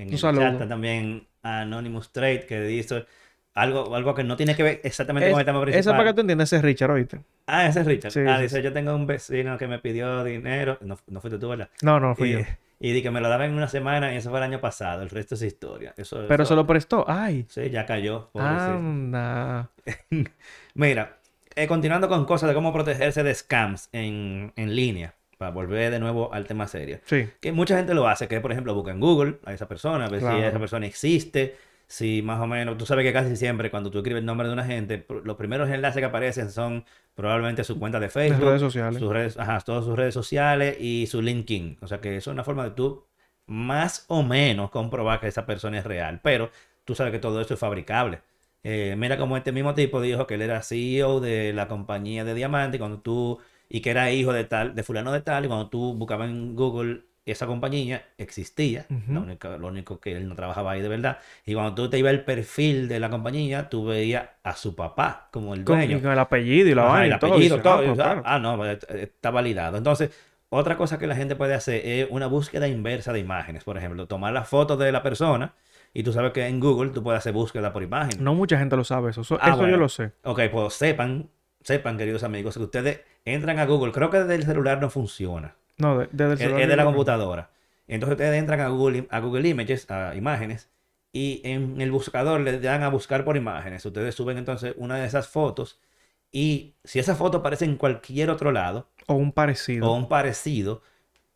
en 0.00 0.06
Un 0.08 0.14
el 0.14 0.18
chat 0.18 0.34
está 0.54 0.66
también 0.68 1.28
Anonymous 1.42 2.10
Trade 2.10 2.46
que 2.46 2.60
dice 2.62 3.04
algo, 3.54 3.94
algo 3.94 4.14
que 4.14 4.24
no 4.24 4.36
tiene 4.36 4.54
que 4.54 4.62
ver 4.62 4.80
exactamente 4.84 5.30
con 5.30 5.40
el 5.40 5.46
tema 5.46 5.58
esa 5.58 5.64
principal. 5.70 5.96
para 5.96 6.10
que 6.10 6.14
tú 6.14 6.20
entiendas 6.20 6.52
es 6.52 6.62
Richard, 6.62 6.90
¿oíste? 6.92 7.20
Ah, 7.46 7.66
ese 7.66 7.80
es 7.80 7.86
Richard. 7.86 8.12
Sí, 8.12 8.20
ah, 8.26 8.38
dice, 8.38 8.62
yo 8.62 8.72
tengo 8.72 8.94
un 8.94 9.06
vecino 9.06 9.58
que 9.58 9.66
me 9.66 9.78
pidió 9.78 10.22
dinero, 10.24 10.78
no, 10.80 10.96
no 11.08 11.20
fuiste 11.20 11.38
tú, 11.38 11.48
¿verdad? 11.48 11.68
No, 11.82 11.98
no, 11.98 12.14
fui 12.14 12.28
y, 12.28 12.32
yo. 12.32 12.38
y 12.80 12.92
di 12.92 13.02
que 13.02 13.10
me 13.10 13.20
lo 13.20 13.28
daba 13.28 13.46
en 13.46 13.54
una 13.54 13.68
semana 13.68 14.12
y 14.12 14.16
eso 14.16 14.30
fue 14.30 14.38
el 14.38 14.44
año 14.44 14.60
pasado, 14.60 15.02
el 15.02 15.10
resto 15.10 15.34
es 15.34 15.42
historia. 15.42 15.94
Eso, 15.96 16.24
Pero 16.28 16.42
eso- 16.44 16.50
se 16.50 16.56
lo 16.56 16.66
prestó. 16.66 17.04
Ay. 17.08 17.46
Sí, 17.48 17.68
ya 17.70 17.84
cayó. 17.84 18.30
Anda. 18.34 19.70
Mira, 20.74 21.18
eh, 21.56 21.66
continuando 21.66 22.08
con 22.08 22.24
cosas 22.24 22.48
de 22.48 22.54
cómo 22.54 22.72
protegerse 22.72 23.22
de 23.24 23.34
scams 23.34 23.88
en, 23.92 24.52
en 24.54 24.76
línea, 24.76 25.14
para 25.38 25.50
volver 25.50 25.90
de 25.90 25.98
nuevo 25.98 26.32
al 26.32 26.46
tema 26.46 26.68
serio. 26.68 27.00
Sí. 27.04 27.28
Que 27.40 27.50
mucha 27.50 27.76
gente 27.76 27.94
lo 27.94 28.06
hace, 28.06 28.28
que 28.28 28.40
por 28.40 28.52
ejemplo 28.52 28.74
busca 28.74 28.92
en 28.92 29.00
Google 29.00 29.38
a 29.44 29.52
esa 29.52 29.66
persona, 29.66 30.06
a 30.06 30.08
ver 30.08 30.20
si 30.20 30.26
esa 30.26 30.58
persona 30.58 30.86
existe, 30.86 31.56
si 31.88 32.20
más 32.20 32.38
o 32.40 32.46
menos, 32.46 32.76
tú 32.76 32.84
sabes 32.84 33.04
que 33.04 33.14
casi 33.14 33.34
siempre 33.34 33.70
cuando 33.70 33.90
tú 33.90 33.98
escribes 33.98 34.20
el 34.20 34.26
nombre 34.26 34.46
de 34.46 34.52
una 34.52 34.64
gente, 34.64 35.06
los 35.24 35.36
primeros 35.36 35.70
enlaces 35.70 36.00
que 36.00 36.04
aparecen 36.04 36.50
son 36.50 36.84
probablemente 37.14 37.64
su 37.64 37.78
cuenta 37.78 37.98
de 37.98 38.10
Facebook, 38.10 38.44
redes 38.44 38.60
sociales. 38.60 38.98
sus 38.98 39.10
redes, 39.10 39.38
ajá, 39.38 39.58
todas 39.60 39.86
sus 39.86 39.96
redes 39.96 40.12
sociales 40.12 40.76
y 40.78 41.06
su 41.06 41.22
LinkedIn. 41.22 41.78
O 41.80 41.86
sea 41.86 42.00
que 42.00 42.16
eso 42.16 42.30
es 42.30 42.34
una 42.34 42.44
forma 42.44 42.64
de 42.64 42.72
tú 42.72 43.04
más 43.46 44.04
o 44.08 44.22
menos 44.22 44.70
comprobar 44.70 45.18
que 45.18 45.28
esa 45.28 45.46
persona 45.46 45.78
es 45.78 45.84
real, 45.84 46.20
pero 46.22 46.50
tú 46.84 46.94
sabes 46.94 47.10
que 47.10 47.18
todo 47.18 47.40
eso 47.40 47.54
es 47.54 47.60
fabricable. 47.60 48.20
Eh, 48.62 48.94
mira 48.98 49.16
como 49.16 49.36
este 49.38 49.52
mismo 49.52 49.72
tipo 49.74 50.00
dijo 50.02 50.26
que 50.26 50.34
él 50.34 50.42
era 50.42 50.62
CEO 50.62 51.20
de 51.20 51.54
la 51.54 51.68
compañía 51.68 52.24
de 52.24 52.34
diamante 52.34 52.78
cuando 52.78 53.00
tú 53.00 53.38
y 53.70 53.80
que 53.80 53.90
era 53.90 54.10
hijo 54.12 54.32
de 54.34 54.44
tal, 54.44 54.74
de 54.74 54.82
fulano 54.82 55.12
de 55.12 55.22
tal, 55.22 55.44
y 55.46 55.48
cuando 55.48 55.68
tú 55.70 55.94
buscabas 55.94 56.28
en 56.28 56.54
Google 56.54 57.02
esa 57.32 57.46
compañía 57.46 58.02
existía, 58.18 58.86
lo 59.08 59.20
único, 59.22 59.48
lo 59.58 59.66
único 59.68 60.00
que 60.00 60.16
él 60.16 60.28
no 60.28 60.34
trabajaba 60.34 60.72
ahí 60.72 60.80
de 60.82 60.88
verdad. 60.88 61.18
Y 61.44 61.54
cuando 61.54 61.74
tú 61.74 61.90
te 61.90 61.98
ibas 61.98 62.10
al 62.10 62.24
perfil 62.24 62.88
de 62.88 63.00
la 63.00 63.10
compañía, 63.10 63.68
tú 63.68 63.86
veías 63.86 64.24
a 64.42 64.54
su 64.54 64.74
papá 64.74 65.28
como 65.32 65.54
el 65.54 65.64
Con, 65.64 65.76
dueño. 65.78 65.98
y 65.98 66.00
con 66.00 66.12
el 66.12 66.18
apellido 66.18 66.68
y 66.68 66.74
la 66.74 66.82
vaina 66.84 67.04
el 67.14 67.16
y 67.16 67.18
todo. 67.20 67.32
apellido, 67.34 67.60
todo. 67.62 67.72
ah, 67.72 67.76
pues, 67.78 67.90
o 67.90 67.94
sea, 67.96 68.04
claro. 68.04 68.22
ah, 68.24 68.38
no, 68.38 68.56
pues, 68.56 68.78
está 68.90 69.30
validado. 69.30 69.76
Entonces, 69.78 70.10
otra 70.50 70.76
cosa 70.76 70.98
que 70.98 71.06
la 71.06 71.14
gente 71.16 71.36
puede 71.36 71.54
hacer 71.54 71.84
es 71.84 72.06
una 72.10 72.26
búsqueda 72.26 72.68
inversa 72.68 73.12
de 73.12 73.18
imágenes. 73.20 73.64
Por 73.64 73.76
ejemplo, 73.76 74.06
tomar 74.06 74.32
la 74.32 74.44
foto 74.44 74.76
de 74.76 74.90
la 74.92 75.02
persona 75.02 75.52
y 75.92 76.02
tú 76.02 76.12
sabes 76.12 76.32
que 76.32 76.46
en 76.46 76.60
Google 76.60 76.90
tú 76.90 77.02
puedes 77.02 77.18
hacer 77.18 77.32
búsqueda 77.32 77.72
por 77.72 77.82
imagen. 77.82 78.22
No 78.24 78.34
mucha 78.34 78.58
gente 78.58 78.76
lo 78.76 78.84
sabe 78.84 79.10
eso. 79.10 79.20
Eso, 79.22 79.38
Ah, 79.40 79.50
eso 79.50 79.68
yo 79.68 79.76
lo 79.76 79.88
sé. 79.88 80.12
Ok, 80.24 80.40
pues 80.50 80.74
sepan, 80.74 81.28
sepan, 81.62 81.98
queridos 81.98 82.22
amigos, 82.24 82.56
que 82.56 82.62
ustedes 82.62 83.00
entran 83.26 83.58
a 83.58 83.66
Google. 83.66 83.92
Creo 83.92 84.08
que 84.08 84.18
desde 84.20 84.34
el 84.36 84.44
celular 84.44 84.80
no 84.80 84.88
funciona. 84.90 85.54
No, 85.78 85.98
de- 85.98 86.08
desde 86.12 86.32
el 86.32 86.38
Es, 86.38 86.38
celular. 86.38 86.62
es 86.62 86.68
de 86.68 86.76
la 86.76 86.84
computadora. 86.84 87.50
Entonces 87.86 88.14
ustedes 88.14 88.38
entran 88.38 88.60
a 88.60 88.68
Google, 88.68 89.06
a 89.10 89.20
Google 89.20 89.48
Images, 89.48 89.90
a 89.90 90.14
imágenes, 90.14 90.70
y 91.12 91.40
en 91.44 91.80
el 91.80 91.90
buscador 91.90 92.40
le 92.40 92.60
dan 92.60 92.82
a 92.82 92.88
buscar 92.90 93.24
por 93.24 93.36
imágenes. 93.36 93.84
Ustedes 93.86 94.14
suben 94.14 94.38
entonces 94.38 94.74
una 94.76 94.96
de 94.98 95.06
esas 95.06 95.28
fotos 95.28 95.80
y 96.30 96.74
si 96.84 96.98
esa 96.98 97.14
foto 97.16 97.38
aparece 97.38 97.64
en 97.64 97.76
cualquier 97.76 98.30
otro 98.30 98.52
lado 98.52 98.88
O 99.08 99.14
un 99.16 99.32
parecido. 99.32 99.88
o 99.88 99.94
un 99.96 100.08
parecido, 100.08 100.82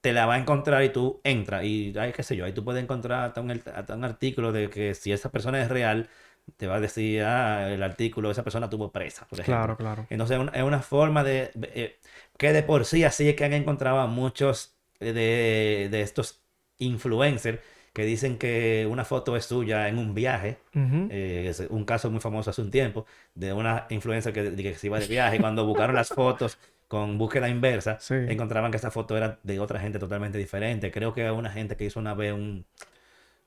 te 0.00 0.12
la 0.12 0.26
va 0.26 0.34
a 0.34 0.38
encontrar 0.38 0.82
y 0.84 0.90
tú 0.90 1.20
entras 1.24 1.64
y, 1.64 1.94
ay, 1.98 2.12
qué 2.12 2.22
sé 2.22 2.36
yo, 2.36 2.44
ahí 2.44 2.52
tú 2.52 2.64
puedes 2.64 2.82
encontrar 2.82 3.24
hasta 3.26 3.40
un, 3.40 3.50
hasta 3.52 3.94
un 3.94 4.04
artículo 4.04 4.52
de 4.52 4.68
que 4.70 4.94
si 4.94 5.12
esa 5.12 5.30
persona 5.30 5.62
es 5.62 5.68
real, 5.70 6.08
te 6.56 6.66
va 6.66 6.76
a 6.76 6.80
decir, 6.80 7.22
ah, 7.24 7.70
el 7.72 7.82
artículo, 7.82 8.30
esa 8.30 8.42
persona 8.44 8.68
tuvo 8.70 8.90
presa, 8.92 9.26
por 9.28 9.40
ejemplo. 9.40 9.46
Claro, 9.56 9.76
claro. 9.76 10.06
Entonces 10.10 10.36
es 10.36 10.40
una, 10.42 10.52
es 10.52 10.62
una 10.64 10.80
forma 10.82 11.22
de, 11.24 11.50
eh, 11.74 11.98
que 12.42 12.52
de 12.52 12.62
por 12.62 12.84
sí 12.84 13.04
así 13.04 13.28
es 13.28 13.36
que 13.36 13.44
han 13.44 13.52
encontrado 13.54 14.00
a 14.00 14.06
muchos 14.06 14.74
de, 15.00 15.88
de 15.90 16.00
estos 16.02 16.42
influencers 16.78 17.60
que 17.92 18.04
dicen 18.04 18.36
que 18.38 18.88
una 18.90 19.04
foto 19.04 19.36
es 19.36 19.44
suya 19.44 19.88
en 19.88 19.98
un 19.98 20.12
viaje. 20.14 20.58
Eh, 20.74 21.46
es 21.48 21.60
un 21.70 21.84
caso 21.84 22.10
muy 22.10 22.20
famoso 22.20 22.50
hace 22.50 22.60
un 22.62 22.70
tiempo 22.70 23.06
de 23.34 23.52
una 23.52 23.86
influencer 23.90 24.32
que, 24.32 24.56
que 24.56 24.74
se 24.74 24.88
iba 24.88 24.98
de 24.98 25.06
viaje 25.06 25.38
cuando 25.38 25.64
buscaron 25.70 25.94
las 25.94 26.08
fotos 26.08 26.58
con 26.88 27.16
búsqueda 27.16 27.48
inversa, 27.48 27.98
Sí. 28.00 28.14
encontraban 28.28 28.70
que 28.70 28.76
esa 28.78 28.90
foto 28.90 29.16
era 29.16 29.38
de 29.42 29.60
otra 29.60 29.78
gente 29.80 29.98
totalmente 29.98 30.36
diferente. 30.38 30.90
Creo 30.90 31.14
que 31.14 31.30
una 31.30 31.50
gente 31.50 31.76
que 31.76 31.84
hizo 31.84 32.00
una 32.00 32.14
vez 32.14 32.32
un, 32.32 32.66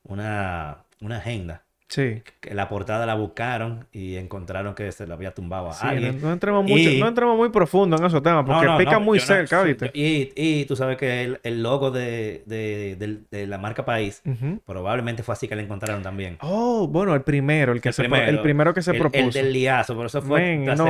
una, 0.04 0.84
una 1.00 1.18
agenda 1.18 1.65
Sí. 1.88 2.20
la 2.50 2.68
portada 2.68 3.06
la 3.06 3.14
buscaron 3.14 3.86
y 3.92 4.16
encontraron 4.16 4.74
que 4.74 4.90
se 4.90 5.06
la 5.06 5.14
había 5.14 5.32
tumbado 5.32 5.68
a 5.70 5.72
Sí, 5.72 5.86
alguien. 5.86 6.20
no, 6.20 6.26
no 6.26 6.32
entremos 6.32 6.64
mucho, 6.64 6.90
Y- 6.90 6.98
no 7.00 7.06
entremos 7.06 7.36
muy 7.36 7.48
profundo 7.50 7.96
en 7.96 8.04
esos 8.04 8.20
temas 8.24 8.44
porque 8.44 8.66
no, 8.66 8.76
pica 8.76 8.98
muy 8.98 9.20
cerca, 9.20 9.62
¿viste? 9.62 9.90
Y, 9.94 10.32
y 10.34 10.64
tú 10.64 10.74
sabes 10.74 10.96
que 10.96 11.22
el, 11.22 11.40
el 11.44 11.62
logo 11.62 11.92
de, 11.92 12.42
de- 12.46 12.96
de 13.30 13.46
la 13.46 13.58
marca 13.58 13.84
País 13.84 14.20
probablemente 14.64 15.22
fue 15.22 15.32
así 15.34 15.46
que 15.48 15.54
la 15.56 15.62
encontraron 15.62 16.02
también. 16.02 16.38
Oh, 16.40 16.88
bueno, 16.88 17.14
el 17.14 17.22
primero, 17.22 17.72
el 17.72 17.80
que 17.80 17.90
El 17.90 17.94
se 17.94 18.02
primero, 18.02 18.26
el 18.30 18.40
primero 18.42 18.74
que 18.74 18.82
se 18.82 18.90
el, 18.92 18.98
propuso. 18.98 19.24
El 19.24 19.32
del 19.32 19.52
liazo, 19.52 19.94
por 19.94 20.06
eso 20.06 20.20
fue, 20.22 20.40
Men, 20.40 20.60
te 20.60 20.66
que 20.66 20.72
eso- 20.74 20.86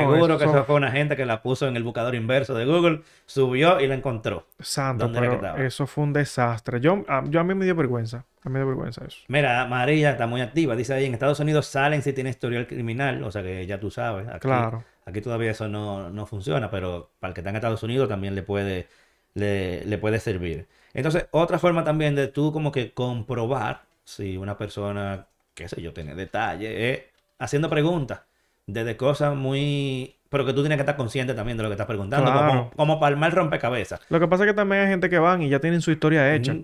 eso 0.50 0.64
fue 0.64 0.76
una 0.76 0.90
gente 0.90 1.16
que 1.16 1.26
la 1.26 1.42
puso 1.42 1.68
en 1.68 1.76
el 1.76 1.82
buscador 1.82 2.14
inverso 2.14 2.54
de 2.54 2.64
Google, 2.64 3.02
subió 3.26 3.80
y 3.80 3.86
la 3.86 3.94
encontró. 3.94 4.46
Santo, 4.60 5.04
¿Dónde 5.04 5.18
era 5.18 5.30
que 5.30 5.36
pero 5.36 5.56
eso 5.66 5.86
fue 5.86 6.04
un 6.04 6.12
desastre. 6.12 6.80
Yo, 6.80 7.04
a, 7.08 7.22
yo 7.28 7.40
a 7.40 7.44
mí 7.44 7.54
me 7.54 7.64
dio 7.64 7.74
vergüenza. 7.74 8.24
A 8.46 8.48
mí 8.48 8.52
me 8.52 8.60
dio 8.60 8.68
vergüenza 8.68 9.04
eso. 9.04 9.18
Mira, 9.28 9.66
María 9.66 10.12
está 10.12 10.26
muy 10.28 10.40
activa. 10.40 10.76
Dice 10.76 10.94
ahí, 10.94 11.04
en 11.04 11.14
Estados 11.14 11.40
Unidos 11.40 11.66
salen 11.66 12.02
si 12.02 12.12
tiene 12.12 12.30
historial 12.30 12.66
criminal, 12.68 13.22
o 13.24 13.30
sea 13.32 13.42
que 13.42 13.66
ya 13.66 13.80
tú 13.80 13.90
sabes. 13.90 14.28
Aquí, 14.28 14.40
Claro. 14.40 14.84
Aquí 15.04 15.20
todavía 15.20 15.50
eso 15.50 15.68
no, 15.68 16.10
no 16.10 16.26
funciona, 16.26 16.70
pero 16.70 17.10
para 17.18 17.30
el 17.30 17.34
que 17.34 17.40
está 17.40 17.50
en 17.50 17.56
Estados 17.56 17.82
Unidos 17.82 18.08
también 18.08 18.34
le 18.34 18.42
puede, 18.42 18.88
le, 19.34 19.84
le 19.84 19.98
puede 19.98 20.20
servir. 20.20 20.68
Entonces, 20.94 21.26
otra 21.32 21.58
forma 21.58 21.84
también 21.84 22.14
de 22.14 22.28
tú 22.28 22.52
como 22.52 22.72
que 22.72 22.92
comprobar 22.92 23.82
si 24.04 24.36
una 24.36 24.56
persona, 24.58 25.26
qué 25.54 25.68
sé 25.68 25.82
yo, 25.82 25.92
tiene 25.92 26.14
detalle, 26.14 26.92
es 26.92 27.02
haciendo 27.38 27.68
preguntas 27.68 28.22
desde 28.66 28.96
cosas 28.96 29.36
muy... 29.36 30.15
Pero 30.28 30.44
que 30.44 30.52
tú 30.52 30.60
tienes 30.62 30.76
que 30.76 30.82
estar 30.82 30.96
consciente 30.96 31.34
también 31.34 31.56
de 31.56 31.62
lo 31.62 31.68
que 31.68 31.74
estás 31.74 31.86
preguntando, 31.86 32.30
Claro. 32.30 32.48
como, 32.48 32.70
como 32.72 33.00
palmar 33.00 33.32
rompecabezas. 33.34 34.00
Lo 34.08 34.18
que 34.18 34.26
pasa 34.26 34.44
es 34.44 34.50
que 34.50 34.54
también 34.54 34.82
hay 34.82 34.88
gente 34.88 35.08
que 35.08 35.18
van 35.18 35.40
y 35.42 35.48
ya 35.48 35.60
tienen 35.60 35.80
su 35.80 35.90
historia 35.92 36.34
hecha. 36.34 36.56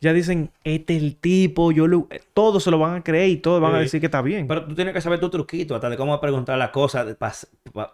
Ya 0.00 0.12
dicen, 0.12 0.50
este 0.64 0.96
es 0.96 1.02
el 1.02 1.16
tipo, 1.16 1.72
yo 1.72 1.86
lo... 1.86 2.08
Todos 2.34 2.62
se 2.64 2.70
lo 2.70 2.78
van 2.78 2.96
a 2.96 3.02
creer 3.04 3.28
y 3.28 3.36
todos 3.36 3.60
van 3.60 3.74
a 3.74 3.78
Sí. 3.78 3.82
decir 3.84 4.00
que 4.00 4.06
está 4.06 4.22
bien. 4.22 4.46
Pero 4.46 4.64
tú 4.66 4.74
tienes 4.74 4.94
que 4.94 5.00
saber 5.00 5.18
tu 5.20 5.28
truquito, 5.30 5.74
hasta 5.74 5.88
de 5.90 5.96
cómo 5.96 6.18
preguntar 6.20 6.58
las 6.58 6.70
cosas. 6.70 7.16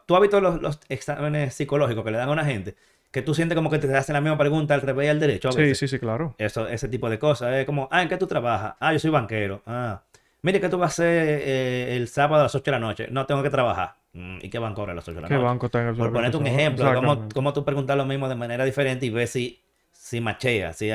Tú 0.07 0.14
has 0.16 0.20
visto 0.22 0.40
los, 0.40 0.61
los 0.62 0.81
exámenes 0.88 1.54
psicológicos 1.54 2.04
que 2.04 2.11
le 2.11 2.18
dan 2.18 2.28
a 2.28 2.33
una 2.33 2.44
gente, 2.44 2.74
que 3.11 3.22
tú 3.22 3.35
sientes 3.35 3.54
como 3.57 3.70
que 3.70 3.78
te 3.78 3.94
hacen 3.96 4.12
la 4.14 4.20
misma 4.20 4.38
pregunta 4.38 4.74
al 4.74 4.81
revés 4.83 5.07
y 5.07 5.09
al 5.11 5.20
derecho. 5.20 5.48
a 5.48 5.52
sí, 5.52 5.59
veces. 5.59 5.78
sí, 5.78 5.88
sí, 5.88 5.98
claro. 5.98 6.35
Eso, 6.38 6.66
ese 6.68 6.88
tipo 6.88 7.09
de 7.11 7.18
cosas. 7.18 7.54
Es 7.54 7.66
como, 7.66 7.88
ah, 7.90 8.02
¿en 8.02 8.09
qué 8.09 8.16
tú 8.16 8.26
trabajas? 8.26 8.74
Ah, 8.81 8.92
yo 8.92 8.98
soy 8.98 9.11
banquero. 9.11 9.62
Ah, 9.66 10.02
mire, 10.42 10.61
¿qué 10.61 10.68
tú 10.68 10.78
vas 10.78 10.90
a 10.90 10.92
hacer 11.02 11.40
eh, 11.44 11.96
el 11.96 12.09
sábado 12.09 12.40
a 12.40 12.44
las 12.44 12.54
8 12.54 12.64
de 12.64 12.70
la 12.72 12.78
noche? 12.81 13.09
No, 13.11 13.24
tengo 13.26 13.42
que 13.42 13.50
trabajar. 13.50 13.94
Mm, 14.12 14.38
¿Y 14.42 14.51
qué 14.51 14.59
banco 14.59 14.81
ahora 14.81 14.92
a 14.92 14.97
las 14.97 15.09
8 15.09 15.16
de 15.16 15.23
la 15.23 15.29
¿Qué 15.29 15.35
noche? 15.37 15.44
banco 15.44 15.66
está 15.66 15.83
en 15.83 15.88
el 15.88 15.97
Por 15.97 16.12
ponerte 16.12 16.37
un 16.37 16.47
ejemplo, 16.47 16.92
cómo, 16.94 17.29
cómo 17.35 17.53
tú 17.53 17.64
preguntas 17.64 17.97
lo 17.97 18.07
mismo 18.07 18.29
de 18.29 18.35
manera 18.35 18.64
diferente 18.64 19.07
y 19.07 19.11
ves 19.11 19.31
si, 19.31 19.62
si 19.92 20.21
machea, 20.21 20.73
si, 20.73 20.90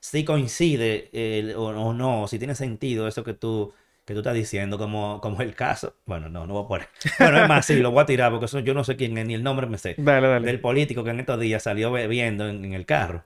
si 0.00 0.24
coincide 0.24 1.10
el- 1.12 1.54
o, 1.56 1.66
o 1.68 1.92
no, 1.94 2.26
si 2.28 2.38
tiene 2.38 2.54
sentido 2.54 3.06
eso 3.08 3.22
que 3.24 3.34
tú, 3.34 3.72
que 4.04 4.14
tú 4.14 4.20
estás 4.20 4.34
diciendo, 4.34 4.78
como, 4.78 5.20
como 5.20 5.42
el 5.42 5.54
caso. 5.54 5.94
Bueno, 6.06 6.28
no, 6.28 6.46
no 6.46 6.54
voy 6.54 6.64
a 6.64 6.68
poner. 6.68 6.88
Bueno, 7.18 7.38
es 7.38 7.44
más, 7.46 7.66
sí, 7.66 7.80
lo 7.80 7.90
voy 7.90 8.02
a 8.02 8.06
tirar 8.06 8.30
porque 8.30 8.46
eso 8.46 8.58
yo 8.60 8.74
no 8.74 8.84
sé 8.84 8.96
quién 8.96 9.16
es, 9.18 9.26
ni 9.26 9.34
el 9.34 9.42
nombre 9.42 9.66
me 9.66 9.78
sé. 9.78 10.00
Dale, 10.06 10.28
dale. 10.28 10.48
Del 10.48 10.60
político 10.60 11.04
que 11.04 11.10
en 11.10 11.20
estos 11.20 11.40
días 11.40 11.62
salió 11.62 11.90
bebiendo 11.92 12.48
en, 12.48 12.64
en 12.64 12.72
el 12.74 12.86
carro. 12.86 13.24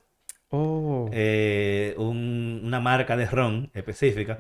Oh. 0.52 1.08
eh, 1.12 1.94
un- 1.96 2.62
una 2.64 2.80
marca 2.80 3.16
de 3.16 3.26
ron 3.26 3.70
específica. 3.74 4.36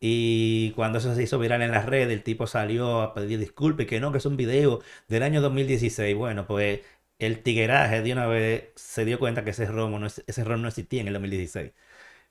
Y 0.00 0.70
cuando 0.72 0.98
eso 0.98 1.14
se 1.14 1.22
hizo 1.22 1.38
viral 1.38 1.60
en 1.62 1.70
las 1.70 1.84
redes, 1.86 2.10
el 2.12 2.22
tipo 2.22 2.46
salió 2.46 3.00
a 3.02 3.12
pedir 3.14 3.38
disculpas, 3.38 3.84
y 3.84 3.86
que 3.88 4.00
no, 4.00 4.10
que 4.12 4.18
es 4.18 4.26
un 4.26 4.36
video 4.38 4.80
del 5.08 5.22
año 5.22 5.40
2016. 5.42 6.16
Bueno, 6.16 6.46
pues 6.46 6.80
el 7.18 7.42
tigueraje 7.42 8.00
de 8.02 8.12
una 8.12 8.26
vez 8.26 8.70
se 8.76 9.04
dio 9.04 9.18
cuenta 9.18 9.44
que 9.44 9.50
ese 9.50 9.66
ron 9.66 10.00
no, 10.00 10.06
es- 10.06 10.24
ese 10.26 10.44
ron 10.44 10.62
no 10.62 10.68
existía 10.68 11.02
en 11.02 11.08
el 11.08 11.12
2016. 11.14 11.72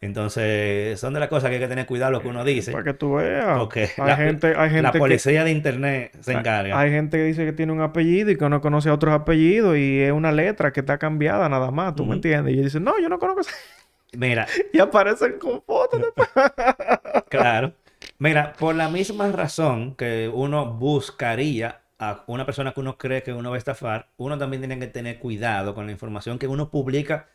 Entonces, 0.01 0.97
son 0.99 1.13
de 1.13 1.19
las 1.19 1.27
cosas 1.27 1.49
que 1.49 1.55
hay 1.55 1.61
que 1.61 1.67
tener 1.67 1.85
cuidado 1.85 2.11
lo 2.11 2.21
que 2.21 2.29
uno 2.29 2.45
dice. 2.45 2.71
Para 2.71 2.85
que 2.85 2.93
tú 2.93 3.15
veas. 3.15 3.57
Porque 3.59 3.89
hay 3.97 4.07
la, 4.07 4.15
gente, 4.15 4.47
hay 4.55 4.69
gente 4.69 4.81
la 4.81 4.91
que- 4.93 4.99
policía 4.99 5.43
de 5.43 5.51
internet 5.51 6.15
se 6.21 6.31
encarga. 6.33 6.79
Hay 6.79 6.89
gente 6.89 7.17
que 7.17 7.23
dice 7.23 7.45
que 7.45 7.51
tiene 7.51 7.73
un 7.73 7.81
apellido 7.81 8.31
y 8.31 8.37
que 8.37 8.47
no 8.47 8.61
conoce 8.61 8.89
a 8.89 8.93
otros 8.93 9.13
apellidos 9.13 9.77
y 9.77 9.99
es 9.99 10.11
una 10.13 10.31
letra 10.31 10.71
que 10.71 10.79
está 10.79 10.97
cambiada 10.97 11.49
nada 11.49 11.69
más, 11.71 11.95
¿tú 11.95 12.05
me 12.05 12.15
entiendes? 12.15 12.51
Y 12.51 12.53
ellos 12.55 12.65
dicen, 12.65 12.83
no, 12.85 12.97
yo 12.99 13.09
no 13.09 13.19
conozco 13.19 13.41
ese... 13.41 13.51
Mira, 14.13 14.47
Y 14.73 14.79
aparecen 14.79 15.37
con 15.37 15.61
fotos 15.63 16.01
después. 16.01 16.29
Claro. 17.29 17.73
Mira, 18.17 18.53
por 18.53 18.75
la 18.75 18.89
misma 18.89 19.29
razón 19.31 19.95
que 19.95 20.31
uno 20.33 20.73
buscaría 20.73 21.81
a 21.99 22.23
una 22.27 22.45
persona 22.45 22.71
que 22.71 22.79
uno 22.79 22.97
cree 22.97 23.23
que 23.23 23.33
uno 23.33 23.49
va 23.49 23.55
a 23.55 23.59
estafar, 23.59 24.07
uno 24.17 24.37
también 24.37 24.61
tiene 24.61 24.79
que 24.79 24.87
tener 24.87 25.19
cuidado 25.19 25.75
con 25.75 25.85
la 25.85 25.91
información 25.91 26.39
que 26.39 26.47
uno 26.47 26.69
publica 26.71 27.27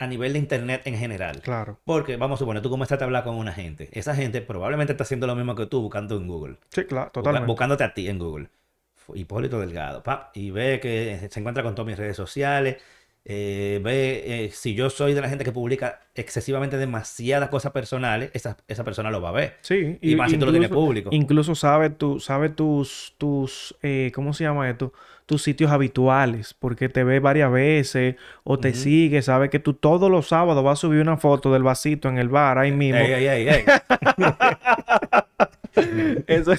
a 0.00 0.06
nivel 0.06 0.32
de 0.32 0.38
internet 0.38 0.82
en 0.86 0.96
general. 0.96 1.42
Claro. 1.42 1.78
Porque, 1.84 2.16
vamos 2.16 2.38
a 2.38 2.40
suponer, 2.40 2.62
tú 2.62 2.70
comenzaste 2.70 3.04
a 3.04 3.06
hablar 3.06 3.22
con 3.22 3.36
una 3.36 3.52
gente. 3.52 3.90
Esa 3.92 4.14
gente 4.14 4.40
probablemente 4.40 4.94
está 4.94 5.04
haciendo 5.04 5.26
lo 5.26 5.36
mismo 5.36 5.54
que 5.54 5.66
tú 5.66 5.82
buscando 5.82 6.16
en 6.16 6.26
Google. 6.26 6.56
Sí, 6.70 6.84
claro, 6.84 7.10
totalmente. 7.10 7.46
buscándote 7.46 7.84
a 7.84 7.92
ti 7.92 8.08
en 8.08 8.18
Google. 8.18 8.48
Hipólito 9.14 9.60
Delgado. 9.60 10.02
pa, 10.02 10.30
y 10.34 10.50
ve 10.50 10.80
que 10.80 11.28
se 11.30 11.40
encuentra 11.40 11.62
con 11.62 11.74
todas 11.74 11.86
mis 11.86 11.98
redes 11.98 12.16
sociales. 12.16 12.78
Eh, 13.32 13.78
ve 13.80 14.24
eh, 14.26 14.50
si 14.52 14.74
yo 14.74 14.90
soy 14.90 15.14
de 15.14 15.20
la 15.20 15.28
gente 15.28 15.44
que 15.44 15.52
publica 15.52 16.00
excesivamente 16.16 16.76
demasiadas 16.76 17.48
cosas 17.48 17.70
personales, 17.70 18.32
esa, 18.34 18.56
esa 18.66 18.82
persona 18.82 19.08
lo 19.12 19.20
va 19.20 19.28
a 19.28 19.32
ver. 19.32 19.56
Sí, 19.60 19.98
Y 20.00 20.16
más 20.16 20.32
si 20.32 20.36
tú 20.36 20.46
lo 20.46 20.50
tienes 20.50 20.68
público. 20.68 21.10
Incluso 21.12 21.54
sabe, 21.54 21.90
tu, 21.90 22.18
sabe 22.18 22.48
tus, 22.48 23.14
tus 23.18 23.76
eh, 23.82 24.10
¿cómo 24.16 24.34
se 24.34 24.42
llama 24.42 24.68
esto? 24.68 24.92
Tus 25.26 25.44
sitios 25.44 25.70
habituales, 25.70 26.54
porque 26.58 26.88
te 26.88 27.04
ve 27.04 27.20
varias 27.20 27.52
veces 27.52 28.16
o 28.42 28.58
te 28.58 28.74
sigue, 28.74 29.22
sabe 29.22 29.48
que 29.48 29.60
tú 29.60 29.74
todos 29.74 30.10
los 30.10 30.26
sábados 30.26 30.64
vas 30.64 30.80
a 30.80 30.80
subir 30.80 31.00
una 31.00 31.16
foto 31.16 31.52
del 31.52 31.62
vasito 31.62 32.08
en 32.08 32.18
el 32.18 32.30
bar 32.30 32.58
ahí 32.58 32.72
mismo. 32.72 32.98
Ey, 32.98 33.26
ey, 33.26 33.48
ey. 33.48 33.64
Eso- 36.26 36.52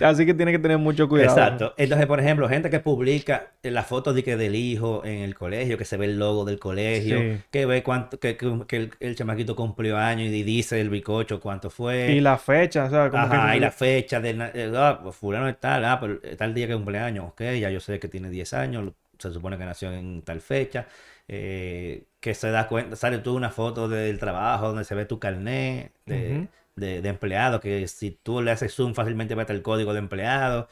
así 0.00 0.26
que 0.26 0.34
tiene 0.34 0.52
que 0.52 0.58
tener 0.58 0.78
mucho 0.78 1.08
cuidado. 1.08 1.30
Exacto. 1.36 1.74
Entonces, 1.76 2.06
por 2.06 2.20
ejemplo, 2.20 2.48
gente 2.48 2.70
que 2.70 2.80
publica 2.80 3.52
la 3.62 3.82
foto 3.82 4.12
de 4.12 4.22
que 4.24 4.36
del 4.36 4.54
hijo 4.54 5.04
en 5.04 5.18
el 5.22 5.34
colegio, 5.34 5.76
que 5.78 5.84
se 5.84 5.96
ve 5.96 6.06
el 6.06 6.18
logo 6.18 6.44
del 6.44 6.58
colegio, 6.58 7.18
Sí. 7.18 7.40
que 7.50 7.66
ve 7.66 7.82
cuánto, 7.82 8.18
que, 8.18 8.36
que- 8.36 8.64
que 8.66 8.76
el, 8.76 8.90
el 9.00 9.14
chamaquito 9.16 9.54
cumplió 9.56 9.96
años 9.96 10.28
y 10.28 10.42
dice 10.42 10.80
el 10.80 10.90
bicocho 10.90 11.40
cuánto 11.40 11.70
fue. 11.70 12.12
Y 12.12 12.20
la 12.20 12.38
fecha, 12.38 12.84
o 12.84 12.90
sea, 12.90 13.10
como 13.10 13.22
Ajá, 13.24 13.50
que... 13.52 13.56
y 13.58 13.60
la 13.60 13.70
fecha 13.70 14.20
de 14.20 14.30
eh, 14.54 14.72
ah, 14.76 15.00
pues 15.02 15.16
fulano 15.16 15.46
de 15.46 15.54
tal, 15.54 15.84
ah, 15.84 15.98
pero 16.00 16.18
tal 16.36 16.54
día 16.54 16.66
que 16.66 16.74
cumpleaños, 16.74 17.26
ok, 17.28 17.40
ya 17.60 17.70
yo 17.70 17.80
sé 17.80 17.98
que 17.98 18.08
tiene 18.08 18.30
10 18.30 18.52
años, 18.54 18.92
se 19.18 19.32
supone 19.32 19.58
que 19.58 19.64
nació 19.64 19.92
en 19.92 20.22
tal 20.22 20.40
fecha, 20.40 20.86
eh, 21.26 22.04
que 22.20 22.34
se 22.34 22.50
da 22.50 22.66
cuenta, 22.68 22.96
sale 22.96 23.18
tú 23.18 23.34
una 23.36 23.50
foto 23.50 23.88
del 23.88 24.18
trabajo 24.18 24.68
donde 24.68 24.84
se 24.84 24.94
ve 24.94 25.04
tu 25.04 25.18
carnet 25.18 25.92
de. 26.06 26.46
De- 26.78 27.02
de 27.02 27.08
empleado, 27.08 27.60
que 27.60 27.86
si 27.88 28.10
tú 28.12 28.42
le 28.42 28.50
haces 28.52 28.74
zoom 28.74 28.94
fácilmente 28.94 29.34
estar 29.34 29.54
el 29.56 29.62
código 29.62 29.92
de 29.92 29.98
empleado. 30.00 30.68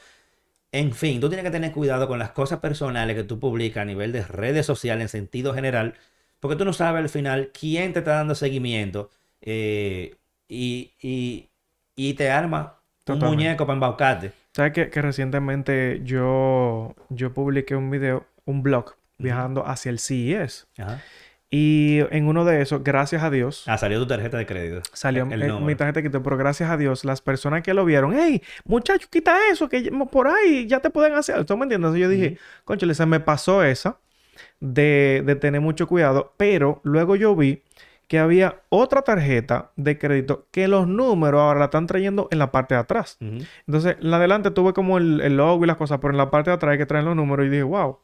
En 0.71 0.93
fin, 0.93 1.19
tú 1.21 1.29
tienes 1.29 1.45
que 1.45 1.51
tener 1.51 1.71
cuidado 1.71 2.07
con 2.07 2.19
las 2.19 2.31
cosas 2.31 2.59
personales 2.59 3.15
que 3.15 3.23
tú 3.23 3.39
publicas 3.39 3.81
a 3.83 3.85
nivel 3.85 4.11
de 4.11 4.23
redes 4.23 4.65
sociales 4.65 5.03
en 5.03 5.09
sentido 5.09 5.53
general, 5.53 5.95
porque 6.39 6.57
tú 6.57 6.65
no 6.65 6.73
sabes 6.73 7.01
al 7.03 7.09
final 7.09 7.51
quién 7.57 7.93
te 7.93 7.99
está 7.99 8.13
dando 8.15 8.35
seguimiento 8.35 9.09
eh, 9.41 10.15
y, 10.47 10.91
y, 11.01 11.49
y 11.95 12.13
te 12.15 12.29
arma 12.31 12.79
un 13.07 13.19
muñeco 13.19 13.65
para 13.65 13.75
embaucarte. 13.75 14.33
¿Sabes 14.53 14.73
que, 14.73 14.89
que 14.89 15.01
recientemente 15.01 16.01
yo, 16.03 16.95
yo 17.09 17.33
publiqué 17.33 17.75
un 17.75 17.89
video, 17.89 18.25
un 18.45 18.63
blog, 18.63 18.95
viajando 19.17 19.65
hacia 19.65 19.89
el 19.89 19.99
CES? 19.99 20.67
Ajá. 20.77 20.99
Y 21.49 21.99
en 22.11 22.27
uno 22.27 22.43
de 22.43 22.61
esos, 22.61 22.83
gracias 22.83 23.23
a 23.23 23.29
Dios, 23.29 23.63
Ah, 23.67 23.77
salió 23.77 23.99
tu 23.99 24.07
tarjeta 24.07 24.37
de 24.37 24.45
crédito. 24.45 24.81
salió 24.91 25.23
el 25.23 25.41
eh, 25.43 25.47
número. 25.47 25.65
mi 25.65 25.75
tarjeta 25.75 26.01
quitó, 26.01 26.21
pero 26.21 26.35
gracias 26.35 26.69
a 26.69 26.75
Dios, 26.75 27.05
las 27.05 27.21
personas 27.21 27.63
que 27.63 27.73
lo 27.73 27.85
vieron, 27.85 28.13
hey, 28.19 28.41
muchacho, 28.65 29.07
quita 29.09 29.37
eso, 29.49 29.69
que 29.69 29.89
por 30.11 30.27
ahí 30.27 30.67
ya 30.67 30.79
te 30.81 30.89
pueden 30.89 31.13
hacer. 31.13 31.45
¿Tú 31.45 31.55
me 31.55 31.63
entiendes? 31.63 31.87
Entonces 31.89 32.01
yo 32.01 32.09
dije, 32.09 32.27
Ujú. 32.33 32.39
conchale, 32.65 32.93
se 32.95 33.05
me 33.05 33.21
pasó 33.21 33.63
esa 33.63 33.97
de, 34.59 35.23
de 35.25 35.35
tener 35.35 35.61
mucho 35.61 35.87
cuidado, 35.87 36.33
pero 36.35 36.81
luego 36.83 37.15
yo 37.15 37.33
vi 37.35 37.63
que 38.09 38.19
había 38.19 38.61
otra 38.69 39.01
tarjeta 39.01 39.71
de 39.77 39.97
crédito 39.97 40.47
que 40.51 40.67
los 40.67 40.85
números 40.87 41.39
ahora 41.41 41.59
la 41.59 41.65
están 41.65 41.87
trayendo 41.87 42.27
en 42.31 42.39
la 42.39 42.51
parte 42.51 42.73
de 42.75 42.81
atrás. 42.81 43.17
Ujú. 43.21 43.45
Entonces, 43.67 43.95
en 44.01 44.11
la 44.11 44.17
adelante 44.17 44.51
tuve 44.51 44.73
como 44.73 44.97
el, 44.97 45.21
el 45.21 45.37
logo 45.37 45.63
y 45.63 45.67
las 45.67 45.77
cosas, 45.77 45.99
pero 46.01 46.11
en 46.11 46.17
la 46.17 46.29
parte 46.29 46.49
de 46.49 46.55
atrás 46.55 46.73
hay 46.73 46.77
que 46.77 46.85
traer 46.85 47.05
los 47.05 47.15
números 47.15 47.45
y 47.45 47.49
dije, 47.49 47.63
wow, 47.63 47.99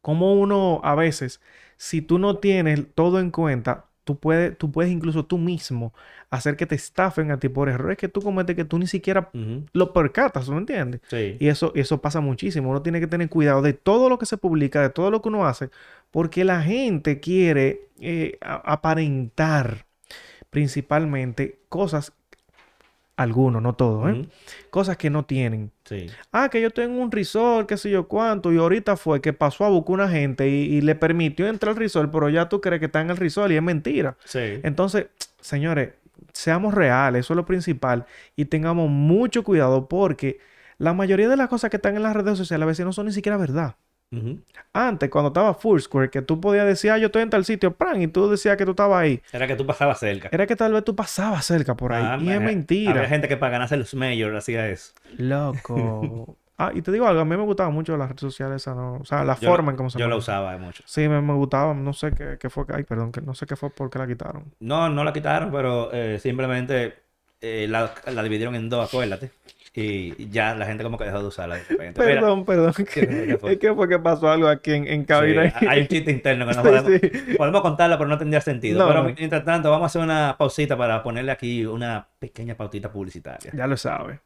como 0.00 0.34
uno 0.34 0.80
a 0.82 0.94
veces, 0.96 1.40
si 1.82 2.00
tú 2.00 2.20
no 2.20 2.36
tienes 2.38 2.86
todo 2.94 3.18
en 3.18 3.32
cuenta, 3.32 3.86
tú 4.04 4.16
puedes, 4.16 4.56
tú 4.56 4.70
puedes 4.70 4.92
incluso 4.92 5.24
tú 5.26 5.36
mismo 5.36 5.92
hacer 6.30 6.56
que 6.56 6.64
te 6.64 6.76
estafen 6.76 7.32
a 7.32 7.40
ti 7.40 7.48
por 7.48 7.68
errores 7.68 7.98
que 7.98 8.06
tú 8.06 8.22
cometes 8.22 8.54
que 8.54 8.64
tú 8.64 8.78
ni 8.78 8.86
siquiera 8.86 9.30
Ujú. 9.34 9.64
lo 9.72 9.92
percatas, 9.92 10.48
¿me 10.48 10.58
entiendes? 10.58 11.00
Sí. 11.08 11.36
Y 11.40 11.48
eso, 11.48 11.72
eso 11.74 12.00
pasa 12.00 12.20
muchísimo. 12.20 12.70
Uno 12.70 12.82
tiene 12.82 13.00
que 13.00 13.08
tener 13.08 13.28
cuidado 13.28 13.62
de 13.62 13.72
todo 13.72 14.08
lo 14.08 14.16
que 14.16 14.26
se 14.26 14.36
publica, 14.36 14.80
de 14.80 14.90
todo 14.90 15.10
lo 15.10 15.22
que 15.22 15.28
uno 15.28 15.44
hace, 15.44 15.70
porque 16.12 16.44
la 16.44 16.62
gente 16.62 17.18
quiere 17.18 17.88
eh, 17.98 18.38
aparentar 18.42 19.86
principalmente 20.50 21.58
cosas, 21.68 22.12
algunos, 23.16 23.62
no 23.62 23.74
todos, 23.74 24.10
¿eh? 24.10 24.28
Cosas 24.70 24.96
que 24.96 25.10
no 25.10 25.24
tienen. 25.24 25.70
Sí. 25.84 26.06
Ah, 26.32 26.48
que 26.48 26.60
yo 26.60 26.70
tengo 26.70 27.00
un 27.00 27.12
resort, 27.12 27.68
qué 27.68 27.76
sé 27.76 27.90
yo 27.90 28.08
cuánto, 28.08 28.52
y 28.52 28.58
ahorita 28.58 28.96
fue 28.96 29.20
que 29.20 29.32
pasó 29.32 29.64
a 29.64 29.68
buscar 29.68 29.94
una 29.94 30.08
gente 30.08 30.48
y, 30.48 30.76
y 30.76 30.80
le 30.80 30.94
permitió 30.94 31.46
entrar 31.46 31.70
al 31.70 31.76
resort, 31.76 32.10
pero 32.10 32.28
ya 32.28 32.48
tú 32.48 32.60
crees 32.60 32.80
que 32.80 32.86
está 32.86 33.00
en 33.00 33.10
el 33.10 33.16
resort 33.16 33.50
y 33.52 33.56
es 33.56 33.62
mentira. 33.62 34.16
Sí. 34.24 34.60
Entonces, 34.62 35.06
señores, 35.40 35.90
seamos 36.32 36.74
reales, 36.74 37.20
eso 37.20 37.34
es 37.34 37.36
lo 37.36 37.44
principal, 37.44 38.06
y 38.36 38.46
tengamos 38.46 38.88
mucho 38.88 39.44
cuidado 39.44 39.88
porque 39.88 40.40
la 40.78 40.94
mayoría 40.94 41.28
de 41.28 41.36
las 41.36 41.48
cosas 41.48 41.70
que 41.70 41.76
están 41.76 41.96
en 41.96 42.02
las 42.02 42.16
redes 42.16 42.38
sociales 42.38 42.64
a 42.64 42.66
veces 42.66 42.86
no 42.86 42.92
son 42.92 43.06
ni 43.06 43.12
siquiera 43.12 43.36
verdad. 43.36 43.76
Antes, 44.74 45.08
cuando 45.10 45.28
estaba 45.28 45.54
Foursquare, 45.54 46.10
que 46.10 46.22
tú 46.22 46.40
podías 46.40 46.66
decir, 46.66 46.90
ah, 46.90 46.98
yo 46.98 47.06
estoy 47.06 47.22
en 47.22 47.30
tal 47.30 47.44
sitio, 47.44 47.72
¡pran! 47.74 48.00
y 48.02 48.08
tú 48.08 48.28
decías 48.30 48.56
que 48.56 48.64
tú 48.64 48.70
estabas 48.72 49.00
ahí, 49.02 49.20
Era 49.32 49.46
que 49.46 49.56
tú 49.56 49.66
pasabas 49.66 49.98
cerca. 49.98 50.28
era 50.32 50.46
que 50.46 50.56
tal 50.56 50.72
vez 50.72 50.84
tú 50.84 50.94
pasabas 50.94 51.44
cerca 51.44 51.74
por 51.76 51.92
ahí. 51.92 52.04
Ah, 52.06 52.18
y 52.20 52.30
es 52.30 52.40
mentira. 52.40 52.92
Había 52.92 53.08
gente 53.08 53.28
que 53.28 53.36
para 53.36 53.52
ganarse 53.52 53.76
los 53.76 53.94
mayors 53.94 54.36
hacía 54.36 54.68
eso. 54.68 54.92
Loco. 55.18 56.36
ah, 56.58 56.70
y 56.74 56.82
te 56.82 56.92
digo 56.92 57.06
algo, 57.06 57.20
a 57.20 57.24
mí 57.24 57.36
me 57.36 57.42
gustaba 57.42 57.70
mucho 57.70 57.96
las 57.96 58.08
redes 58.08 58.20
sociales, 58.20 58.62
esa, 58.62 58.74
¿no? 58.74 58.94
O 58.96 59.04
sea, 59.04 59.24
la 59.24 59.38
Yo 59.38 59.48
forma 59.48 59.70
en 59.72 59.76
cómo 59.76 59.90
se 59.90 59.98
Yo 59.98 60.04
maneja. 60.06 60.18
usaba 60.18 60.56
mucho. 60.58 60.82
Sí, 60.86 61.08
me, 61.08 61.20
me 61.20 61.34
gustaba, 61.34 61.74
no 61.74 61.92
sé 61.92 62.12
qué, 62.12 62.36
qué 62.38 62.50
fue, 62.50 62.64
ay, 62.72 62.84
perdón, 62.84 63.12
que 63.12 63.20
no 63.20 63.34
sé 63.34 63.46
qué 63.46 63.56
fue 63.56 63.70
porque 63.70 63.98
la 63.98 64.06
quitaron. 64.06 64.44
No, 64.60 64.88
no 64.88 65.04
la 65.04 65.12
quitaron, 65.12 65.50
pero 65.50 65.90
eh, 65.92 66.18
simplemente 66.18 66.94
eh, 67.40 67.66
la, 67.68 67.92
la 68.06 68.22
dividieron 68.22 68.54
en 68.54 68.68
dos, 68.68 68.88
acuérdate. 68.88 69.30
Y 69.74 70.28
ya 70.28 70.54
la 70.54 70.66
gente 70.66 70.84
como 70.84 70.98
que 70.98 71.04
dejó 71.04 71.20
de 71.20 71.26
usarla 71.28 71.54
de 71.54 71.64
repente. 71.64 72.00
Mira, 72.00 72.20
Perdón, 72.20 72.44
perdón. 72.44 72.74
¿Qué 72.92 73.38
fue? 73.40 73.52
Es 73.52 73.58
que 73.58 73.74
fue 73.74 73.88
que 73.88 73.98
pasó 73.98 74.30
algo 74.30 74.48
aquí 74.48 74.72
en, 74.72 74.86
en 74.86 75.04
cabina. 75.04 75.50
sí, 75.58 75.66
hay 75.66 75.80
un 75.80 75.88
chiste 75.88 76.10
interno 76.10 76.46
que 76.46 76.52
no 76.54 76.62
Sí, 76.62 76.68
podemos, 76.68 77.00
sí. 77.00 77.34
podemos 77.38 77.62
contarla, 77.62 77.96
pero 77.96 78.08
no 78.10 78.18
tendría 78.18 78.40
sentido. 78.42 78.78
No, 78.80 78.86
pero 78.88 79.02
no. 79.04 79.14
mientras 79.16 79.44
tanto, 79.44 79.70
vamos 79.70 79.84
a 79.84 79.86
hacer 79.86 80.02
una 80.02 80.36
pausita 80.38 80.76
para 80.76 81.02
ponerle 81.02 81.32
aquí 81.32 81.64
una 81.64 82.06
pequeña 82.18 82.54
pautita 82.54 82.92
publicitaria. 82.92 83.50
Ya 83.54 83.66
lo 83.66 83.76
sabe. 83.78 84.20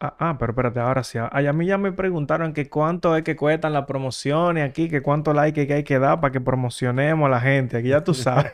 Ah, 0.00 0.14
ah, 0.18 0.36
pero 0.38 0.52
espérate, 0.52 0.80
ahora 0.80 1.02
sí. 1.04 1.18
Ay, 1.30 1.46
a 1.46 1.52
mí 1.52 1.66
ya 1.66 1.78
me 1.78 1.92
preguntaron 1.92 2.52
que 2.52 2.68
cuánto 2.68 3.16
es 3.16 3.22
que 3.22 3.36
cuestan 3.36 3.72
las 3.72 3.86
promociones 3.86 4.68
aquí, 4.68 4.88
que 4.88 5.00
cuánto 5.02 5.32
like 5.32 5.66
que 5.66 5.72
hay 5.74 5.84
que 5.84 5.98
dar 5.98 6.20
para 6.20 6.32
que 6.32 6.40
promocionemos 6.40 7.26
a 7.26 7.30
la 7.30 7.40
gente. 7.40 7.78
Aquí 7.78 7.88
ya 7.88 8.04
tú 8.04 8.12
sabes. 8.14 8.50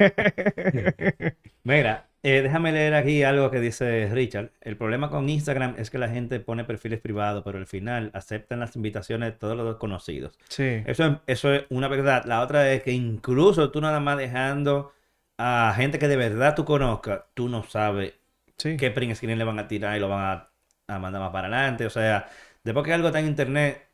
Mira, 1.64 2.09
eh, 2.22 2.43
déjame 2.43 2.72
leer 2.72 2.95
aquí 2.95 3.22
algo 3.24 3.51
que 3.51 3.61
dice 3.61 4.09
Richard. 4.12 4.51
El 4.61 4.76
problema 4.76 5.11
con 5.11 5.28
Instagram 5.28 5.74
es 5.78 5.90
que 5.90 5.99
la 5.99 6.09
gente 6.09 6.38
pone 6.40 6.64
perfiles 6.64 7.01
privados, 7.01 7.43
pero 7.45 7.59
al 7.59 7.66
final 7.66 8.11
aceptan 8.14 8.61
las 8.61 8.76
invitaciones 8.76 9.32
de 9.32 9.38
todos 9.38 9.57
los 9.57 9.66
desconocidos. 9.66 10.38
Sí. 10.49 10.82
Eso, 10.86 11.07
es- 11.07 11.16
eso 11.26 11.53
es 11.53 11.64
una 11.70 11.88
verdad. 11.88 12.24
La 12.26 12.40
otra 12.43 12.70
es 12.72 12.82
que 12.82 12.93
incluso 12.93 13.70
tú 13.70 13.80
nada 13.80 13.99
más 14.01 14.18
dejando 14.18 14.93
a 15.38 15.72
gente 15.76 15.99
que 15.99 16.09
de 16.09 16.16
verdad 16.16 16.55
tú 16.55 16.64
conozcas, 16.64 17.22
tú 17.34 17.49
no 17.49 17.64
sabes 17.64 18.14
Sí. 18.59 18.76
qué 18.76 18.90
print 18.93 19.14
screen 19.16 19.38
le 19.38 19.45
van 19.45 19.59
a 19.59 19.66
tirar 19.66 19.97
y 19.97 20.01
lo 20.01 20.09
van 20.09 20.20
a, 20.24 20.49
a 20.93 20.99
mandar 20.99 21.20
más 21.22 21.30
para 21.30 21.49
adelante. 21.49 21.86
O 21.86 21.90
sea, 21.90 22.28
después 22.64 22.84
que 22.86 22.93
algo 22.93 23.09
está 23.09 23.20
en 23.20 23.26
internet, 23.26 23.86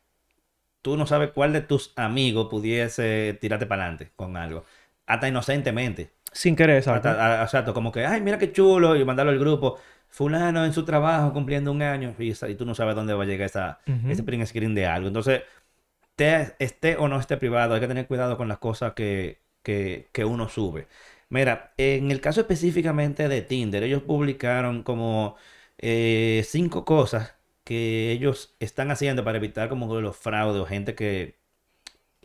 tú 0.81 0.97
no 0.97 1.05
sabes 1.07 1.31
cuál 1.31 1.53
de 1.53 1.61
tus 1.61 1.93
amigos 1.95 2.47
pudiese 2.49 3.37
tirarte 3.41 3.65
para 3.65 3.83
adelante 3.83 4.11
con 4.15 4.37
algo. 4.37 4.65
Hasta 5.05 5.27
inocentemente. 5.27 6.11
Sin 6.31 6.55
querer, 6.55 6.77
exacto. 6.77 7.09
Hasta- 7.09 7.41
a- 7.41 7.43
exacto, 7.43 7.73
como 7.73 7.91
que, 7.91 8.05
ay, 8.05 8.21
mira 8.21 8.37
qué 8.37 8.51
chulo, 8.51 8.95
y 8.95 9.03
mandarlo 9.05 9.31
al 9.31 9.39
grupo. 9.39 9.79
Fulano 10.07 10.65
en 10.65 10.73
su 10.73 10.85
trabajo 10.85 11.33
cumpliendo 11.33 11.71
un 11.71 11.81
año, 11.81 12.15
y, 12.17 12.33
tú 12.55 12.65
no 12.65 12.73
sabes 12.75 12.95
dónde 12.95 13.13
va 13.13 13.23
a 13.23 13.27
llegar 13.27 13.45
esa, 13.45 13.79
ese 14.07 14.23
print 14.23 14.45
screen 14.45 14.73
de 14.75 14.87
algo. 14.87 15.07
Entonces, 15.07 15.41
te- 16.15 16.55
esté 16.59 16.95
o 16.97 17.07
no 17.07 17.19
esté 17.19 17.37
privado, 17.37 17.73
hay 17.75 17.81
que 17.81 17.87
tener 17.87 18.07
cuidado 18.07 18.37
con 18.37 18.47
las 18.47 18.57
cosas 18.59 18.93
que, 18.93 19.41
que, 19.63 20.09
que 20.11 20.25
uno 20.25 20.49
sube. 20.49 20.87
Mira, 21.29 21.73
en 21.77 22.11
el 22.11 22.21
caso 22.21 22.41
específicamente 22.41 23.27
de 23.27 23.41
Tinder, 23.43 23.83
ellos 23.83 24.01
publicaron 24.03 24.83
como 24.83 25.35
eh, 25.79 26.43
cinco 26.47 26.85
cosas 26.85 27.35
que 27.65 28.11
ellos 28.13 28.55
están 28.59 28.91
haciendo 28.91 29.23
para 29.25 29.37
evitar 29.39 29.69
como 29.69 29.99
los 30.01 30.17
fraudes 30.17 30.61
o 30.61 30.65
gente 30.67 30.95
que, 30.95 31.37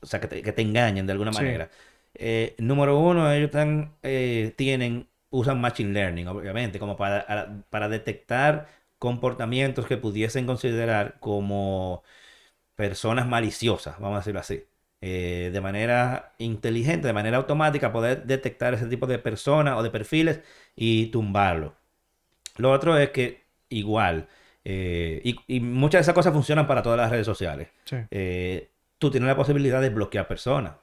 o 0.02 0.06
sea, 0.06 0.20
que 0.20 0.28
te, 0.28 0.42
que 0.42 0.52
te 0.52 0.62
engañen 0.62 1.06
de 1.06 1.12
alguna 1.12 1.32
Sí. 1.32 1.44
manera. 1.44 1.70
Eh, 2.14 2.54
número 2.58 2.98
uno, 2.98 3.30
ellos 3.32 3.46
están, 3.46 3.96
eh, 4.02 4.54
tienen, 4.56 5.08
usan 5.30 5.60
Machine 5.60 5.92
Learning, 5.92 6.28
obviamente, 6.28 6.78
como 6.78 6.96
para, 6.96 7.64
para 7.70 7.88
detectar 7.88 8.68
comportamientos 8.98 9.86
que 9.86 9.96
pudiesen 9.96 10.46
considerar 10.46 11.18
como 11.20 12.02
personas 12.76 13.26
maliciosas, 13.28 13.98
vamos 14.00 14.16
a 14.16 14.20
decirlo 14.20 14.40
así. 14.40 14.64
Eh, 15.00 15.50
de 15.52 15.60
manera 15.60 16.34
inteligente, 16.38 17.06
de 17.06 17.12
manera 17.12 17.36
automática, 17.38 17.92
poder 17.92 18.24
detectar 18.26 18.74
ese 18.74 18.86
tipo 18.86 19.06
de 19.06 19.18
personas 19.18 19.76
o 19.78 19.82
de 19.82 19.90
perfiles 19.90 20.40
y 20.76 21.06
tumbarlo. 21.08 21.76
Lo 22.56 22.72
otro 22.72 22.96
es 22.98 23.10
que 23.10 23.43
igual, 23.76 24.28
eh, 24.64 25.20
y, 25.24 25.36
y 25.46 25.60
muchas 25.60 25.98
de 25.98 26.02
esas 26.02 26.14
cosas 26.14 26.32
funcionan 26.32 26.66
para 26.66 26.82
todas 26.82 26.98
las 26.98 27.10
redes 27.10 27.26
sociales. 27.26 27.68
Sí. 27.84 27.96
Eh, 28.10 28.70
tú 28.98 29.10
tienes 29.10 29.28
la 29.28 29.36
posibilidad 29.36 29.80
de 29.80 29.90
bloquear 29.90 30.26
personas. 30.26 30.74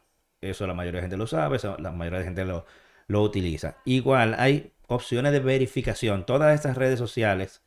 Eso 0.42 0.66
la 0.68 0.74
mayoría 0.74 1.00
de 1.00 1.04
gente 1.04 1.18
lo 1.18 1.28
sabe, 1.28 1.58
eso 1.58 1.78
la 1.80 1.92
mayoría 1.92 2.20
de 2.20 2.26
gente 2.26 2.46
lo, 2.46 2.66
lo 3.08 3.22
utiliza. 3.22 3.78
Igual 3.86 4.36
hay 4.38 4.72
opciones 4.88 5.32
de 5.32 5.40
verificación. 5.40 6.26
Todas 6.26 6.56
estas 6.56 6.78
redes 6.78 7.00
sociales 7.00 7.62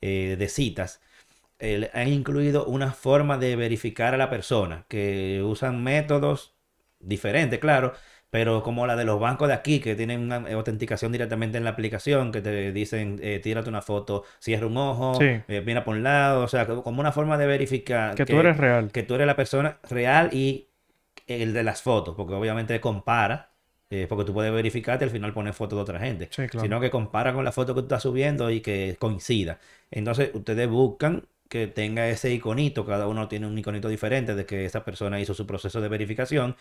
eh, 0.00 0.36
de 0.38 0.48
citas 0.48 1.00
han 1.92 2.08
incluido 2.08 2.66
una 2.66 2.92
forma 2.92 3.36
de 3.36 3.56
verificar 3.56 4.14
a 4.14 4.16
la 4.16 4.30
persona, 4.30 4.84
que 4.88 5.42
usan 5.42 5.82
métodos 5.82 6.54
diferentes, 7.00 7.58
claro, 7.58 7.94
pero 8.30 8.62
como 8.62 8.86
la 8.86 8.94
de 8.96 9.04
los 9.04 9.18
bancos 9.20 9.48
de 9.48 9.54
aquí, 9.54 9.80
que 9.80 9.94
tienen 9.94 10.20
una 10.20 10.36
autenticación 10.52 11.12
directamente 11.12 11.58
en 11.58 11.64
la 11.64 11.70
aplicación, 11.70 12.30
que 12.32 12.40
te 12.42 12.72
dicen, 12.72 13.18
eh, 13.22 13.40
tírate 13.42 13.68
una 13.68 13.82
foto, 13.82 14.24
cierra 14.38 14.66
un 14.66 14.76
ojo, 14.76 15.14
Sí. 15.14 15.40
eh, 15.48 15.62
mira 15.64 15.84
por 15.84 15.96
un 15.96 16.02
lado, 16.02 16.42
o 16.44 16.48
sea, 16.48 16.66
co- 16.66 16.82
como 16.82 17.00
una 17.00 17.12
forma 17.12 17.38
de 17.38 17.46
verificar 17.46 18.14
Que 18.14 18.26
tú 18.26 18.38
eres 18.38 18.56
real. 18.56 18.90
que 18.92 19.02
tú 19.02 19.14
eres 19.14 19.26
la 19.26 19.36
persona 19.36 19.78
real 19.88 20.30
y 20.32 20.68
el 21.26 21.52
de 21.52 21.62
las 21.62 21.82
fotos, 21.82 22.14
porque 22.16 22.34
obviamente 22.34 22.80
compara, 22.80 23.50
eh, 23.90 24.06
porque 24.08 24.24
tú 24.24 24.34
puedes 24.34 24.52
verificarte 24.52 25.04
y 25.04 25.08
al 25.08 25.10
final 25.12 25.32
poner 25.32 25.54
fotos 25.54 25.78
de 25.78 25.82
otra 25.82 25.98
gente, 25.98 26.28
Sí, 26.30 26.46
claro. 26.48 26.60
sino 26.60 26.80
que 26.80 26.90
compara 26.90 27.32
con 27.32 27.44
la 27.44 27.52
foto 27.52 27.74
que 27.74 27.80
tú 27.80 27.86
estás 27.86 28.02
subiendo 28.02 28.50
y 28.50 28.60
que 28.60 28.96
coincida. 28.98 29.58
Entonces, 29.90 30.30
ustedes 30.34 30.68
buscan 30.68 31.26
que 31.48 31.66
tenga 31.66 32.06
ese 32.10 32.30
iconito, 32.30 32.84
cada 32.84 33.06
uno 33.08 33.26
tiene 33.28 33.46
un 33.46 33.56
iconito 33.58 33.88
diferente 33.88 34.34
de 34.34 34.44
que 34.44 34.66
esa 34.66 34.84
persona 34.84 35.18
hizo 35.18 35.32
su 35.32 35.46
proceso 35.46 35.80
de 35.80 35.88
verificación 35.88 36.56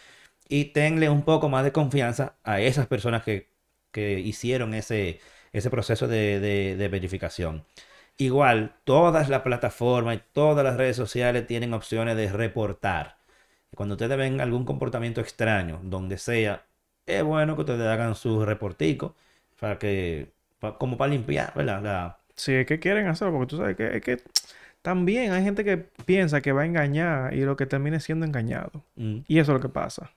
y 0.49 0.65
tenle 0.65 1.09
un 1.09 1.23
poco 1.23 1.49
más 1.49 1.63
de 1.63 1.71
confianza 1.71 2.35
a 2.43 2.59
esas 2.61 2.87
personas 2.87 3.23
que, 3.23 3.49
que 3.91 4.19
hicieron 4.19 4.73
ese, 4.73 5.19
ese 5.53 5.69
proceso 5.69 6.07
de, 6.07 6.39
de- 6.39 6.75
de 6.77 6.87
verificación. 6.89 7.65
Igual, 8.17 8.75
todas 8.83 9.29
las 9.29 9.41
plataformas 9.41 10.17
y 10.17 10.21
todas 10.33 10.63
las 10.65 10.77
redes 10.77 10.95
sociales 10.97 11.45
tienen 11.47 11.73
opciones 11.73 12.17
de 12.17 12.31
reportar. 12.31 13.17
Cuando 13.75 13.95
ustedes 13.95 14.17
ven 14.17 14.41
algún 14.41 14.65
comportamiento 14.65 15.21
extraño, 15.21 15.79
donde 15.83 16.17
sea, 16.17 16.65
es 17.05 17.23
bueno 17.23 17.55
que 17.55 17.61
ustedes 17.61 17.87
hagan 17.87 18.15
su 18.15 18.43
reportico 18.45 19.15
para 19.59 19.77
que, 19.79 20.31
pa- 20.59 20.77
como 20.77 20.97
para 20.97 21.11
limpiar, 21.11 21.53
¿verdad? 21.55 21.83
La- 21.83 22.19
Sí, 22.35 22.53
es 22.53 22.65
que 22.67 22.79
quieren 22.79 23.07
hacerlo, 23.07 23.33
porque 23.33 23.49
tú 23.49 23.57
sabes 23.57 23.75
que, 23.75 23.97
es 23.97 24.01
que 24.03 24.17
también 24.81 25.31
hay 25.33 25.43
gente 25.43 25.63
que 25.63 25.77
piensa 25.77 26.41
que 26.41 26.51
va 26.53 26.63
a 26.63 26.65
engañar 26.65 27.33
y 27.33 27.41
lo 27.43 27.55
que 27.57 27.65
termine 27.65 27.99
siendo 27.99 28.25
engañado. 28.25 28.85
mm. 28.97 29.25
Y 29.27 29.39
eso 29.39 29.51
es 29.53 29.55
lo 29.57 29.61
que 29.61 29.69
pasa. 29.73 30.11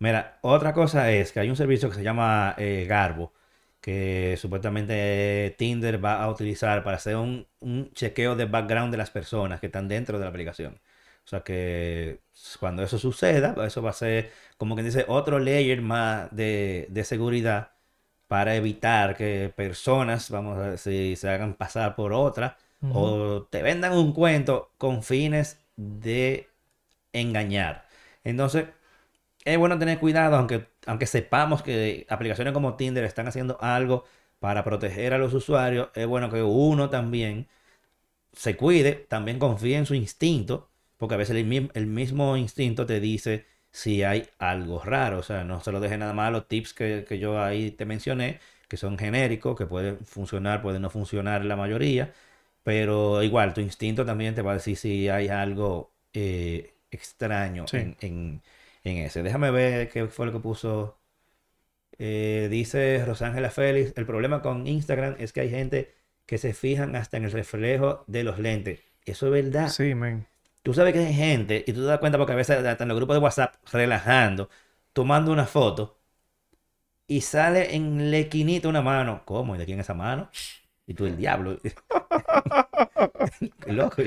Mira, 0.00 0.38
otra 0.42 0.72
cosa 0.72 1.10
es 1.10 1.32
que 1.32 1.40
hay 1.40 1.50
un 1.50 1.56
servicio 1.56 1.88
que 1.88 1.96
se 1.96 2.02
llama 2.04 2.54
eh, 2.58 2.86
Garbo, 2.88 3.32
que 3.80 4.36
supuestamente 4.40 5.54
Tinder 5.58 6.04
va 6.04 6.22
a 6.22 6.30
utilizar 6.30 6.84
para 6.84 6.96
hacer 6.98 7.16
un, 7.16 7.46
un 7.60 7.92
chequeo 7.94 8.36
de 8.36 8.44
background 8.44 8.92
de 8.92 8.98
las 8.98 9.10
personas 9.10 9.58
que 9.60 9.66
están 9.66 9.88
dentro 9.88 10.18
de 10.18 10.24
la 10.24 10.30
aplicación. 10.30 10.80
O 11.24 11.28
sea 11.28 11.40
que 11.40 12.20
cuando 12.60 12.82
eso 12.82 12.98
suceda, 12.98 13.54
pues 13.54 13.68
eso 13.68 13.82
va 13.82 13.90
a 13.90 13.92
ser, 13.92 14.30
como 14.56 14.76
que 14.76 14.82
dice, 14.84 15.04
otro 15.08 15.38
layer 15.40 15.82
más 15.82 16.28
de, 16.34 16.86
de 16.90 17.04
seguridad 17.04 17.72
para 18.28 18.54
evitar 18.56 19.16
que 19.16 19.52
personas, 19.54 20.30
vamos 20.30 20.58
a 20.58 20.70
decir, 20.72 21.16
se 21.16 21.28
hagan 21.28 21.54
pasar 21.54 21.96
por 21.96 22.12
otra 22.12 22.56
o 22.88 23.46
te 23.50 23.62
vendan 23.62 23.92
un 23.94 24.12
cuento 24.12 24.70
con 24.78 25.02
fines 25.02 25.58
de 25.76 26.48
engañar. 27.12 27.86
Entonces, 28.24 28.66
es 29.52 29.58
bueno 29.58 29.78
tener 29.78 29.98
cuidado, 29.98 30.36
aunque, 30.36 30.68
aunque 30.86 31.06
sepamos 31.06 31.62
que 31.62 32.06
aplicaciones 32.10 32.52
como 32.54 32.76
Tinder 32.76 33.04
están 33.04 33.28
haciendo 33.28 33.58
algo 33.62 34.04
para 34.40 34.64
proteger 34.64 35.14
a 35.14 35.18
los 35.18 35.34
usuarios, 35.34 35.88
es 35.94 36.06
bueno 36.06 36.30
que 36.30 36.42
uno 36.42 36.90
también 36.90 37.48
se 38.32 38.56
cuide, 38.56 38.92
también 39.08 39.38
confíe 39.38 39.76
en 39.76 39.86
su 39.86 39.94
instinto, 39.94 40.70
porque 40.96 41.14
a 41.14 41.18
veces 41.18 41.36
el, 41.36 41.70
el 41.74 41.86
mismo 41.86 42.36
instinto 42.36 42.86
te 42.86 43.00
dice 43.00 43.46
si 43.70 44.02
hay 44.02 44.28
algo 44.38 44.80
raro, 44.82 45.18
o 45.18 45.22
sea, 45.22 45.44
no 45.44 45.60
se 45.60 45.72
lo 45.72 45.80
deje 45.80 45.98
nada 45.98 46.12
más 46.14 46.28
a 46.28 46.30
los 46.32 46.48
tips 46.48 46.74
que, 46.74 47.04
que 47.08 47.18
yo 47.18 47.42
ahí 47.42 47.70
te 47.72 47.84
mencioné, 47.86 48.40
que 48.68 48.76
son 48.76 48.98
genéricos, 48.98 49.56
que 49.56 49.66
pueden 49.66 49.98
funcionar, 50.06 50.62
pueden 50.62 50.82
no 50.82 50.90
funcionar 50.90 51.44
la 51.44 51.56
mayoría, 51.56 52.12
pero 52.62 53.22
igual 53.22 53.54
tu 53.54 53.60
instinto 53.60 54.04
también 54.04 54.34
te 54.34 54.42
va 54.42 54.52
a 54.52 54.54
decir 54.54 54.76
si 54.76 55.08
hay 55.08 55.28
algo 55.28 55.92
eh, 56.12 56.74
extraño 56.90 57.70
Sí. 57.70 57.78
en, 57.78 57.96
en- 58.00 58.42
en 58.88 58.98
ese. 58.98 59.22
Déjame 59.22 59.50
ver 59.50 59.88
qué 59.90 60.06
fue 60.08 60.26
lo 60.26 60.32
que 60.32 60.40
puso. 60.40 60.98
Eh, 61.98 62.48
dice 62.50 63.04
Rosángela 63.04 63.50
Félix, 63.50 63.92
el 63.96 64.06
problema 64.06 64.40
con 64.42 64.66
Instagram 64.66 65.16
es 65.18 65.32
que 65.32 65.40
hay 65.40 65.50
gente 65.50 65.94
que 66.26 66.38
se 66.38 66.54
fijan 66.54 66.94
hasta 66.96 67.16
en 67.16 67.24
el 67.24 67.32
reflejo 67.32 68.04
de 68.06 68.22
los 68.24 68.38
lentes. 68.38 68.80
Eso 69.04 69.26
es 69.26 69.32
verdad. 69.44 69.68
Sí, 69.68 69.94
men. 69.94 70.26
Tú 70.62 70.74
sabes 70.74 70.92
que 70.92 71.00
hay 71.00 71.14
gente, 71.14 71.64
y 71.66 71.72
tú 71.72 71.80
te 71.80 71.86
das 71.86 71.98
cuenta 71.98 72.18
porque 72.18 72.32
a 72.32 72.36
veces 72.36 72.58
hasta 72.64 72.84
en 72.84 72.88
los 72.88 72.96
grupos 72.98 73.16
de 73.16 73.20
WhatsApp, 73.22 73.54
relajando, 73.72 74.50
tomando 74.92 75.32
una 75.32 75.46
foto, 75.46 75.98
y 77.06 77.20
sale 77.22 77.74
en 77.74 78.10
la 78.10 78.18
esquinita 78.18 78.68
una 78.68 78.82
mano. 78.82 79.22
¿Cómo? 79.24 79.54
¿Y 79.54 79.58
de 79.58 79.64
quién 79.66 79.80
es 79.80 79.86
esa 79.86 79.94
mano? 79.94 80.30
Y 80.86 80.94
tú, 80.94 81.06
el 81.06 81.16
diablo. 81.16 81.58
Loco. 83.66 84.02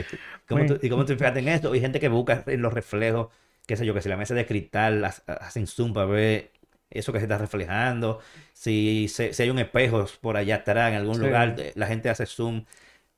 ¿Cómo 0.47 0.65
tú- 0.65 0.79
¿Y 0.82 0.89
cómo 0.89 1.05
te 1.05 1.15
fijas 1.15 1.36
en 1.38 1.47
esto? 1.47 1.71
Hay 1.71 1.79
gente 1.82 1.99
que 1.99 2.09
busca 2.09 2.43
en 2.47 2.61
los 2.61 2.73
reflejos, 2.73 3.29
qué 3.72 3.78
sé 3.78 3.86
yo, 3.86 3.93
que 3.93 4.01
si 4.01 4.09
la 4.09 4.17
mesa 4.17 4.34
de 4.36 4.45
cristal 4.45 5.03
ha- 5.05 5.13
hacen 5.39 5.65
zoom 5.67 5.93
para 5.93 6.05
ver 6.07 6.51
eso 6.89 7.11
que 7.13 7.19
se 7.19 7.26
está 7.26 7.38
reflejando. 7.38 8.19
Si, 8.53 9.07
se- 9.07 9.34
si 9.34 9.43
hay 9.43 9.49
un 9.49 9.59
espejo 9.59 10.05
por 10.22 10.36
allá 10.38 10.57
atrás 10.57 10.89
en 10.91 10.97
algún 10.97 11.15
Sí. 11.15 11.22
lugar, 11.22 11.55
eh, 11.57 11.72
la 11.76 11.88
gente 11.88 12.09
hace 12.09 12.26
zoom. 12.26 12.65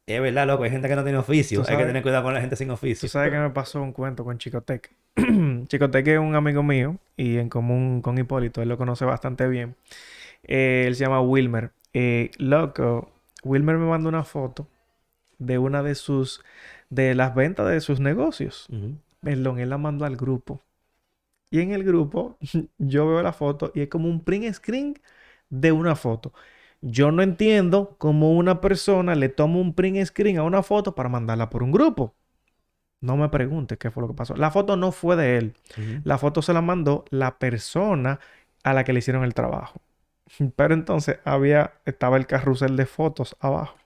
Es 0.05 0.21
verdad, 0.21 0.45
loco, 0.45 0.63
hay 0.63 0.69
gente 0.69 0.87
que 0.89 0.95
no 0.95 1.03
tiene 1.03 1.17
oficio. 1.17 1.63
Tú 1.63 1.71
Hay 1.71 1.77
que 1.77 1.85
tener 1.85 2.01
cuidado 2.03 2.23
con 2.23 2.33
la 2.33 2.41
gente 2.41 2.55
sin 2.55 2.67
Tú 2.67 2.73
oficio. 2.73 3.07
sabes 3.09 3.31
que 3.31 3.37
me 3.39 3.49
pasó 3.49 3.81
un 3.81 3.93
cuento 3.93 4.23
con 4.23 4.37
Chicotec. 4.37 4.91
Chicotec 5.67 6.07
es 6.07 6.19
un 6.19 6.35
amigo 6.35 6.61
mío 6.61 6.97
y 7.17 7.37
en 7.37 7.49
común 7.49 8.01
con 8.01 8.17
Hipólito, 8.17 8.61
él 8.61 8.69
lo 8.69 8.77
conoce 8.77 9.05
bastante 9.05 9.47
bien. 9.47 9.75
Eh, 10.43 10.83
él 10.87 10.95
se 10.95 11.05
llama 11.05 11.21
Wilmer. 11.21 11.71
Eh, 11.93 12.31
loco, 12.37 13.11
Wilmer 13.43 13.77
me 13.77 13.85
mandó 13.87 14.09
una 14.09 14.23
foto 14.23 14.67
de 15.39 15.57
una 15.57 15.83
de 15.83 15.95
sus, 15.95 16.41
de 16.89 17.15
las 17.15 17.33
ventas 17.33 17.67
de 17.69 17.79
sus 17.81 17.99
negocios. 17.99 18.67
Perdón, 19.23 19.59
él 19.59 19.69
la 19.69 19.77
mandó 19.77 20.05
al 20.05 20.17
grupo. 20.17 20.61
Y 21.49 21.61
en 21.61 21.71
el 21.71 21.83
grupo 21.83 22.37
yo 22.77 23.07
veo 23.07 23.21
la 23.21 23.33
foto 23.33 23.71
y 23.75 23.81
es 23.81 23.87
como 23.89 24.09
un 24.09 24.23
print 24.23 24.53
screen 24.53 24.99
de 25.49 25.71
una 25.71 25.95
foto. 25.95 26.33
Yo 26.81 27.11
no 27.11 27.23
entiendo 27.23 27.95
cómo 27.97 28.33
una 28.33 28.61
persona 28.61 29.15
le 29.15 29.29
toma 29.29 29.59
un 29.59 29.73
print 29.73 30.05
screen 30.05 30.37
a 30.39 30.43
una 30.43 30.63
foto 30.63 30.95
para 30.95 31.09
mandarla 31.09 31.49
por 31.49 31.63
un 31.63 31.71
grupo. 31.71 32.15
No 33.01 33.17
me 33.17 33.29
preguntes 33.29 33.77
qué 33.77 33.91
fue 33.91 34.01
lo 34.01 34.07
que 34.09 34.15
pasó. 34.15 34.35
La 34.35 34.51
foto 34.51 34.77
no 34.77 34.91
fue 34.91 35.15
de 35.15 35.37
él. 35.37 35.55
La 36.03 36.17
foto 36.17 36.41
se 36.41 36.53
la 36.53 36.61
mandó 36.61 37.05
la 37.09 37.37
persona 37.39 38.19
a 38.63 38.73
la 38.73 38.83
que 38.83 38.93
le 38.93 38.99
hicieron 38.99 39.23
el 39.23 39.33
trabajo. 39.33 39.81
Pero 40.55 40.73
entonces 40.73 41.19
había, 41.25 41.73
estaba 41.85 42.17
el 42.17 42.27
carrusel 42.27 42.77
de 42.77 42.85
fotos 42.85 43.35
abajo. 43.39 43.77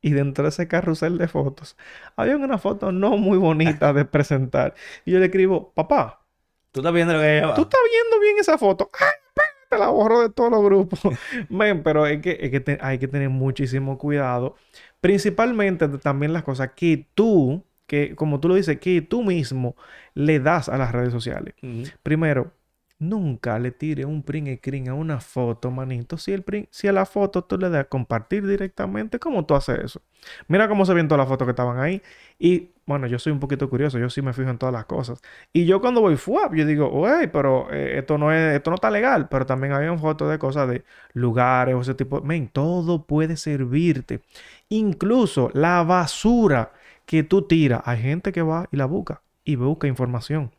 Y 0.00 0.10
dentro 0.12 0.44
de 0.44 0.50
ese 0.50 0.68
carrusel 0.68 1.18
de 1.18 1.26
fotos 1.28 1.76
había 2.16 2.36
una 2.36 2.58
foto 2.58 2.92
no 2.92 3.16
muy 3.16 3.36
bonita 3.38 3.92
de 3.92 4.04
presentar. 4.04 4.74
Y 5.04 5.12
yo 5.12 5.18
le 5.18 5.26
escribo, 5.26 5.72
papá, 5.74 6.22
¿Tú 6.70 6.80
estás 6.80 6.92
viendo 6.92 7.14
lo 7.14 7.20
que 7.20 7.38
abajo? 7.40 7.54
¿tú 7.56 7.62
estás 7.62 7.80
viendo 7.90 8.20
bien 8.20 8.36
esa 8.38 8.58
foto? 8.58 8.90
¡Ay, 9.00 9.06
espérate! 9.26 9.78
La 9.84 9.88
borro 9.90 10.20
de 10.20 10.30
todos 10.30 10.50
los 10.50 10.62
grupos. 10.62 11.00
Men, 11.48 11.82
pero 11.82 12.06
es 12.06 12.20
que, 12.22 12.38
es 12.40 12.50
que 12.50 12.60
te- 12.60 12.78
hay 12.80 12.98
que 12.98 13.08
tener 13.08 13.28
muchísimo 13.30 13.98
cuidado. 13.98 14.54
Principalmente 15.00 15.88
también 15.98 16.32
las 16.32 16.42
cosas 16.44 16.72
que 16.76 17.08
tú, 17.14 17.64
que 17.86 18.14
como 18.14 18.38
tú 18.40 18.48
lo 18.48 18.54
dices, 18.54 18.78
que 18.78 19.00
tú 19.02 19.22
mismo 19.24 19.76
le 20.14 20.40
das 20.40 20.68
a 20.68 20.76
las 20.78 20.92
redes 20.92 21.12
sociales. 21.12 21.54
Primero, 22.02 22.52
nunca 22.98 23.58
le 23.58 23.70
tire 23.72 24.04
un 24.04 24.22
print 24.22 24.58
screen 24.58 24.88
a 24.88 24.94
una 24.94 25.20
foto, 25.20 25.70
manito. 25.70 26.18
Si, 26.18 26.32
el 26.32 26.42
print- 26.44 26.68
si 26.70 26.88
a 26.88 26.92
la 26.92 27.06
foto 27.06 27.44
tú 27.44 27.58
le 27.58 27.70
das 27.70 27.86
compartir 27.86 28.46
directamente, 28.46 29.18
¿cómo 29.18 29.44
tú 29.46 29.54
haces 29.54 29.78
eso? 29.84 30.02
Mira 30.48 30.68
cómo 30.68 30.84
se 30.84 30.94
ven 30.94 31.08
todas 31.08 31.20
las 31.20 31.28
fotos 31.28 31.46
que 31.46 31.50
estaban 31.50 31.78
ahí. 31.78 32.02
Y 32.38 32.70
bueno, 32.86 33.06
yo 33.06 33.18
soy 33.18 33.32
un 33.32 33.40
poquito 33.40 33.68
curioso, 33.70 33.98
yo 33.98 34.10
sí 34.10 34.22
me 34.22 34.32
fijo 34.32 34.50
en 34.50 34.58
todas 34.58 34.72
las 34.72 34.86
cosas. 34.86 35.20
Y 35.52 35.66
yo 35.66 35.80
cuando 35.80 36.00
voy 36.00 36.16
FUAP, 36.16 36.54
yo 36.54 36.66
digo, 36.66 36.88
güey, 36.90 37.30
pero 37.30 37.70
eh, 37.72 37.98
esto 37.98 38.18
no 38.18 38.32
es, 38.32 38.56
esto 38.56 38.70
no 38.70 38.76
está 38.76 38.90
legal. 38.90 39.28
Pero 39.28 39.46
también 39.46 39.72
había 39.72 39.96
fotos 39.98 40.30
de 40.30 40.38
cosas 40.38 40.68
de 40.68 40.84
lugares 41.12 41.74
o 41.74 41.80
ese 41.80 41.94
tipo. 41.94 42.20
Men, 42.22 42.48
todo 42.48 43.04
puede 43.06 43.36
servirte. 43.36 44.20
Incluso 44.68 45.50
la 45.54 45.82
basura 45.82 46.72
que 47.06 47.22
tú 47.22 47.42
tiras, 47.42 47.82
hay 47.84 47.98
gente 48.02 48.32
que 48.32 48.42
va 48.42 48.68
y 48.72 48.76
la 48.76 48.86
busca 48.86 49.22
y 49.44 49.56
busca 49.56 49.86
información. 49.88 50.50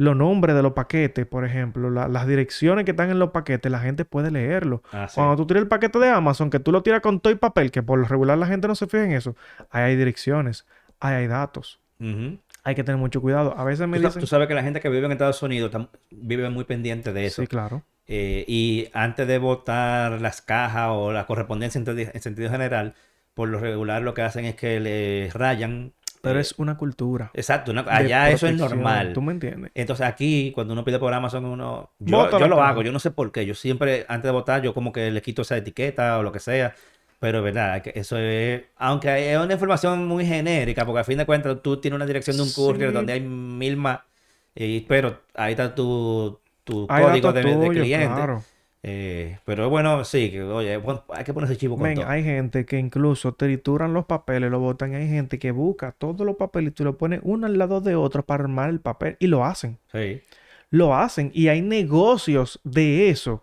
Los 0.00 0.16
nombres 0.16 0.56
de 0.56 0.62
los 0.62 0.72
paquetes, 0.72 1.26
por 1.26 1.44
ejemplo, 1.44 1.90
la- 1.90 2.08
las 2.08 2.26
direcciones 2.26 2.84
que 2.86 2.92
están 2.92 3.10
en 3.10 3.18
los 3.18 3.30
paquetes, 3.30 3.70
la 3.70 3.80
gente 3.80 4.04
puede 4.04 4.30
leerlo. 4.30 4.82
Ah, 4.92 5.06
sí. 5.08 5.16
Cuando 5.16 5.36
tú 5.36 5.46
tiras 5.46 5.62
el 5.62 5.68
paquete 5.68 5.98
de 5.98 6.08
Amazon, 6.08 6.48
que 6.48 6.58
tú 6.58 6.72
lo 6.72 6.82
tiras 6.82 7.00
con 7.00 7.20
todo 7.20 7.32
y 7.32 7.36
papel, 7.36 7.70
que 7.70 7.82
por 7.82 7.98
lo 7.98 8.06
regular 8.06 8.38
la 8.38 8.46
gente 8.46 8.66
no 8.66 8.74
se 8.74 8.86
fija 8.86 9.04
en 9.04 9.12
eso, 9.12 9.36
ahí 9.70 9.82
hay 9.84 9.96
direcciones, 9.96 10.66
ahí 11.00 11.14
hay 11.16 11.26
datos. 11.26 11.80
Hay 12.62 12.74
que 12.74 12.82
tener 12.84 12.98
mucho 12.98 13.20
cuidado. 13.20 13.54
A 13.58 13.64
veces 13.64 13.86
me 13.88 13.98
Tú, 13.98 14.04
dicen... 14.06 14.20
tú 14.20 14.26
sabes 14.26 14.48
que 14.48 14.54
la 14.54 14.62
gente 14.62 14.80
que 14.80 14.88
vive 14.88 15.04
en 15.06 15.12
Estados 15.12 15.42
Unidos 15.42 15.70
vive 16.10 16.48
muy 16.50 16.64
pendiente 16.64 17.12
de 17.12 17.26
eso. 17.26 17.42
Sí, 17.42 17.46
claro. 17.48 17.82
Eh, 18.06 18.44
y 18.48 18.88
antes 18.92 19.26
de 19.28 19.38
votar 19.38 20.20
las 20.20 20.40
cajas 20.42 20.88
o 20.92 21.12
la 21.12 21.26
correspondencia 21.26 21.78
en, 21.78 21.84
sentido- 21.84 22.10
en 22.12 22.20
sentido 22.22 22.50
general, 22.50 22.94
por 23.34 23.48
lo 23.48 23.58
regular 23.60 24.02
lo 24.02 24.14
que 24.14 24.22
hacen 24.22 24.44
es 24.46 24.56
que 24.56 24.80
le 24.80 25.30
rayan. 25.32 25.92
Pero 26.22 26.38
eh, 26.38 26.42
es 26.42 26.54
una 26.58 26.76
cultura. 26.76 27.30
Exacto, 27.34 27.72
allá 27.88 28.30
eso 28.30 28.46
es 28.46 28.56
normal. 28.56 29.12
¿Tú 29.12 29.22
me 29.22 29.32
entiendes? 29.32 29.70
Entonces 29.74 30.06
aquí, 30.06 30.52
cuando 30.54 30.72
uno 30.74 30.84
pide 30.84 30.98
por 30.98 31.12
Amazon, 31.14 31.44
uno... 31.44 31.90
Yo, 31.98 32.30
yo 32.38 32.48
lo 32.48 32.62
hago, 32.62 32.82
yo 32.82 32.92
no 32.92 32.98
sé 32.98 33.10
por 33.10 33.32
qué. 33.32 33.46
Yo 33.46 33.54
siempre, 33.54 34.04
antes 34.08 34.28
de 34.28 34.32
votar, 34.32 34.62
yo 34.62 34.74
como 34.74 34.92
que 34.92 35.10
le 35.10 35.22
quito 35.22 35.42
esa 35.42 35.56
etiqueta 35.56 36.18
o 36.18 36.22
lo 36.22 36.32
que 36.32 36.40
sea. 36.40 36.74
Pero 37.18 37.38
es 37.38 37.44
verdad, 37.44 37.82
eso 37.94 38.16
es... 38.18 38.62
Aunque 38.76 39.32
es 39.32 39.38
una 39.38 39.52
información 39.52 40.06
muy 40.06 40.24
genérica, 40.24 40.86
porque 40.86 41.00
al 41.00 41.04
fin 41.04 41.18
de 41.18 41.26
cuentas 41.26 41.58
tú 41.62 41.78
tienes 41.78 41.96
una 41.96 42.06
dirección 42.06 42.36
de 42.36 42.42
un 42.42 42.52
courier 42.52 42.88
Sí. 42.90 42.94
donde 42.94 43.12
hay 43.12 43.20
mil 43.20 43.76
más. 43.76 44.00
y- 44.54 44.80
pero 44.80 45.20
ahí 45.34 45.52
está 45.52 45.74
tu, 45.74 46.40
tu 46.64 46.86
código 46.86 47.32
de, 47.32 47.42
datos 47.42 47.60
de 47.60 47.68
cliente. 47.68 48.06
claro. 48.06 48.42
Eh, 48.82 49.38
pero 49.44 49.68
bueno, 49.68 50.04
sí, 50.04 50.30
que 50.30 50.42
oye, 50.42 50.80
hay 51.10 51.24
que 51.24 51.34
ponerse 51.34 51.56
chivo 51.56 51.76
con 51.76 51.82
Men, 51.82 51.96
todo. 51.96 52.08
hay 52.08 52.24
gente 52.24 52.64
que 52.64 52.78
incluso 52.78 53.34
trituran 53.34 53.92
los 53.92 54.06
papeles, 54.06 54.50
lo 54.50 54.58
botan. 54.58 54.94
Hay 54.94 55.08
gente 55.08 55.38
que 55.38 55.50
busca 55.50 55.92
todos 55.92 56.26
los 56.26 56.36
papelitos 56.36 56.80
y 56.80 56.84
lo 56.84 56.96
pone 56.96 57.20
uno 57.22 57.46
al 57.46 57.58
lado 57.58 57.80
de 57.80 57.94
otro 57.94 58.24
para 58.24 58.44
armar 58.44 58.70
el 58.70 58.80
papel. 58.80 59.16
Y 59.20 59.26
lo 59.26 59.44
hacen. 59.44 59.78
Sí. 59.92 60.22
Lo 60.70 60.94
hacen. 60.94 61.30
Y 61.34 61.48
hay 61.48 61.60
negocios 61.62 62.60
de 62.64 63.10
eso. 63.10 63.42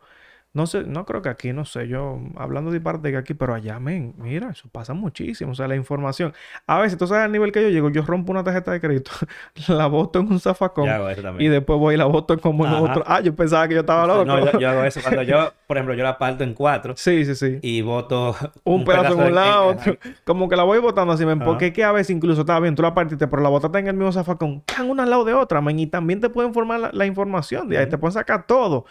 No 0.58 0.66
sé, 0.66 0.86
no 0.86 1.06
creo 1.06 1.22
que 1.22 1.30
aquí, 1.30 1.54
no 1.54 1.66
sé, 1.66 1.88
yo 1.88 2.20
hablando 2.36 2.72
de 2.72 2.82
parte 2.82 3.12
que 3.12 3.18
aquí, 3.18 3.36
pero 3.36 3.54
allá, 3.54 3.80
men, 3.80 4.16
mira, 4.18 4.50
eso 4.50 4.68
pasa 4.72 4.96
muchísimo. 4.96 5.52
O 5.52 5.54
sea, 5.54 5.68
la 5.68 5.76
información. 5.76 6.34
A 6.66 6.80
veces, 6.80 6.98
tú 6.98 7.06
sabes 7.06 7.26
al 7.26 7.32
nivel 7.32 7.52
que 7.52 7.62
yo 7.62 7.70
llego, 7.70 7.92
yo 7.92 8.02
rompo 8.02 8.32
una 8.32 8.44
tarjeta 8.44 8.72
de 8.72 8.82
crédito, 8.82 9.12
la 9.68 9.86
boto 9.86 10.18
en 10.18 10.32
un 10.32 10.40
zafacón 10.40 10.88
Yo 10.88 10.94
hago 10.94 11.10
eso 11.10 11.22
y 11.38 11.48
después 11.48 11.78
voy 11.78 11.94
y 11.94 11.98
la 12.00 12.06
boto 12.06 12.40
como 12.40 12.66
en 12.66 12.74
otro. 12.74 13.04
Ah, 13.06 13.22
yo 13.22 13.36
pensaba 13.36 13.68
que 13.68 13.76
yo 13.76 13.82
estaba 13.82 14.08
loco. 14.08 14.26
No, 14.26 14.52
yo, 14.52 14.58
yo 14.58 14.68
hago 14.68 14.84
eso. 14.84 15.00
Cuando 15.04 15.22
yo, 15.22 15.54
por 15.68 15.78
ejemplo, 15.78 15.94
yo 15.94 16.04
la 16.04 16.18
parto 16.18 16.44
en 16.44 16.56
cuatro 16.56 16.96
Sí, 16.98 17.24
sí, 17.24 17.36
sí. 17.36 17.60
y 17.62 17.84
voto 17.84 18.36
Un, 18.64 18.84
pedazo 18.84 19.14
en 19.14 19.28
un 19.28 19.36
lado, 19.36 19.68
otro. 19.68 19.96
Como 20.26 20.50
que 20.50 20.56
la 20.56 20.64
voy 20.64 20.80
botando 20.80 21.14
así, 21.14 21.24
men. 21.24 21.38
Porque 21.38 21.68
es 21.68 21.74
que 21.74 21.84
a 21.84 21.92
veces 21.92 22.16
incluso 22.16 22.42
estaba 22.42 22.62
bien, 22.62 22.74
tú 22.74 22.82
la 22.82 22.96
partiste, 22.96 23.28
pero 23.28 23.44
la 23.44 23.50
botaste 23.50 23.78
en 23.78 23.90
el 23.90 23.94
mismo 23.94 24.12
zafacón. 24.12 24.64
Can 24.66 24.90
una 24.90 25.04
al 25.04 25.12
lado 25.12 25.24
de 25.24 25.36
otra, 25.36 25.62
men. 25.62 25.78
Y 25.78 25.86
también 25.86 26.20
te 26.20 26.30
pueden 26.30 26.52
formar 26.52 26.80
la, 26.80 26.90
la 26.92 27.06
información 27.06 27.70
de 27.70 27.78
ahí. 27.78 27.88
Te 27.88 28.00
pueden 28.00 28.14
sacar 28.14 28.48
todo. 28.48 28.86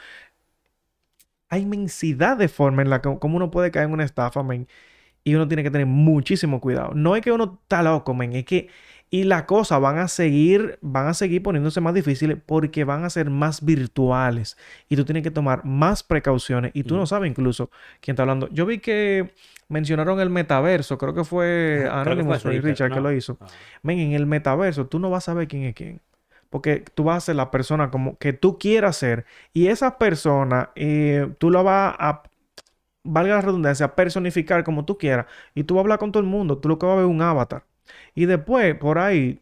Hay 1.48 1.62
inmensidad 1.62 2.36
de 2.36 2.48
formas 2.48 2.84
en 2.84 2.90
la 2.90 3.00
que 3.00 3.18
como 3.18 3.36
uno 3.36 3.50
puede 3.50 3.70
caer 3.70 3.86
en 3.86 3.92
una 3.92 4.04
estafa, 4.04 4.42
men. 4.42 4.68
Y 5.24 5.34
uno 5.34 5.48
tiene 5.48 5.62
que 5.62 5.70
tener 5.70 5.86
muchísimo 5.86 6.60
cuidado. 6.60 6.92
No 6.94 7.16
es 7.16 7.22
que 7.22 7.32
uno 7.32 7.58
está 7.62 7.82
loco, 7.82 8.14
men. 8.14 8.32
Es 8.34 8.44
que... 8.44 8.68
Y 9.08 9.22
las 9.22 9.44
cosas 9.44 9.80
van 9.80 9.98
a 9.98 10.08
seguir, 10.08 10.78
van 10.82 11.06
a 11.06 11.14
seguir 11.14 11.40
poniéndose 11.40 11.80
más 11.80 11.94
difíciles 11.94 12.38
porque 12.44 12.82
van 12.82 13.04
a 13.04 13.10
ser 13.10 13.30
más 13.30 13.64
virtuales. 13.64 14.56
Y 14.88 14.96
tú 14.96 15.04
tienes 15.04 15.22
que 15.22 15.30
tomar 15.30 15.64
más 15.64 16.02
precauciones. 16.02 16.72
Y 16.74 16.82
tú 16.82 16.96
no 16.96 17.06
sabes 17.06 17.30
incluso 17.30 17.70
quién 18.00 18.14
está 18.14 18.24
hablando. 18.24 18.48
Yo 18.50 18.66
vi 18.66 18.78
que 18.78 19.32
mencionaron 19.68 20.20
el 20.20 20.30
metaverso. 20.30 20.98
Creo 20.98 21.14
que 21.14 21.22
fue 21.24 21.88
Anonymous 21.90 22.44
y 22.46 22.60
Richard 22.60 22.92
que 22.92 23.00
lo 23.00 23.12
hizo. 23.12 23.38
Ah. 23.40 23.46
Men, 23.82 24.00
en 24.00 24.12
el 24.12 24.26
metaverso 24.26 24.86
tú 24.86 24.98
no 24.98 25.08
vas 25.08 25.24
a 25.24 25.32
saber 25.32 25.46
quién 25.46 25.62
es 25.62 25.74
quién. 25.74 26.00
Porque 26.50 26.84
tú 26.94 27.04
vas 27.04 27.18
a 27.18 27.26
ser 27.26 27.36
la 27.36 27.50
persona 27.50 27.90
como 27.90 28.18
que 28.18 28.32
tú 28.32 28.58
quieras 28.58 28.96
ser. 28.96 29.26
Y 29.52 29.68
esa 29.68 29.98
persona, 29.98 30.70
eh, 30.76 31.28
tú 31.38 31.50
la 31.50 31.62
vas 31.62 31.94
a, 31.98 32.22
valga 33.04 33.36
la 33.36 33.40
redundancia, 33.42 33.94
personificar 33.94 34.64
como 34.64 34.84
tú 34.84 34.98
quieras. 34.98 35.26
Y 35.54 35.64
tú 35.64 35.74
vas 35.74 35.80
a 35.80 35.84
hablar 35.84 35.98
con 35.98 36.12
todo 36.12 36.22
el 36.22 36.28
mundo. 36.28 36.58
Tú 36.58 36.68
lo 36.68 36.78
que 36.78 36.86
vas 36.86 36.94
a 36.94 36.96
ver 36.96 37.04
es 37.06 37.10
un 37.10 37.22
avatar. 37.22 37.64
Y 38.14 38.26
después, 38.26 38.74
por 38.76 38.98
ahí, 38.98 39.40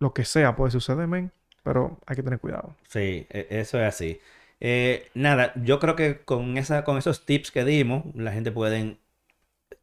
lo 0.00 0.14
que 0.14 0.24
sea 0.24 0.56
puede 0.56 0.72
suceder, 0.72 1.08
men. 1.08 1.32
Pero 1.64 1.98
hay 2.06 2.16
que 2.16 2.22
tener 2.24 2.40
cuidado. 2.40 2.76
Sí, 2.88 3.26
e- 3.30 3.46
eso 3.50 3.78
es 3.80 3.84
así. 3.86 4.20
Eh, 4.60 5.08
nada, 5.14 5.52
yo 5.56 5.78
creo 5.78 5.94
que 5.96 6.20
con 6.24 6.56
esa, 6.58 6.84
con 6.84 6.98
esos 6.98 7.24
tips 7.26 7.50
que 7.50 7.64
dimos, 7.64 8.04
la 8.14 8.32
gente 8.32 8.50
puede 8.52 8.98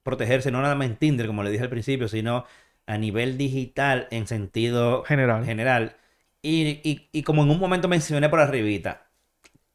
protegerse 0.04 0.52
no 0.52 0.62
nada 0.62 0.76
más 0.76 0.88
en 0.88 0.98
Tinder, 0.98 1.28
como 1.28 1.44
le 1.44 1.52
dije 1.52 1.64
al 1.64 1.70
principio, 1.70 2.08
sino 2.08 2.46
a 2.88 2.98
nivel 2.98 3.38
digital 3.38 4.08
en 4.12 4.28
sentido 4.28 5.04
General. 5.06 5.46
general. 5.46 5.98
Y, 6.46 6.82
y- 6.84 7.10
y 7.12 7.24
como 7.24 7.44
en 7.44 7.50
un 7.52 7.60
momento 7.60 7.88
mencioné 7.88 8.30
por 8.30 8.40
arribita, 8.40 9.08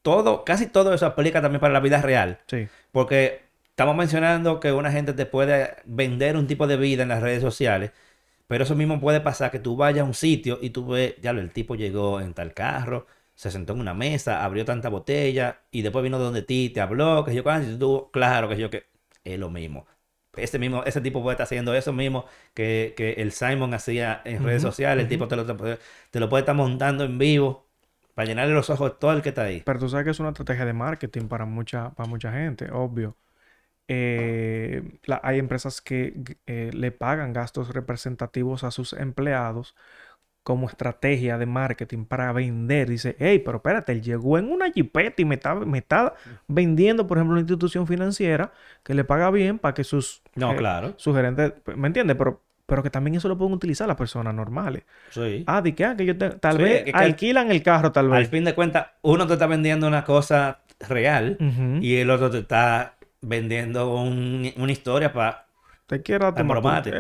todo, 0.03 0.45
casi 0.45 0.66
todo 0.68 0.95
eso 0.95 1.07
aplica 1.07 1.43
también 1.43 1.61
para 1.61 1.73
la 1.75 1.81
vida 1.81 2.01
real. 2.03 2.41
Sí. 2.47 2.68
Porque 2.93 3.43
estamos 3.71 3.97
mencionando 3.97 4.61
que 4.61 4.73
una 4.73 4.93
gente 4.93 5.12
te 5.14 5.27
puede 5.27 5.77
vender 5.85 6.37
un 6.37 6.47
tipo 6.47 6.66
de 6.66 6.77
vida 6.77 7.03
en 7.03 7.09
las 7.11 7.23
redes 7.23 7.43
sociales, 7.43 7.93
pero 8.49 8.64
eso 8.64 8.75
mismo 8.77 9.01
puede 9.01 9.21
pasar 9.21 9.51
que 9.51 9.61
tú 9.61 9.77
vayas 9.77 10.03
a 10.03 10.07
un 10.07 10.14
sitio 10.14 10.59
y 10.62 10.71
tú 10.71 10.87
ves, 10.89 11.16
ya 11.23 11.33
lo, 11.33 11.41
el 11.41 11.53
tipo 11.53 11.77
llegó 11.77 12.21
en 12.21 12.35
tal 12.35 12.55
carro, 12.55 13.07
se 13.35 13.51
sentó 13.51 13.73
en 13.75 13.81
una 13.81 13.95
mesa, 13.95 14.45
abrió 14.45 14.64
tanta 14.64 14.89
botella 14.91 15.62
y 15.71 15.83
después 15.83 16.03
vino 16.05 16.18
donde 16.18 16.43
ti, 16.43 16.71
te 16.71 16.81
habló, 16.81 17.25
que 17.25 17.35
yo, 17.35 17.43
ah, 17.47 17.61
claro, 18.12 18.49
que 18.49 18.57
yo, 18.59 18.71
que 18.71 18.87
es 19.25 19.39
lo 19.39 19.51
mismo. 19.51 19.87
Ese 20.37 20.59
mismo, 20.59 20.85
ese 20.85 21.01
tipo 21.01 21.22
puede 21.22 21.35
estar 21.35 21.45
haciendo 21.45 21.74
eso 21.74 21.93
mismo 21.93 22.24
que, 22.55 22.95
que 22.97 23.14
el 23.14 23.33
Simon 23.33 23.74
hacía 23.74 24.22
en 24.24 24.43
redes 24.43 24.62
sociales. 24.62 25.03
El 25.05 25.09
tipo 25.09 25.28
te 25.28 25.37
lo, 25.37 25.45
te 25.47 26.20
lo 26.20 26.28
puede 26.28 26.43
estar 26.43 26.55
montando 26.55 27.05
en 27.05 27.18
vivo 27.18 27.66
para 28.14 28.26
llenarle 28.28 28.55
los 28.55 28.70
ojos 28.70 28.93
a 28.93 28.99
todo 28.99 29.12
el 29.12 29.22
que 29.22 29.31
está 29.31 29.43
ahí. 29.45 29.62
Pero 29.64 29.78
tú 29.81 29.89
sabes 29.89 30.05
que 30.05 30.11
es 30.11 30.20
una 30.20 30.31
estrategia 30.31 30.64
de 30.66 30.72
marketing 30.72 31.28
para 31.28 31.45
mucha, 31.47 31.91
para 31.95 32.09
mucha 32.09 32.33
gente, 32.33 32.70
obvio. 32.72 33.16
Eh, 33.89 34.99
la- 35.05 35.20
hay 35.24 35.39
empresas 35.41 35.81
que 35.81 36.14
eh, 36.47 36.70
le 36.72 36.93
pagan 36.93 37.33
gastos 37.33 37.74
representativos 37.74 38.62
a 38.64 38.70
sus 38.70 38.93
empleados 38.93 39.74
como 40.43 40.68
estrategia 40.68 41.36
de 41.38 41.47
marketing 41.47 42.05
para 42.07 42.32
vender. 42.32 42.88
Dice, 42.88 43.14
hey, 43.18 43.41
pero 43.45 43.59
espérate, 43.59 43.93
él 43.93 44.03
llegó 44.03 44.38
en 44.38 44.51
una 44.51 44.70
jipeta 44.72 45.20
y 45.20 45.24
me 45.24 45.34
está, 45.36 45.55
me 45.55 45.78
está 45.78 46.14
vendiendo, 46.49 47.07
por 47.07 47.18
ejemplo, 47.18 47.32
una 47.32 47.41
institución 47.41 47.86
financiera 47.86 48.53
que 48.82 48.95
le 48.95 49.05
paga 49.05 49.30
bien 49.30 49.59
para 49.59 49.74
que 49.74 49.84
sus, 49.84 50.22
No, 50.34 50.53
eh, 50.53 50.57
claro. 50.57 50.95
sus 50.97 51.14
gerentes, 51.14 51.53
¿me 51.76 51.86
entiendes? 51.88 52.16
Pero, 52.16 52.43
pero 52.66 52.82
que 52.82 52.91
también 52.91 53.16
eso 53.16 53.28
lo 53.28 53.36
pueden 53.36 53.53
utilizar 53.53 53.86
las 53.86 53.97
personas 53.97 54.34
normales. 54.34 54.84
Sí. 55.11 55.45
Ah, 55.47 55.61
di 55.61 55.72
que, 55.72 55.84
ah, 55.84 55.97
que 55.97 56.07
yo 56.07 56.16
te- 56.16 56.30
tal 56.30 56.57
Sí, 56.57 56.62
vez 56.62 56.84
que- 56.84 56.93
que 56.93 56.99
al- 56.99 57.05
alquilan 57.05 57.51
el 57.51 57.62
carro, 57.62 57.93
tal 57.93 58.07
Al 58.12 58.20
vez. 58.20 58.30
fin 58.30 58.45
de 58.45 58.55
cuentas, 58.55 58.86
uno 59.03 59.26
te 59.26 59.34
está 59.34 59.47
vendiendo 59.47 59.86
una 59.88 60.05
cosa 60.05 60.61
real 60.88 61.36
y 61.82 61.97
el 61.97 62.11
otro 62.11 62.30
te 62.30 62.38
está 62.38 62.95
vendiendo 63.20 63.95
un- 63.95 64.51
una 64.57 64.72
historia 64.72 65.12
para... 65.12 65.47
Te 65.91 66.03
quiero 66.03 66.32
bromate. 66.62 66.91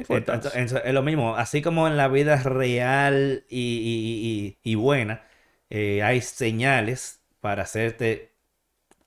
eh, 0.00 0.04
fuetazo. 0.04 0.48
Es 0.84 0.94
lo 0.94 1.02
mismo, 1.02 1.36
así 1.36 1.62
como 1.62 1.86
en 1.88 1.96
la 1.96 2.08
vida 2.08 2.36
real 2.42 3.44
y, 3.48 3.58
y- 3.60 4.58
y- 4.64 4.72
y 4.72 4.74
buena, 4.74 5.22
eh, 5.70 6.02
hay 6.02 6.20
señales 6.20 7.20
para 7.40 7.62
hacerte 7.62 8.32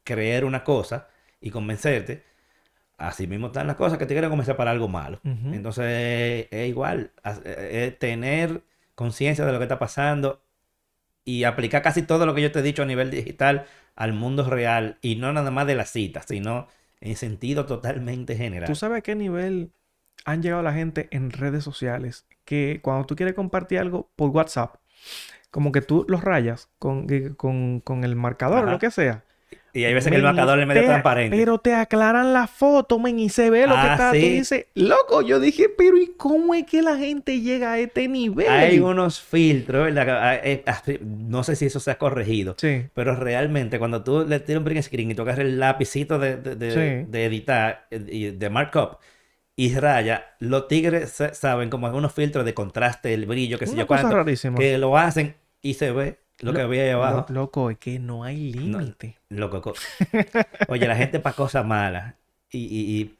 creer 0.04 0.46
una 0.46 0.64
cosa 0.64 1.08
y 1.42 1.52
convencerte. 1.52 2.24
Así 2.98 3.28
mismo 3.28 3.48
están 3.48 3.68
las 3.68 3.78
cosas 3.78 3.98
que 3.98 4.06
te 4.06 4.14
quieren 4.14 4.30
convencer 4.30 4.56
para 4.58 4.72
algo 4.72 4.88
malo. 4.90 5.20
Entonces 5.24 6.48
es 6.52 6.70
igual, 6.70 7.12
eh, 7.26 7.32
eh, 7.46 7.98
tener 7.98 8.64
conciencia 8.96 9.46
de 9.46 9.54
lo 9.54 9.58
que 9.60 9.66
está 9.66 9.80
pasando 9.80 10.42
y 11.26 11.44
aplicar 11.46 11.82
casi 11.82 12.04
todo 12.04 12.26
lo 12.26 12.36
que 12.36 12.42
yo 12.42 12.52
te 12.52 12.60
he 12.60 12.64
dicho 12.64 12.84
a 12.84 12.86
nivel 12.86 13.12
digital 13.12 13.66
al 13.96 14.14
mundo 14.14 14.50
real 14.50 14.98
y 15.02 15.16
no 15.18 15.34
nada 15.34 15.52
más 15.52 15.68
de 15.68 15.76
las 15.76 15.90
citas, 15.92 16.26
sino 16.28 16.68
en 17.02 17.16
sentido 17.16 17.66
totalmente 17.66 18.36
general. 18.36 18.68
¿Tú 18.68 18.76
sabes 18.76 19.00
a 19.00 19.02
qué 19.02 19.16
nivel 19.16 19.72
han 20.26 20.42
llegado 20.42 20.62
la 20.64 20.74
gente 20.74 21.08
en 21.12 21.32
redes 21.32 21.64
sociales? 21.64 22.26
Que 22.46 22.80
cuando 22.82 23.06
tú 23.06 23.16
quieres 23.16 23.36
compartir 23.36 23.80
algo 23.80 24.10
por 24.16 24.30
WhatsApp, 24.32 24.76
como 25.52 25.72
que 25.72 25.82
tú 25.82 26.06
los 26.10 26.24
rayas 26.24 26.70
con, 26.80 27.08
que- 27.08 27.36
con, 27.36 27.80
con 27.82 28.04
el 28.04 28.16
marcador 28.16 28.60
o 28.60 28.64
Ajá. 28.64 28.72
lo 28.72 28.80
que 28.80 28.92
sea. 28.92 29.24
Y 29.74 29.84
hay 29.84 29.94
veces 29.94 30.10
que 30.10 30.16
el 30.18 30.24
Men, 30.24 30.34
marcador 30.36 30.60
es 30.60 30.68
medio 30.68 30.82
te- 30.82 30.88
transparente. 30.88 31.38
Pero 31.38 31.58
te 31.60 31.74
aclaran 31.76 32.34
la 32.34 32.48
foto, 32.48 32.98
men, 33.00 33.20
y 33.20 33.30
se 33.30 33.50
ve 33.50 33.68
lo 33.68 33.74
que 33.76 33.80
Ah, 33.82 33.92
está. 33.94 34.12
Tú 34.12 34.18
sí. 34.18 34.30
dices, 34.30 34.66
loco, 34.74 35.22
yo 35.22 35.40
dije, 35.40 35.68
pero 35.78 35.98
¿y 35.98 36.08
cómo 36.18 36.56
es 36.56 36.66
que 36.66 36.82
la 36.82 36.98
gente 36.98 37.40
llega 37.42 37.74
a 37.74 37.80
este 37.80 38.08
nivel? 38.08 38.50
Hay 38.50 38.80
unos 38.80 39.20
filtros, 39.22 39.86
¿verdad? 39.94 40.10
ah, 40.24 40.36
eh, 40.36 40.64
ah, 40.66 40.82
No 41.02 41.44
sé 41.44 41.56
si 41.56 41.68
eso 41.68 41.80
se 41.80 41.92
ha 41.92 41.98
corregido. 41.98 42.56
Sí. 42.58 42.86
Pero 42.94 43.16
realmente 43.16 43.78
cuando 43.80 44.04
tú 44.04 44.26
le 44.28 44.40
tiras 44.40 44.60
un 44.60 44.66
print 44.66 44.84
screen 44.84 45.12
y 45.12 45.16
tocas 45.16 45.38
el 45.40 45.60
lapicito 45.60 46.18
de, 46.20 46.38
de, 46.38 46.56
de- 46.56 46.72
Sí. 47.04 47.08
de 47.12 47.26
editar 47.26 47.88
eh, 47.92 48.04
y 48.10 48.32
de 48.32 48.50
markup 48.50 48.98
y 49.56 49.76
raya, 49.76 50.26
los 50.40 50.68
tigres 50.68 51.10
sa- 51.12 51.34
saben 51.34 51.70
como 51.70 51.88
unos 51.90 52.14
filtros 52.14 52.46
de 52.46 52.54
contraste, 52.54 53.14
el 53.14 53.26
brillo, 53.26 53.60
que 53.60 53.66
Una 53.66 53.80
yo 53.80 53.88
cuánto, 53.88 54.10
rarísima. 54.16 54.58
que 54.58 54.78
lo 54.78 54.98
hacen 54.98 55.36
y 55.62 55.74
se 55.74 55.92
ve 55.92 56.18
lo 56.42 56.54
que 56.54 56.62
había 56.62 56.84
ahí 56.84 56.90
abajo. 56.90 57.26
Lo- 57.30 57.34
loco, 57.42 57.70
es 57.70 57.78
que 57.78 58.00
no 58.00 58.24
hay 58.24 58.54
límite. 58.54 59.18
Loco, 59.30 59.62
co- 59.62 59.74
Oye, 60.70 60.88
la 60.88 60.96
gente 60.96 61.20
para 61.20 61.36
cosas 61.36 61.66
malas. 61.66 62.16
Y, 62.52 62.60
y- 62.66 63.02
y 63.02 63.16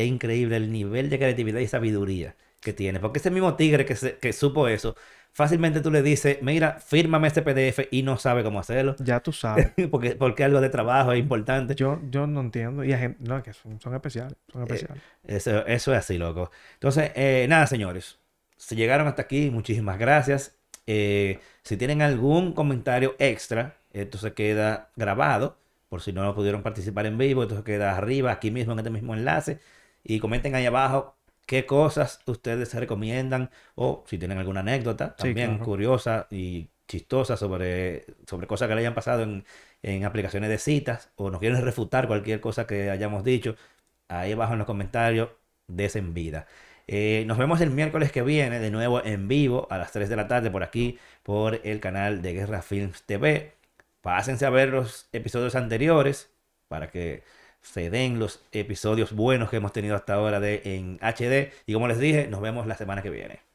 es 0.00 0.06
increíble 0.06 0.56
el 0.56 0.70
nivel 0.72 1.10
de 1.10 1.18
creatividad 1.18 1.60
y 1.60 1.66
sabiduría 1.66 2.36
que 2.60 2.72
tiene. 2.72 3.00
Porque 3.00 3.18
ese 3.18 3.30
mismo 3.30 3.54
tigre 3.56 3.84
que, 3.84 3.96
se- 3.96 4.16
que 4.18 4.32
supo 4.32 4.68
eso, 4.68 4.94
fácilmente 5.32 5.80
tú 5.80 5.90
le 5.90 6.02
dices, 6.02 6.38
mira, 6.42 6.78
fírmame 6.80 7.28
este 7.28 7.42
PDF 7.42 7.88
y 7.90 8.02
no 8.02 8.18
sabe 8.18 8.42
cómo 8.44 8.60
hacerlo. 8.60 8.96
Ya 8.98 9.20
tú 9.20 9.32
sabes. 9.32 9.72
Porque, 9.90 10.10
porque 10.16 10.44
algo 10.44 10.60
de 10.60 10.68
trabajo 10.68 11.12
es 11.12 11.18
importante. 11.20 11.74
Yo, 11.74 12.00
yo 12.10 12.26
no 12.26 12.40
entiendo. 12.40 12.84
Y 12.84 12.92
gente, 12.92 13.18
no, 13.20 13.38
es 13.38 13.44
que 13.44 13.52
son, 13.52 13.80
son 13.80 13.94
especiales. 13.94 14.34
Eh, 14.34 14.52
Son 14.52 14.62
especiales. 14.62 15.02
Eso, 15.24 15.66
eso 15.66 15.92
es 15.92 15.98
así, 15.98 16.18
loco. 16.18 16.50
Entonces, 16.74 17.10
eh, 17.14 17.46
nada, 17.48 17.66
señores. 17.66 18.18
Si 18.56 18.74
llegaron 18.74 19.06
hasta 19.06 19.22
aquí, 19.22 19.50
muchísimas 19.50 19.98
gracias. 19.98 20.57
Eh, 20.90 21.40
si 21.62 21.76
tienen 21.76 22.02
algún 22.02 22.52
comentario 22.54 23.14
extra, 23.18 23.76
esto 23.92 24.18
se 24.18 24.32
queda 24.34 24.90
grabado. 24.96 25.58
Por 25.90 26.02
si 26.02 26.12
no 26.12 26.22
lo 26.24 26.34
pudieron 26.34 26.62
participar 26.62 27.06
en 27.06 27.18
vivo, 27.18 27.42
esto 27.42 27.56
se 27.56 27.64
queda 27.64 27.96
arriba, 27.96 28.32
aquí 28.32 28.50
mismo, 28.50 28.72
en 28.74 28.78
este 28.80 28.90
mismo 28.90 29.14
enlace. 29.14 29.60
Y 30.04 30.18
comenten 30.20 30.54
ahí 30.54 30.66
abajo 30.66 31.16
qué 31.46 31.66
cosas 31.66 32.20
ustedes 32.26 32.68
se 32.68 32.80
recomiendan 32.80 33.50
o 33.74 34.04
si 34.06 34.18
tienen 34.18 34.38
alguna 34.38 34.60
anécdota 34.60 35.16
Sí, 35.16 35.34
también 35.34 35.58
claro. 35.58 35.58
curiosa 35.58 36.26
y 36.30 36.68
chistosa 36.86 37.36
sobre, 37.36 38.06
sobre 38.26 38.46
cosas 38.46 38.68
que 38.68 38.74
le 38.74 38.80
hayan 38.80 38.94
pasado 38.94 39.22
en, 39.22 39.44
en 39.82 40.04
aplicaciones 40.04 40.48
de 40.50 40.58
citas 40.58 41.10
o 41.16 41.30
nos 41.30 41.40
quieren 41.40 41.62
refutar 41.64 42.06
cualquier 42.08 42.40
cosa 42.40 42.66
que 42.66 42.90
hayamos 42.90 43.24
dicho, 43.24 43.56
ahí 44.08 44.32
abajo 44.32 44.52
en 44.54 44.58
los 44.60 44.66
comentarios, 44.66 45.30
desen 45.66 46.14
vida. 46.14 46.46
Eh, 46.88 47.24
nos 47.26 47.38
vemos 47.38 47.60
el 47.60 47.70
miércoles 47.70 48.10
que 48.12 48.22
viene, 48.22 48.60
de 48.60 48.70
nuevo 48.70 49.04
en 49.04 49.28
vivo, 49.28 49.68
a 49.70 49.78
las 49.78 49.92
3 49.92 50.08
de 50.08 50.16
la 50.16 50.26
tarde, 50.28 50.50
por 50.50 50.62
aquí, 50.62 50.98
por 51.22 51.60
el 51.64 51.80
canal 51.80 52.22
de 52.22 52.32
Guerra 52.32 52.62
Films 52.62 53.02
TV. 53.04 53.52
Pásense 54.00 54.46
a 54.46 54.50
ver 54.50 54.70
los 54.70 55.08
episodios 55.12 55.54
anteriores 55.54 56.30
para 56.68 56.90
que 56.90 57.22
se 57.60 57.90
den 57.90 58.18
los 58.18 58.42
episodios 58.52 59.12
buenos 59.12 59.50
que 59.50 59.56
hemos 59.58 59.72
tenido 59.72 59.96
hasta 59.96 60.14
ahora 60.14 60.40
de, 60.40 60.62
en 60.64 60.98
HD. 61.02 61.52
Y 61.66 61.74
como 61.74 61.88
les 61.88 61.98
dije, 61.98 62.28
nos 62.28 62.40
vemos 62.40 62.66
la 62.66 62.76
semana 62.76 63.02
que 63.02 63.10
viene. 63.10 63.47